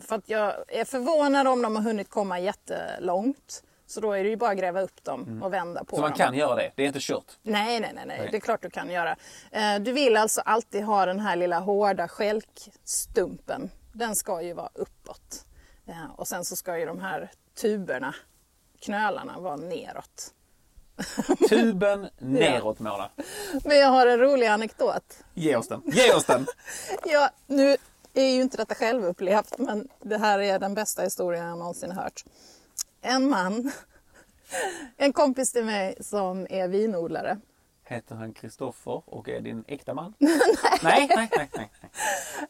för 0.00 0.16
att 0.16 0.28
jag 0.28 0.54
är 0.68 0.84
förvånad 0.84 1.46
om 1.48 1.62
de 1.62 1.76
har 1.76 1.82
hunnit 1.82 2.10
komma 2.10 2.40
jättelångt. 2.40 3.62
Så 3.86 4.00
då 4.00 4.12
är 4.12 4.24
det 4.24 4.30
ju 4.30 4.36
bara 4.36 4.50
att 4.50 4.58
gräva 4.58 4.80
upp 4.80 5.04
dem 5.04 5.22
mm. 5.22 5.42
och 5.42 5.52
vända 5.52 5.84
på 5.84 5.96
dem. 5.96 5.96
Så 5.96 6.00
man 6.00 6.12
kan 6.12 6.34
göra 6.34 6.54
det? 6.54 6.72
Det 6.76 6.82
är 6.82 6.86
inte 6.86 7.00
kört? 7.02 7.38
Nej, 7.42 7.80
nej, 7.80 7.92
nej, 7.94 8.04
nej. 8.06 8.28
det 8.30 8.36
är 8.36 8.40
klart 8.40 8.62
du 8.62 8.70
kan 8.70 8.90
göra. 8.90 9.16
Eh, 9.50 9.78
du 9.80 9.92
vill 9.92 10.16
alltså 10.16 10.40
alltid 10.40 10.84
ha 10.84 11.06
den 11.06 11.20
här 11.20 11.36
lilla 11.36 11.58
hårda 11.58 12.08
skälkstumpen. 12.08 13.70
Den 13.92 14.16
ska 14.16 14.42
ju 14.42 14.52
vara 14.52 14.70
uppåt. 14.74 15.44
Eh, 15.88 16.10
och 16.16 16.28
sen 16.28 16.44
så 16.44 16.56
ska 16.56 16.78
ju 16.78 16.86
de 16.86 16.98
här 16.98 17.30
tuberna, 17.60 18.14
knölarna, 18.80 19.38
var 19.38 19.56
neråt. 19.56 20.34
Tuben 21.48 22.08
neråt 22.18 22.78
Mona. 22.78 23.10
Men 23.64 23.78
jag 23.78 23.88
har 23.88 24.06
en 24.06 24.18
rolig 24.18 24.46
anekdot. 24.46 25.24
Ge 25.34 25.56
oss 25.56 25.68
den. 25.68 25.82
Ge 25.86 26.12
oss 26.12 26.24
den. 26.24 26.46
ja, 27.04 27.30
nu 27.46 27.76
är 28.14 28.34
ju 28.34 28.42
inte 28.42 28.56
detta 28.56 28.74
självupplevt 28.74 29.58
men 29.58 29.88
det 30.00 30.18
här 30.18 30.38
är 30.38 30.58
den 30.58 30.74
bästa 30.74 31.02
historien 31.02 31.46
jag 31.46 31.58
någonsin 31.58 31.90
hört. 31.90 32.24
En 33.00 33.28
man, 33.30 33.72
en 34.96 35.12
kompis 35.12 35.52
till 35.52 35.64
mig 35.64 35.96
som 36.00 36.46
är 36.50 36.68
vinodlare. 36.68 37.40
Heter 37.88 38.14
han 38.14 38.34
Kristoffer 38.34 39.02
och 39.06 39.28
är 39.28 39.40
din 39.40 39.64
äkta 39.68 39.94
man? 39.94 40.14
nej. 40.18 40.30
nej, 40.82 41.28
nej, 41.36 41.50
nej, 41.56 41.70
nej. 41.80 41.90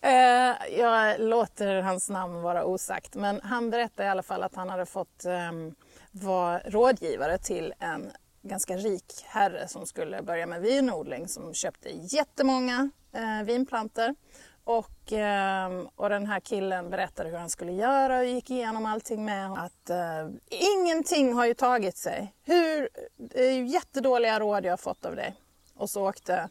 Eh, 0.02 0.78
jag 0.78 1.20
låter 1.20 1.82
hans 1.82 2.10
namn 2.10 2.42
vara 2.42 2.64
osagt 2.64 3.14
men 3.14 3.40
han 3.40 3.70
berättade 3.70 4.06
i 4.06 4.10
alla 4.10 4.22
fall 4.22 4.42
att 4.42 4.54
han 4.54 4.68
hade 4.68 4.86
fått 4.86 5.24
eh, 5.24 5.52
vara 6.10 6.58
rådgivare 6.58 7.38
till 7.38 7.74
en 7.78 8.10
ganska 8.42 8.76
rik 8.76 9.24
herre 9.26 9.68
som 9.68 9.86
skulle 9.86 10.22
börja 10.22 10.46
med 10.46 10.60
vinodling 10.60 11.28
som 11.28 11.54
köpte 11.54 11.88
jättemånga 11.90 12.90
eh, 13.12 13.46
vinplanter. 13.46 14.14
Och, 14.68 15.12
eh, 15.12 15.70
och 15.96 16.08
den 16.08 16.26
här 16.26 16.40
killen 16.40 16.90
berättade 16.90 17.28
hur 17.28 17.36
han 17.36 17.50
skulle 17.50 17.72
göra 17.72 18.18
och 18.18 18.24
gick 18.24 18.50
igenom 18.50 18.86
allting 18.86 19.24
med 19.24 19.52
att 19.52 19.90
eh, 19.90 20.28
ingenting 20.48 21.34
har 21.34 21.46
ju 21.46 21.54
tagit 21.54 21.96
sig. 21.96 22.34
Hur, 22.44 22.88
det 23.16 23.48
är 23.48 23.52
ju 23.52 23.66
jättedåliga 23.66 24.40
råd 24.40 24.64
jag 24.64 24.72
har 24.72 24.76
fått 24.76 25.04
av 25.04 25.16
dig. 25.16 25.34
Och 25.74 25.90
så 25.90 26.08
åkte 26.08 26.48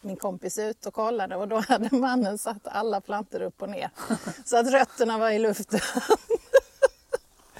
min 0.00 0.16
kompis 0.16 0.58
ut 0.58 0.86
och 0.86 0.94
kollade 0.94 1.36
och 1.36 1.48
då 1.48 1.60
hade 1.68 1.96
mannen 1.96 2.38
satt 2.38 2.66
alla 2.66 3.00
plantor 3.00 3.42
upp 3.42 3.62
och 3.62 3.68
ner. 3.68 3.90
Så 4.44 4.56
att 4.56 4.72
rötterna 4.72 5.18
var 5.18 5.30
i 5.30 5.38
luften. 5.38 5.80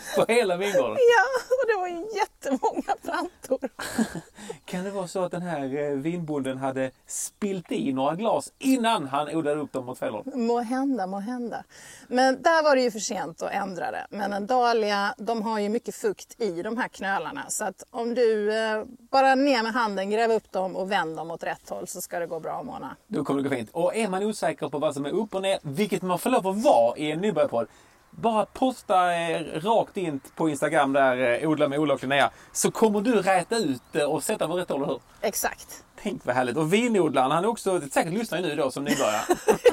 På 0.17 0.25
hela 0.33 0.57
vingården? 0.57 0.97
Ja, 1.17 1.27
och 1.51 1.67
det 1.69 1.81
var 1.81 1.89
ju 1.89 2.17
jättemånga 2.17 2.97
plantor. 3.03 3.69
Kan 4.65 4.85
det 4.85 4.91
vara 4.91 5.09
så 5.09 5.23
att 5.25 5.33
den 5.33 5.43
här 5.43 5.91
eh, 5.91 5.97
vinbonden 5.97 6.59
hade 6.59 6.91
spilt 7.07 7.73
i 7.73 7.93
några 7.93 8.15
glas 8.15 8.53
innan 8.59 9.07
han 9.07 9.29
odlade 9.29 9.61
upp 9.61 9.73
dem 9.73 9.85
mot 9.85 10.01
håll? 10.01 10.23
Må 10.35 10.61
hända, 10.61 11.07
må 11.07 11.19
hända. 11.19 11.65
Men 12.09 12.43
där 12.43 12.63
var 12.63 12.77
det 12.77 12.83
ju 12.83 12.91
för 12.91 12.99
sent 12.99 13.43
att 13.43 13.53
ändra 13.53 13.91
det. 13.91 14.07
Men 14.11 14.33
en 14.33 14.47
dahlia, 14.47 15.15
de 15.19 15.43
har 15.43 15.59
ju 15.59 15.69
mycket 15.69 15.95
fukt 15.95 16.41
i 16.41 16.63
de 16.63 16.77
här 16.77 16.89
knölarna. 16.89 17.45
Så 17.49 17.65
att 17.65 17.85
om 17.91 18.15
du 18.15 18.59
eh, 18.59 18.85
bara 19.11 19.35
ner 19.35 19.63
med 19.63 19.73
handen, 19.73 20.11
gräv 20.11 20.31
upp 20.31 20.53
dem 20.53 20.77
och 20.77 20.93
vänd 20.93 21.17
dem 21.17 21.31
åt 21.31 21.43
rätt 21.45 21.69
håll 21.71 21.87
så 21.87 22.01
ska 22.01 22.19
det 22.19 22.27
gå 22.27 22.41
bra 22.41 22.63
Mona. 22.63 22.97
Då 23.07 23.25
kommer 23.25 23.43
det 23.43 23.49
gå 23.49 23.55
fint. 23.55 23.71
Och 23.73 23.97
är 23.97 24.09
man 24.09 24.23
osäker 24.23 24.69
på 24.69 24.79
vad 24.79 24.95
som 24.95 25.07
är 25.07 25.11
upp 25.11 25.35
och 25.35 25.43
ner, 25.43 25.59
vilket 25.63 26.03
man 26.03 26.19
får 26.19 26.31
lov 26.31 26.47
att 26.47 26.63
vara 26.63 26.97
i 26.97 27.11
en 27.11 27.21
nybörjarpodd, 27.21 27.67
bara 28.11 28.47
posta 28.47 29.15
eh, 29.15 29.61
rakt 29.61 29.97
in 29.97 30.21
på 30.37 30.49
Instagram 30.49 30.93
där 30.93 31.43
eh, 31.43 31.49
odla 31.49 31.69
med 31.69 31.79
Ola 31.79 31.95
och 31.95 32.03
Linnea 32.03 32.31
så 32.53 32.71
kommer 32.71 33.01
du 33.01 33.23
räta 33.23 33.57
ut 33.57 33.83
det 33.93 34.05
och 34.05 34.23
sätta 34.23 34.49
på 34.49 34.55
rätt 34.55 34.69
håll, 34.69 34.83
eller 34.83 34.93
hur? 34.93 35.01
Exakt. 35.21 35.85
Tänk 36.03 36.27
vad 36.27 36.35
härligt. 36.35 36.57
Och 36.57 36.73
vinodlaren, 36.73 37.31
han 37.31 37.45
är 37.45 37.49
också 37.49 37.81
säkert 37.81 38.13
lyssnar 38.13 38.41
nu 38.41 38.57
då 38.57 38.71
som 38.71 38.85
nybörjare. 38.85 39.23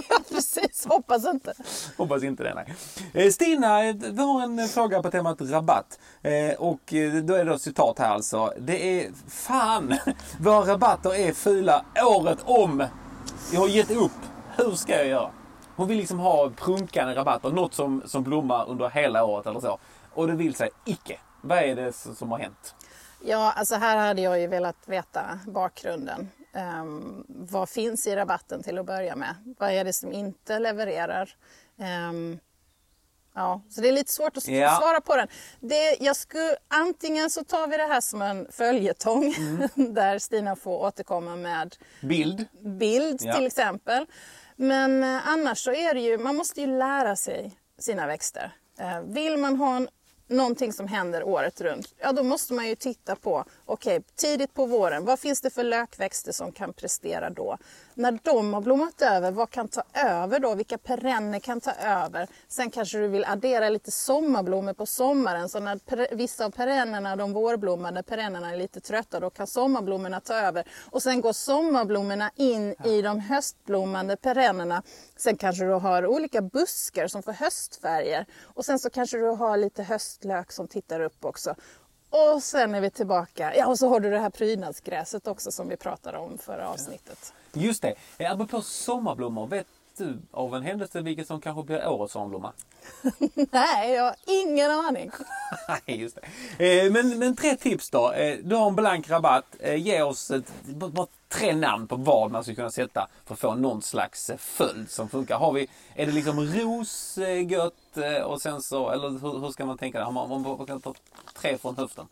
ja, 0.09 0.17
precis. 0.31 0.85
Hoppas 0.89 1.25
inte. 1.27 1.53
Hoppas 1.97 2.23
inte 2.23 2.43
det, 2.43 2.53
nej. 2.55 2.73
Eh, 3.25 3.31
Stina, 3.31 3.83
eh, 3.85 3.95
vi 3.99 4.21
har 4.21 4.43
en 4.43 4.67
fråga 4.67 5.01
på 5.03 5.11
temat 5.11 5.37
rabatt. 5.41 5.99
Eh, 6.21 6.55
och 6.57 6.93
eh, 6.93 7.13
då 7.13 7.33
är 7.33 7.45
det 7.45 7.59
citat 7.59 7.99
här 7.99 8.09
alltså. 8.09 8.53
Det 8.59 9.03
är 9.03 9.11
fan, 9.29 9.95
våra 10.39 10.73
rabatter 10.73 11.15
är 11.15 11.33
fula 11.33 11.85
året 12.05 12.39
om. 12.45 12.83
Jag 13.53 13.59
har 13.59 13.67
gett 13.67 13.91
upp. 13.91 14.11
Hur 14.55 14.71
ska 14.71 14.93
jag 14.93 15.07
göra? 15.07 15.29
Hon 15.77 15.87
vill 15.87 15.97
liksom 15.97 16.19
ha 16.19 16.49
prunkande 16.49 17.15
rabatter, 17.15 17.49
något 17.49 17.73
som, 17.73 18.03
som 18.05 18.23
blommar 18.23 18.69
under 18.69 18.89
hela 18.89 19.25
året 19.25 19.45
eller 19.45 19.59
så. 19.59 19.79
Och 20.13 20.27
det 20.27 20.33
vill 20.33 20.55
sig 20.55 20.69
icke. 20.85 21.19
Vad 21.41 21.57
är 21.57 21.75
det 21.75 21.93
som 21.93 22.31
har 22.31 22.39
hänt? 22.39 22.75
Ja, 23.25 23.51
alltså 23.51 23.75
här 23.75 23.97
hade 23.97 24.21
jag 24.21 24.39
ju 24.39 24.47
velat 24.47 24.75
veta 24.85 25.39
bakgrunden. 25.47 26.29
Um, 26.81 27.25
vad 27.27 27.69
finns 27.69 28.07
i 28.07 28.15
rabatten 28.15 28.63
till 28.63 28.77
att 28.77 28.85
börja 28.85 29.15
med? 29.15 29.35
Vad 29.59 29.71
är 29.71 29.83
det 29.83 29.93
som 29.93 30.13
inte 30.13 30.59
levererar? 30.59 31.35
Um, 32.09 32.39
ja, 33.35 33.61
så 33.69 33.81
det 33.81 33.87
är 33.87 33.91
lite 33.91 34.11
svårt 34.11 34.37
att 34.37 34.47
ja. 34.47 34.77
svara 34.81 35.01
på 35.01 35.15
den. 35.15 35.27
Det, 35.59 35.97
jag 35.99 36.15
skulle, 36.15 36.55
antingen 36.67 37.29
så 37.29 37.43
tar 37.43 37.67
vi 37.67 37.77
det 37.77 37.87
här 37.87 38.01
som 38.01 38.21
en 38.21 38.47
följetong 38.51 39.33
mm. 39.37 39.69
där 39.93 40.19
Stina 40.19 40.55
får 40.55 40.77
återkomma 40.77 41.35
med 41.35 41.75
bild, 42.01 42.45
bild 42.61 43.21
ja. 43.23 43.33
till 43.33 43.45
exempel. 43.45 44.05
Men 44.59 45.03
eh, 45.03 45.27
annars 45.27 45.57
så 45.57 45.71
är 45.71 45.93
det 45.93 45.99
ju, 45.99 46.17
man 46.17 46.35
måste 46.35 46.61
ju 46.61 46.67
lära 46.67 47.15
sig 47.15 47.59
sina 47.77 48.07
växter. 48.07 48.55
Eh, 48.79 49.01
vill 49.01 49.37
man 49.37 49.55
ha 49.55 49.75
en 49.75 49.87
någonting 50.27 50.73
som 50.73 50.87
händer 50.87 51.23
året 51.23 51.61
runt, 51.61 51.93
ja 51.99 52.11
då 52.11 52.23
måste 52.23 52.53
man 52.53 52.67
ju 52.67 52.75
titta 52.75 53.15
på, 53.15 53.45
okej, 53.65 53.97
okay, 53.97 54.09
tidigt 54.15 54.53
på 54.53 54.65
våren, 54.65 55.05
vad 55.05 55.19
finns 55.19 55.41
det 55.41 55.49
för 55.49 55.63
lökväxter 55.63 56.31
som 56.31 56.51
kan 56.51 56.73
prestera 56.73 57.29
då? 57.29 57.57
När 57.93 58.19
de 58.23 58.53
har 58.53 58.61
blommat 58.61 59.01
över, 59.01 59.31
vad 59.31 59.49
kan 59.49 59.67
ta 59.67 59.83
över 59.93 60.39
då? 60.39 60.55
Vilka 60.55 60.77
perenner 60.77 61.39
kan 61.39 61.61
ta 61.61 61.71
över? 61.71 62.27
Sen 62.47 62.71
kanske 62.71 62.97
du 62.97 63.07
vill 63.07 63.25
addera 63.25 63.69
lite 63.69 63.91
sommarblommor 63.91 64.73
på 64.73 64.85
sommaren, 64.85 65.49
så 65.49 65.59
när 65.59 66.15
vissa 66.15 66.45
av 66.45 66.49
perennerna, 66.49 67.15
de 67.15 67.33
vårblommande 67.33 68.03
perennerna 68.03 68.53
är 68.53 68.57
lite 68.57 68.79
trötta, 68.79 69.19
då 69.19 69.29
kan 69.29 69.47
sommarblommorna 69.47 70.19
ta 70.19 70.33
över. 70.33 70.67
Och 70.91 71.03
sen 71.03 71.21
går 71.21 71.33
sommarblommorna 71.33 72.31
in 72.35 72.75
ja. 72.83 72.89
i 72.89 73.01
de 73.01 73.19
höstblommande 73.19 74.17
perennerna. 74.17 74.83
Sen 75.15 75.37
kanske 75.37 75.65
du 75.65 75.71
har 75.71 76.07
olika 76.07 76.41
buskar 76.41 77.07
som 77.07 77.23
får 77.23 77.33
höstfärger 77.33 78.25
och 78.43 78.65
sen 78.65 78.79
så 78.79 78.89
kanske 78.89 79.17
du 79.17 79.25
har 79.25 79.57
lite 79.57 79.83
höstlök 80.17 80.51
som 80.51 80.67
tittar 80.67 80.99
upp 80.99 81.25
också. 81.25 81.55
Och 82.09 82.43
sen 82.43 82.75
är 82.75 82.81
vi 82.81 82.89
tillbaka. 82.89 83.55
Ja, 83.55 83.67
och 83.67 83.79
så 83.79 83.89
har 83.89 83.99
du 83.99 84.09
det 84.09 84.19
här 84.19 84.29
prydnadsgräset 84.29 85.27
också 85.27 85.51
som 85.51 85.69
vi 85.69 85.77
pratade 85.77 86.17
om 86.17 86.37
förra 86.37 86.69
avsnittet. 86.69 87.33
Just 87.53 87.81
det. 87.81 87.95
Eh, 88.17 88.31
apropå 88.31 88.61
sommarblommor. 88.61 89.47
Vet 89.47 89.67
du 89.97 90.17
av 90.31 90.55
en 90.55 90.63
händelse 90.63 91.01
vilket 91.01 91.27
som 91.27 91.41
kanske 91.41 91.63
blir 91.63 91.87
årets 91.87 92.13
sommarblomma? 92.13 92.53
Nej, 93.51 93.93
jag 93.93 94.03
har 94.03 94.15
ingen 94.25 94.71
aning. 94.71 95.11
Just 95.85 96.17
det. 96.57 96.85
Eh, 96.85 96.91
men, 96.91 97.19
men 97.19 97.35
tre 97.35 97.55
tips 97.55 97.89
då. 97.89 98.11
Eh, 98.11 98.37
du 98.43 98.55
har 98.55 98.67
en 98.67 98.75
blank 98.75 99.09
rabatt. 99.09 99.45
Ge 99.77 100.01
oss 100.01 100.31
ett, 100.31 100.53
bara 100.65 101.07
tre 101.29 101.55
namn 101.55 101.87
på 101.87 101.95
vad 101.95 102.31
man 102.31 102.43
skulle 102.43 102.55
kunna 102.55 102.71
sätta 102.71 103.07
för 103.25 103.33
att 103.33 103.39
få 103.39 103.55
någon 103.55 103.81
slags 103.81 104.29
eh, 104.29 104.37
följd 104.37 104.89
som 104.89 105.09
funkar. 105.09 105.37
Har 105.37 105.51
vi, 105.53 105.67
är 105.95 106.05
det 106.05 106.11
liksom 106.11 106.39
ros 106.39 107.17
eh, 107.17 107.51
gött 107.51 107.97
eh, 107.97 108.21
och 108.21 108.41
sen 108.41 108.61
så, 108.61 108.89
eller 108.89 109.09
hur, 109.09 109.39
hur 109.39 109.49
ska 109.49 109.65
man 109.65 109.77
tänka 109.77 109.97
där? 109.97 110.05
Har 110.05 110.11
man, 110.11 110.29
man, 110.29 110.41
man 110.41 110.65
kan 110.65 110.81
ta 110.81 110.93
tre 111.33 111.57
från 111.57 111.77
höften. 111.77 112.07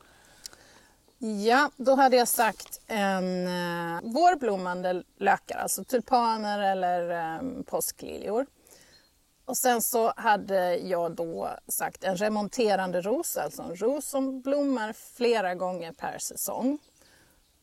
Ja, 1.45 1.72
då 1.78 1.95
hade 1.95 2.18
jag 2.18 2.28
sagt 2.28 2.82
en 2.88 3.47
eh, 3.47 4.01
vårblommande 4.03 5.03
lökar, 5.18 5.57
alltså 5.57 5.84
tulpaner 5.84 6.59
eller 6.59 7.09
eh, 7.11 7.63
påskliljor. 7.66 8.45
Och 9.45 9.57
sen 9.57 9.82
så 9.82 10.13
hade 10.18 10.78
jag 10.78 11.11
då 11.11 11.49
sagt 11.68 12.03
en 12.03 12.18
remonterande 12.18 13.01
ros, 13.01 13.38
alltså 13.38 13.61
en 13.61 13.76
ros 13.76 14.05
som 14.05 14.41
blommar 14.41 14.93
flera 15.16 15.55
gånger 15.55 15.91
per 15.91 16.18
säsong. 16.20 16.80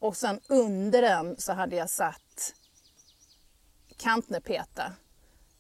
Och 0.03 0.16
sen 0.16 0.40
under 0.48 1.03
den 1.03 1.36
så 1.38 1.53
hade 1.53 1.76
jag 1.76 1.90
satt 1.90 2.55
kantnepeta. 3.96 4.92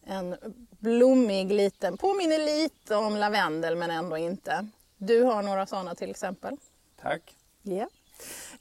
En 0.04 0.36
blommig 0.78 1.52
liten, 1.52 1.96
påminner 1.96 2.38
lite 2.38 2.96
om 2.96 3.16
lavendel 3.16 3.76
men 3.76 3.90
ändå 3.90 4.16
inte. 4.16 4.68
Du 4.96 5.22
har 5.22 5.42
några 5.42 5.66
sådana 5.66 5.94
till 5.94 6.10
exempel. 6.10 6.56
Tack. 7.02 7.36
Ja. 7.62 7.88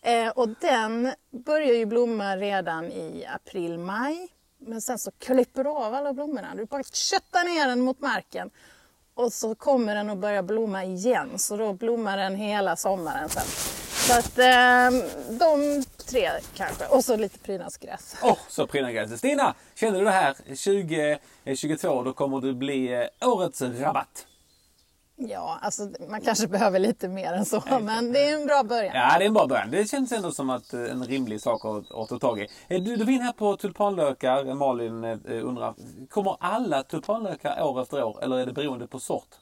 Eh, 0.02 0.30
och 0.30 0.50
den 0.50 1.14
börjar 1.32 1.74
ju 1.74 1.86
blomma 1.86 2.38
redan 2.38 2.86
i 2.92 3.26
april, 3.26 3.78
maj. 3.78 4.28
Men 4.58 4.82
sen 4.82 5.00
så 5.00 5.12
klipper 5.12 5.64
du 5.64 5.70
av 5.70 5.94
alla 5.94 6.14
blommorna. 6.14 6.56
Du 6.56 6.66
bara 6.66 6.84
köttar 6.84 7.44
ner 7.44 7.68
den 7.68 7.82
mot 7.82 8.00
marken. 8.00 8.50
Och 9.14 9.34
så 9.34 9.56
kommer 9.56 9.96
den 9.96 10.10
att 10.10 10.18
börja 10.18 10.44
blomma 10.44 10.84
igen. 10.84 11.40
Så 11.40 11.58
då 11.58 11.74
blommar 11.74 12.18
den 12.18 12.36
hela 12.36 12.76
sommaren 12.76 13.30
sen. 13.30 13.81
Så 14.02 14.14
att 14.14 14.40
eh, 14.40 14.90
de 15.40 15.84
tre 16.06 16.30
kanske. 16.56 16.86
Och 16.86 17.06
så 17.06 17.16
lite 17.16 17.40
prydnadsgräs. 17.40 18.16
Åh, 18.24 18.32
oh, 18.32 18.38
så 18.48 18.68
prydnadsgräs. 18.68 19.20
Stina, 19.20 19.54
känner 19.76 20.00
du 20.00 20.06
det 20.06 20.12
här? 20.12 20.34
2022, 20.34 22.04
då 22.04 22.14
kommer 22.14 22.42
du 22.42 22.54
bli 22.54 22.94
eh, 22.94 23.30
årets 23.30 23.62
rabatt. 23.62 24.28
Ja, 25.16 25.60
alltså 25.62 25.90
man 26.10 26.22
kanske 26.22 26.48
behöver 26.48 26.80
lite 26.80 27.08
mer 27.08 27.34
än 27.34 27.46
så, 27.46 27.64
men 27.82 28.12
det 28.12 28.30
är 28.30 28.36
en 28.42 28.48
bra 28.48 28.64
början. 28.64 28.96
Ja, 28.96 29.18
det 29.18 29.24
är 29.24 29.28
en 29.28 29.34
bra 29.34 29.48
början. 29.48 29.72
Det 29.72 29.90
känns 29.90 30.12
ändå 30.12 30.32
som 30.32 30.50
att 30.50 30.74
eh, 30.74 30.82
en 30.82 31.04
rimlig 31.04 31.42
sak 31.42 31.66
att, 31.66 31.92
att 31.92 32.10
ta 32.10 32.20
tag 32.20 32.40
i. 32.40 32.48
Eh, 32.68 32.82
du, 32.82 32.96
du 32.96 33.06
var 33.06 33.12
inne 33.12 33.24
här 33.24 33.34
på 33.34 33.58
tulpanlökar. 33.58 34.54
Malin 34.54 35.04
undrar, 35.26 35.74
kommer 36.10 36.38
alla 36.40 36.84
tulpanlökar 36.84 37.64
år 37.64 37.82
efter 37.82 38.04
år 38.04 38.24
eller 38.24 38.38
är 38.38 38.46
det 38.46 38.54
beroende 38.54 38.88
på 38.88 39.00
sort? 39.00 39.41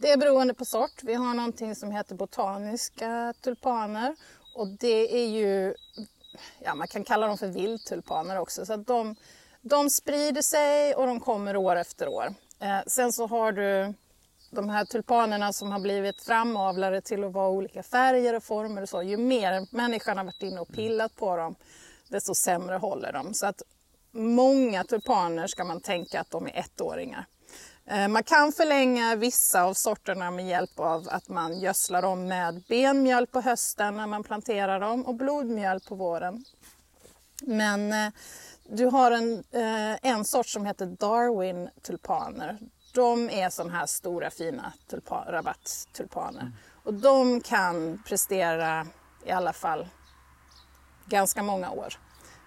Det 0.00 0.10
är 0.10 0.16
beroende 0.16 0.54
på 0.54 0.64
sort. 0.64 1.02
Vi 1.02 1.14
har 1.14 1.34
någonting 1.34 1.74
som 1.74 1.90
heter 1.90 2.14
botaniska 2.14 3.34
tulpaner 3.40 4.16
och 4.54 4.68
det 4.68 5.22
är 5.22 5.28
ju, 5.28 5.74
ja 6.64 6.74
man 6.74 6.88
kan 6.88 7.04
kalla 7.04 7.26
dem 7.26 7.38
för 7.38 7.46
vildtulpaner 7.46 8.38
också. 8.38 8.66
Så 8.66 8.72
att 8.72 8.86
de, 8.86 9.16
de 9.60 9.90
sprider 9.90 10.42
sig 10.42 10.94
och 10.94 11.06
de 11.06 11.20
kommer 11.20 11.56
år 11.56 11.76
efter 11.76 12.08
år. 12.08 12.34
Eh, 12.60 12.78
sen 12.86 13.12
så 13.12 13.26
har 13.26 13.52
du 13.52 13.94
de 14.50 14.68
här 14.68 14.84
tulpanerna 14.84 15.52
som 15.52 15.72
har 15.72 15.80
blivit 15.80 16.22
framavlade 16.22 17.00
till 17.00 17.24
att 17.24 17.32
vara 17.32 17.48
olika 17.48 17.82
färger 17.82 18.34
och 18.34 18.44
former 18.44 18.82
och 18.82 18.88
så, 18.88 19.02
ju 19.02 19.16
mer 19.16 19.76
människan 19.76 20.16
har 20.16 20.24
varit 20.24 20.42
inne 20.42 20.60
och 20.60 20.68
pillat 20.68 21.16
på 21.16 21.36
dem, 21.36 21.54
desto 22.08 22.34
sämre 22.34 22.76
håller 22.76 23.12
de. 23.12 23.34
Så 23.34 23.46
att 23.46 23.62
många 24.10 24.84
tulpaner 24.84 25.46
ska 25.46 25.64
man 25.64 25.80
tänka 25.80 26.20
att 26.20 26.30
de 26.30 26.46
är 26.46 26.58
ettåringar. 26.58 27.26
Eh, 27.90 28.08
man 28.08 28.22
kan 28.22 28.52
förlänga 28.52 29.16
vissa 29.16 29.62
av 29.62 29.74
sorterna 29.74 30.30
med 30.30 30.48
hjälp 30.48 30.78
av 30.78 31.08
att 31.10 31.28
man 31.28 31.60
gödslar 31.60 32.02
dem 32.02 32.26
med 32.26 32.62
benmjöl 32.68 33.26
på 33.26 33.40
hösten 33.40 33.96
när 33.96 34.06
man 34.06 34.22
planterar 34.22 34.80
dem 34.80 35.06
och 35.06 35.14
blodmjöl 35.14 35.80
på 35.80 35.94
våren. 35.94 36.44
Men 37.42 37.92
eh, 37.92 38.12
du 38.68 38.86
har 38.86 39.10
en, 39.10 39.44
eh, 39.50 40.10
en 40.10 40.24
sort 40.24 40.46
som 40.46 40.66
heter 40.66 40.86
Darwin 40.86 41.70
tulpaner 41.82 42.58
de 42.92 43.30
är 43.30 43.50
sådana 43.50 43.78
här 43.78 43.86
stora 43.86 44.30
fina 44.30 44.62
rabattulpaner. 44.62 45.32
rabatttulpaner. 45.32 46.52
Och 46.84 46.94
de 46.94 47.40
kan 47.40 48.02
prestera 48.06 48.86
i 49.24 49.30
alla 49.30 49.52
fall 49.52 49.88
ganska 51.06 51.42
många 51.42 51.70
år 51.70 51.94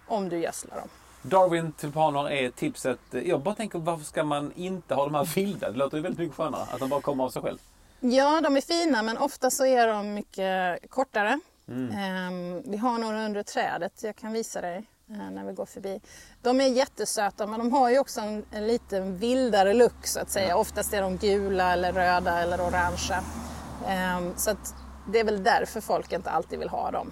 om 0.08 0.30
du 0.30 0.38
gödslar 0.38 0.78
dem. 0.78 0.90
Darwin 1.24 1.72
tulpaner 1.72 2.30
är 2.32 2.50
tipset. 2.50 3.00
Jag 3.12 3.42
bara 3.42 3.56
tänker 3.56 3.80
varför 3.80 4.06
ska 4.06 4.24
man 4.24 4.52
inte 4.56 4.96
ha 4.96 5.04
de 5.06 5.16
här 5.16 5.36
vilda? 5.36 5.72
Det 5.72 5.78
låter 5.78 5.98
ju 5.98 6.04
väldigt 6.04 6.20
mycket 6.20 6.36
skönare 6.36 6.62
att 6.72 6.80
de 6.80 6.90
bara 6.90 7.02
kommer 7.02 7.24
av 7.24 7.30
sig 7.30 7.42
själv. 7.42 7.58
Ja, 8.00 8.42
de 8.42 8.58
är 8.58 8.62
fina 8.62 9.04
men 9.04 9.18
ofta 9.18 9.50
så 9.50 9.66
är 9.66 9.88
de 9.88 10.14
mycket 10.14 10.90
kortare. 10.90 11.40
Ehm, 11.70 12.62
vi 12.72 12.78
har 12.78 12.98
några 12.98 13.26
under 13.26 13.44
trädet, 13.44 14.04
jag 14.04 14.16
kan 14.16 14.34
visa 14.34 14.62
dig 14.62 14.88
eh, 15.10 15.32
när 15.32 15.46
vi 15.46 15.54
går 15.54 15.66
förbi. 15.66 16.02
De 16.42 16.62
är 16.62 16.68
jättesöta 16.68 17.48
men 17.48 17.60
de 17.60 17.74
har 17.74 17.90
ju 17.90 18.00
också 18.00 18.22
en, 18.22 18.46
en 18.52 18.68
lite 18.68 19.00
vildare 19.00 19.74
look 19.74 20.08
så 20.08 20.20
att 20.20 20.30
säga. 20.30 20.58
Oftast 20.58 20.94
är 20.94 21.02
de 21.02 21.18
gula 21.18 21.74
eller 21.74 21.94
röda 21.94 22.40
eller 22.42 22.62
orangea. 22.62 23.24
Ehm, 23.88 24.34
så 24.38 24.56
det 25.12 25.20
är 25.20 25.24
väl 25.24 25.44
därför 25.44 25.82
folk 25.82 26.12
inte 26.12 26.30
alltid 26.30 26.60
vill 26.60 26.70
ha 26.70 26.92
dem. 26.92 27.12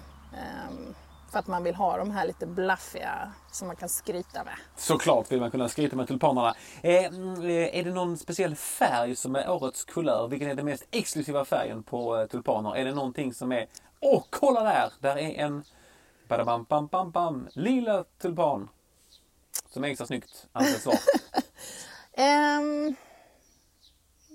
För 1.32 1.38
att 1.38 1.46
man 1.46 1.62
vill 1.62 1.74
ha 1.74 1.96
de 1.96 2.10
här 2.10 2.26
lite 2.26 2.46
blaffiga 2.46 3.32
som 3.50 3.66
man 3.66 3.76
kan 3.76 3.88
skryta 3.88 4.44
med. 4.44 4.54
Såklart 4.76 5.32
vill 5.32 5.40
man 5.40 5.50
kunna 5.50 5.68
skryta 5.68 5.96
med 5.96 6.08
tulpanerna. 6.08 6.54
Eh, 6.82 7.04
mm, 7.04 7.42
är 7.72 7.82
det 7.82 7.90
någon 7.90 8.18
speciell 8.18 8.56
färg 8.56 9.16
som 9.16 9.36
är 9.36 9.50
årets 9.50 9.84
kulör? 9.84 10.28
Vilken 10.28 10.50
är 10.50 10.54
den 10.54 10.64
mest 10.64 10.86
exklusiva 10.90 11.44
färgen 11.44 11.82
på 11.82 12.16
eh, 12.16 12.26
tulpaner? 12.26 12.76
Är 12.76 12.84
det 12.84 12.94
någonting 12.94 13.34
som 13.34 13.52
är... 13.52 13.66
Åh, 14.00 14.24
kolla 14.30 14.62
där! 14.62 14.92
Där 15.00 15.18
är 15.18 15.44
en... 15.44 15.64
Badabam, 16.28 16.66
bam, 16.68 16.86
bam, 16.86 17.10
bam, 17.10 17.48
lila 17.52 18.04
tulpan. 18.18 18.68
Som 19.68 19.84
är 19.84 19.88
extra 19.88 20.06
snyggt 20.06 20.46
anses 20.52 20.86
vara. 20.86 20.96
Ehm, 22.12 22.94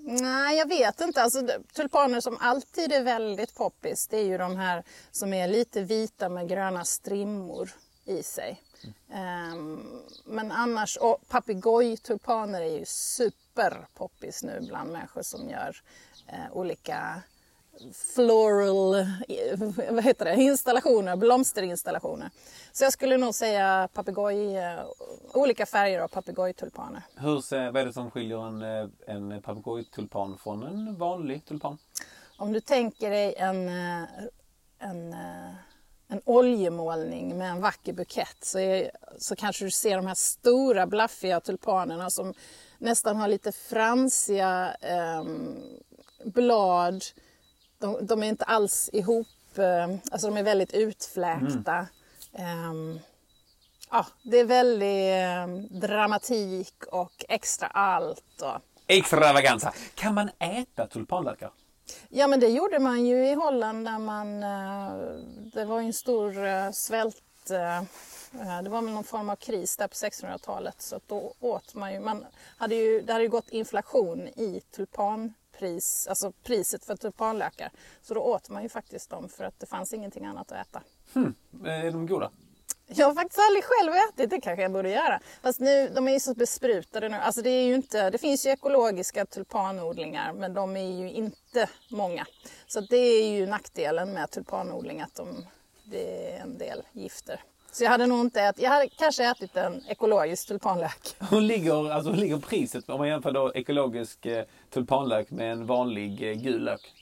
nej, 0.08 0.58
jag 0.58 0.68
vet 0.68 1.00
inte. 1.00 1.22
Alltså, 1.22 1.48
tulpaner 1.72 2.20
som 2.20 2.38
alltid 2.40 2.92
är 2.92 3.02
väldigt 3.02 3.54
poppis, 3.54 4.08
det 4.08 4.16
är 4.16 4.24
ju 4.24 4.38
de 4.38 4.56
här 4.56 4.84
som 5.10 5.32
är 5.34 5.48
lite 5.48 5.82
vita 5.82 6.28
med 6.28 6.48
gröna 6.48 6.84
strimmor 6.84 7.70
i 8.04 8.22
sig. 8.22 8.62
Ehm, 9.12 10.02
men 10.24 10.52
annars, 10.52 10.96
och 10.96 11.28
papegojtulpaner 11.28 12.62
är 12.62 12.78
ju 12.78 12.84
superpoppis 12.86 14.42
nu 14.42 14.60
bland 14.68 14.92
människor 14.92 15.22
som 15.22 15.50
gör 15.50 15.82
uh, 16.32 16.52
olika 16.56 17.22
floral 18.14 18.94
eh, 18.94 19.04
vad 19.90 20.04
heter 20.04 20.24
det, 20.24 20.34
installationer, 20.34 21.16
blomsterinstallationer. 21.16 22.30
Så 22.72 22.84
jag 22.84 22.92
skulle 22.92 23.16
nog 23.16 23.34
säga 23.34 23.88
papegoj, 23.92 24.56
eh, 24.56 24.78
olika 25.34 25.66
färger 25.66 26.00
av 26.00 26.08
papegojtulpaner. 26.08 27.02
Hur 27.16 27.40
ser, 27.40 27.70
vad 27.70 27.82
är 27.82 27.86
det 27.86 27.92
som 27.92 28.10
skiljer 28.10 28.46
en, 28.46 28.62
eh, 28.62 28.88
en 29.06 29.42
papegojtulpan 29.42 30.38
från 30.38 30.62
en 30.62 30.96
vanlig 30.96 31.44
tulpan? 31.44 31.78
Om 32.36 32.52
du 32.52 32.60
tänker 32.60 33.10
dig 33.10 33.34
en, 33.36 33.68
eh, 33.68 34.08
en, 34.78 35.12
eh, 35.12 35.54
en 36.08 36.20
oljemålning 36.24 37.38
med 37.38 37.50
en 37.50 37.60
vacker 37.60 37.92
bukett 37.92 38.44
så, 38.44 38.58
är, 38.58 38.90
så 39.18 39.36
kanske 39.36 39.64
du 39.64 39.70
ser 39.70 39.96
de 39.96 40.06
här 40.06 40.14
stora 40.14 40.86
blaffiga 40.86 41.40
tulpanerna 41.40 42.10
som 42.10 42.34
nästan 42.78 43.16
har 43.16 43.28
lite 43.28 43.52
fransiga 43.52 44.76
ehm, 44.80 45.56
blad. 46.24 47.04
De, 47.78 48.06
de 48.06 48.22
är 48.22 48.26
inte 48.28 48.44
alls 48.44 48.90
ihop, 48.92 49.26
eh, 49.56 49.88
alltså 50.12 50.26
de 50.28 50.36
är 50.36 50.42
väldigt 50.42 50.74
utfläkta. 50.74 51.86
Ehm, 52.32 53.00
ja, 53.90 54.06
det 54.22 54.38
är 54.38 54.44
väldigt 54.44 55.72
eh, 55.72 55.78
dramatik 55.80 56.84
och 56.86 57.24
extra 57.28 57.66
allt. 57.66 58.42
Och, 58.42 58.60
Extravaganza! 58.86 59.72
Kan 59.94 60.14
man 60.14 60.30
äta 60.38 60.86
tulpanlökar? 60.86 61.50
Ja 62.08 62.26
men 62.26 62.40
det 62.40 62.48
gjorde 62.48 62.78
man 62.78 63.06
ju 63.06 63.28
i 63.28 63.34
Holland 63.34 63.82
när 63.82 63.98
man, 63.98 64.42
eh, 64.42 65.18
det 65.52 65.64
var 65.64 65.80
ju 65.80 65.86
en 65.86 65.92
stor 65.92 66.46
eh, 66.46 66.70
svält, 66.70 67.50
eh, 67.50 67.82
det 68.62 68.70
var 68.70 68.82
väl 68.82 68.94
någon 68.94 69.04
form 69.04 69.30
av 69.30 69.36
kris 69.36 69.76
där 69.76 69.88
på 69.88 69.94
1600-talet 69.94 70.82
så 70.82 71.00
då 71.06 71.34
åt 71.40 71.74
man 71.74 71.92
ju, 71.92 72.00
man 72.00 72.26
hade 72.56 72.74
ju, 72.74 73.00
det 73.00 73.12
hade 73.12 73.24
ju 73.24 73.30
gått 73.30 73.48
inflation 73.48 74.28
i 74.28 74.62
tulpanpris, 75.58 76.06
alltså 76.08 76.32
priset 76.32 76.84
för 76.84 76.96
tulpanlökar. 76.96 77.70
Så 78.02 78.14
då 78.14 78.20
åt 78.20 78.48
man 78.48 78.62
ju 78.62 78.68
faktiskt 78.68 79.10
dem 79.10 79.28
för 79.28 79.44
att 79.44 79.60
det 79.60 79.66
fanns 79.66 79.92
ingenting 79.92 80.24
annat 80.24 80.52
att 80.52 80.66
äta. 80.68 80.82
Hmm. 81.14 81.34
Är 81.64 81.90
de 81.90 82.06
goda? 82.06 82.30
Jag 82.86 83.06
har 83.06 83.14
faktiskt 83.14 83.40
aldrig 83.48 83.64
själv 83.64 83.92
ätit, 83.92 84.30
det 84.30 84.40
kanske 84.40 84.62
jag 84.62 84.72
borde 84.72 84.90
göra. 84.90 85.20
Fast 85.42 85.60
nu, 85.60 85.88
de 85.88 86.08
är 86.08 86.12
ju 86.12 86.20
så 86.20 86.34
besprutade 86.34 87.08
nu. 87.08 87.16
Alltså 87.16 87.42
det, 87.42 87.50
är 87.50 87.64
ju 87.64 87.74
inte, 87.74 88.10
det 88.10 88.18
finns 88.18 88.46
ju 88.46 88.50
ekologiska 88.50 89.26
tulpanodlingar 89.26 90.32
men 90.32 90.54
de 90.54 90.76
är 90.76 91.00
ju 91.00 91.10
inte 91.10 91.68
många. 91.90 92.26
Så 92.66 92.80
det 92.80 92.96
är 92.96 93.30
ju 93.30 93.46
nackdelen 93.46 94.12
med 94.12 94.30
tulpanodling 94.30 95.00
att 95.00 95.14
de, 95.14 95.46
det 95.84 96.32
är 96.32 96.40
en 96.40 96.58
del 96.58 96.82
gifter. 96.92 97.40
Så 97.78 97.84
jag 97.84 97.90
hade 97.90 98.06
nog 98.06 98.20
inte 98.20 98.42
ätit, 98.42 98.62
jag 98.62 98.70
hade 98.70 98.88
kanske 98.88 99.24
ätit 99.24 99.56
en 99.56 99.82
ekologisk 99.88 100.48
tulpanlök. 100.48 101.16
Hur 101.30 101.40
ligger, 101.40 101.90
alltså, 101.90 102.10
hur 102.10 102.18
ligger 102.18 102.38
priset 102.38 102.88
om 102.88 102.98
man 102.98 103.08
jämför 103.08 103.32
då 103.32 103.52
ekologisk 103.54 104.26
eh, 104.26 104.44
tulpanlök 104.70 105.30
med 105.30 105.52
en 105.52 105.66
vanlig 105.66 106.30
eh, 106.30 106.34
gul 106.34 106.64
lök? 106.64 106.94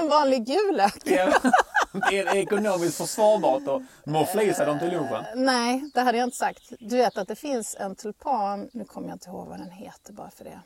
En 0.00 0.08
vanlig 0.08 0.46
gul 0.46 0.76
lök. 0.76 1.06
är 1.06 2.24
det 2.32 2.38
ekonomiskt 2.38 2.96
försvarbart 2.96 3.68
att 3.68 4.06
moffla 4.06 4.42
i 4.42 4.54
sig 4.54 4.66
dem 4.66 4.78
till 4.78 4.90
lunchen? 4.90 5.24
Nej, 5.34 5.90
det 5.94 6.00
hade 6.00 6.18
jag 6.18 6.26
inte 6.26 6.36
sagt. 6.36 6.72
Du 6.80 6.96
vet 6.96 7.18
att 7.18 7.28
det 7.28 7.36
finns 7.36 7.76
en 7.78 7.96
tulpan, 7.96 8.68
nu 8.72 8.84
kommer 8.84 9.08
jag 9.08 9.14
inte 9.14 9.28
ihåg 9.28 9.48
vad 9.48 9.58
den 9.58 9.70
heter 9.70 10.12
bara 10.12 10.30
för 10.30 10.44
det. 10.44 10.60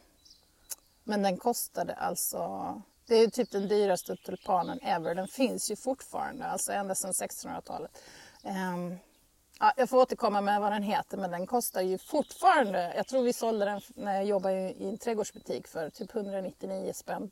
Men 1.05 1.23
den 1.23 1.37
kostade 1.37 1.95
alltså, 1.95 2.75
det 3.07 3.15
är 3.15 3.21
ju 3.21 3.31
typ 3.31 3.51
den 3.51 3.69
dyraste 3.69 4.17
tulpanen 4.17 4.81
ever. 4.83 5.15
Den 5.15 5.29
finns 5.29 5.71
ju 5.71 5.77
fortfarande, 5.77 6.47
alltså 6.47 6.73
ända 6.73 6.95
sedan 6.95 7.13
1600-talet. 7.13 7.91
Ehm, 8.45 8.99
ja, 9.61 9.73
jag 9.77 9.89
får 9.89 9.99
återkomma 9.99 10.41
med 10.41 10.61
vad 10.61 10.73
den 10.73 10.83
heter, 10.83 11.17
men 11.17 11.31
den 11.31 11.47
kostar 11.47 11.81
ju 11.81 11.99
fortfarande, 11.99 12.93
jag 12.97 13.07
tror 13.07 13.23
vi 13.23 13.33
sålde 13.33 13.65
den 13.65 13.81
när 13.95 14.15
jag 14.15 14.25
jobbade 14.25 14.55
i 14.55 14.89
en 14.89 14.99
trädgårdsbutik 14.99 15.69
för 15.69 15.91
typ 15.91 16.15
199 16.15 16.93
spänn. 16.95 17.31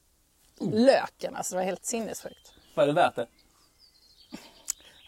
Löken, 0.61 1.37
alltså 1.37 1.55
det 1.55 1.59
var 1.59 1.65
helt 1.65 1.85
sinnessjukt. 1.85 2.53
Var 2.75 2.87
det 2.87 2.93
värt 2.93 3.17
det? 3.17 3.27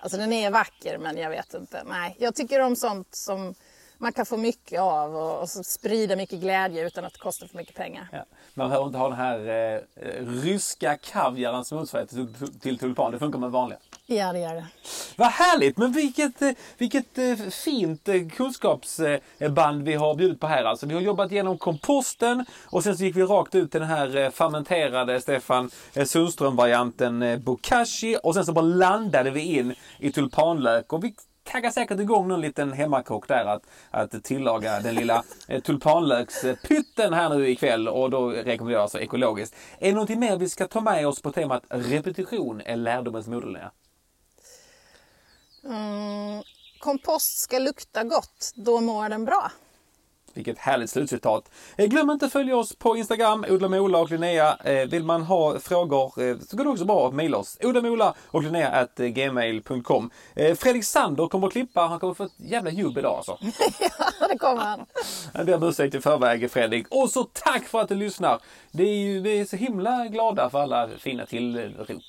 Alltså 0.02 0.18
den 0.18 0.32
är 0.32 0.50
vacker 0.50 0.98
men 0.98 1.16
jag 1.16 1.30
vet 1.30 1.54
inte. 1.54 1.82
Nej, 1.86 2.16
jag 2.18 2.34
tycker 2.34 2.60
om 2.60 2.76
sånt 2.76 3.14
som 3.14 3.54
man 3.98 4.12
kan 4.12 4.26
få 4.26 4.36
mycket 4.36 4.80
av 4.80 5.16
och, 5.16 5.40
och 5.40 5.48
sprida 5.48 6.16
mycket 6.16 6.40
glädje 6.40 6.86
utan 6.86 7.04
att 7.04 7.12
det 7.12 7.18
kostar 7.18 7.46
för 7.46 7.56
mycket 7.56 7.74
pengar. 7.74 8.08
Ja. 8.12 8.24
Man 8.54 8.68
behöver 8.68 8.86
inte 8.86 8.98
ha 8.98 9.08
den 9.08 9.18
här 9.18 9.38
eh, 9.38 9.80
eh, 9.94 10.26
ryska 10.26 10.96
kaviarens 10.96 11.72
motsvarighet 11.72 12.10
till, 12.10 12.60
till 12.60 12.78
tulpan. 12.78 13.12
Det 13.12 13.18
funkar 13.18 13.38
med 13.38 13.50
vanliga. 13.50 13.78
Ja, 14.12 14.32
det 14.32 14.38
gör 14.38 14.54
det. 14.54 14.66
Vad 15.16 15.28
härligt! 15.28 15.78
Men 15.78 15.92
vilket, 15.92 16.42
eh, 16.42 16.50
vilket 16.78 17.18
eh, 17.18 17.34
fint 17.50 18.08
eh, 18.08 18.28
kunskapsband 18.36 19.82
vi 19.82 19.94
har 19.94 20.14
bjudit 20.14 20.40
på 20.40 20.46
här. 20.46 20.64
Alltså, 20.64 20.86
vi 20.86 20.94
har 20.94 21.00
jobbat 21.00 21.32
igenom 21.32 21.58
komposten 21.58 22.44
och 22.66 22.84
sen 22.84 22.96
så 22.96 23.04
gick 23.04 23.16
vi 23.16 23.22
rakt 23.22 23.54
ut 23.54 23.70
till 23.70 23.80
den 23.80 23.88
här 23.88 24.30
fermenterade 24.30 25.20
Stefan 25.20 25.70
Sundström-varianten 26.04 27.42
bokashi 27.44 28.16
och 28.22 28.34
sen 28.34 28.46
så 28.46 28.52
bara 28.52 28.64
landade 28.64 29.30
vi 29.30 29.40
in 29.40 29.74
i 29.98 30.12
tulpanlök 30.12 30.92
och 30.92 31.04
vi 31.04 31.14
taggar 31.44 31.70
säkert 31.70 32.00
igång 32.00 32.28
någon 32.28 32.40
liten 32.40 32.72
hemmakock 32.72 33.28
där 33.28 33.44
att, 33.44 33.62
att 33.90 34.24
tillaga 34.24 34.80
den 34.80 34.94
lilla 34.94 35.24
tulpanlökspytten 35.62 37.12
här 37.12 37.28
nu 37.28 37.48
ikväll 37.48 37.88
och 37.88 38.10
då 38.10 38.30
rekommenderar 38.30 38.78
jag 38.78 38.82
alltså 38.82 39.00
ekologiskt. 39.00 39.54
Är 39.78 39.86
det 39.86 39.92
någonting 39.92 40.20
mer 40.20 40.36
vi 40.36 40.48
ska 40.48 40.66
ta 40.66 40.80
med 40.80 41.08
oss 41.08 41.22
på 41.22 41.32
temat 41.32 41.62
repetition 41.68 42.62
är 42.64 42.76
lärdomens 42.76 43.26
moder 43.26 43.70
Mm, 45.64 46.42
kompost 46.78 47.38
ska 47.38 47.58
lukta 47.58 48.04
gott, 48.04 48.52
då 48.54 48.80
mår 48.80 49.08
den 49.08 49.24
bra. 49.24 49.52
Vilket 50.34 50.58
härligt 50.58 50.90
slutcitat. 50.90 51.50
Eh, 51.76 51.86
Glöm 51.86 52.10
inte 52.10 52.26
att 52.26 52.32
följa 52.32 52.56
oss 52.56 52.76
på 52.76 52.96
Instagram, 52.96 53.44
Odla 53.48 53.68
med 53.68 53.80
Ola 53.80 53.98
och 53.98 54.10
Linnea. 54.10 54.56
Eh, 54.64 54.88
Vill 54.88 55.04
man 55.04 55.22
ha 55.22 55.58
frågor 55.58 56.22
eh, 56.22 56.36
så 56.38 56.56
går 56.56 56.64
det 56.64 56.70
också 56.70 56.84
bra 56.84 57.08
att 57.08 57.14
mejla 57.14 57.36
oss. 57.38 57.58
Odla 57.62 57.80
med 57.80 57.90
Ola 57.90 58.14
och 58.26 58.42
Linnea 58.42 58.70
at 58.70 58.96
gmail.com. 58.96 60.10
Fredrik 60.34 60.84
Sander 60.84 61.28
kommer 61.28 61.46
att 61.46 61.52
klippa. 61.52 61.80
Han 61.80 62.00
kommer 62.00 62.14
få 62.14 62.24
ett 62.24 62.32
jävla 62.36 62.70
jobb 62.70 62.98
idag 62.98 63.16
alltså. 63.16 63.38
Ja, 64.20 64.28
det 64.28 64.38
kommer 64.38 64.62
han. 64.62 64.86
Jag 65.34 65.46
ber 65.46 65.54
om 65.54 65.62
ursäkt 65.62 65.94
i 65.94 66.00
förväg 66.00 66.50
Fredrik. 66.50 66.86
Och 66.90 67.10
så 67.10 67.24
tack 67.24 67.64
för 67.64 67.80
att 67.80 67.88
du 67.88 67.94
lyssnar. 67.94 68.40
Det 68.72 68.82
är 68.82 68.94
ju, 68.96 69.20
vi 69.20 69.40
är 69.40 69.44
så 69.44 69.56
himla 69.56 70.06
glada 70.06 70.50
för 70.50 70.58
alla 70.58 70.88
fina 70.98 71.26
tillrop. 71.26 72.02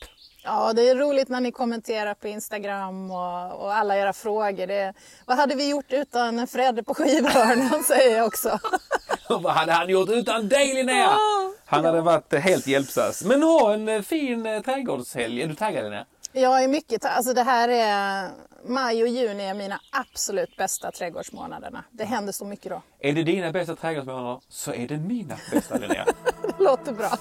Ja, 0.43 0.73
det 0.73 0.89
är 0.89 0.95
roligt 0.95 1.29
när 1.29 1.39
ni 1.41 1.51
kommenterar 1.51 2.13
på 2.13 2.27
Instagram 2.27 3.11
och, 3.11 3.61
och 3.61 3.73
alla 3.75 3.97
era 3.97 4.13
frågor. 4.13 4.67
Det, 4.67 4.93
vad 5.25 5.37
hade 5.37 5.55
vi 5.55 5.69
gjort 5.69 5.85
utan 5.89 6.47
Fredde 6.47 6.83
på 6.83 6.93
skivhörnan, 6.93 7.83
säger 7.87 8.17
jag 8.17 8.27
också. 8.27 8.59
Vad 9.29 9.53
hade 9.53 9.71
han 9.71 9.89
gjort 9.89 10.09
utan 10.09 10.49
dig 10.49 10.73
Linnea? 10.73 11.17
Han 11.65 11.85
hade 11.85 12.01
varit 12.01 12.33
eh, 12.33 12.39
helt 12.39 12.67
hjälpsam. 12.67 13.11
Men 13.25 13.43
ha 13.43 13.73
en 13.73 13.89
eh, 13.89 14.01
fin 14.01 14.45
eh, 14.45 14.61
trädgårdshelg. 14.61 15.41
Är 15.41 15.47
du 15.47 15.55
taggad 15.55 15.83
Linnea? 15.83 16.05
Jag 16.33 16.63
är 16.63 16.67
mycket, 16.67 17.05
alltså 17.05 17.33
det 17.33 17.43
här 17.43 17.69
är, 17.69 18.29
maj 18.65 19.03
och 19.03 19.07
juni 19.07 19.43
är 19.43 19.53
mina 19.53 19.79
absolut 19.91 20.57
bästa 20.57 20.91
trädgårdsmånaderna. 20.91 21.83
Det 21.91 22.05
händer 22.05 22.33
så 22.33 22.45
mycket 22.45 22.71
då. 22.71 22.81
Är 22.99 23.13
det 23.13 23.23
dina 23.23 23.51
bästa 23.51 23.75
trädgårdsmånader 23.75 24.39
så 24.49 24.73
är 24.73 24.87
det 24.87 24.97
mina 24.97 25.35
bästa 25.51 25.77
Linnea. 25.77 26.05
Det 26.41 26.63
låter 26.63 26.91
bra. 26.91 27.17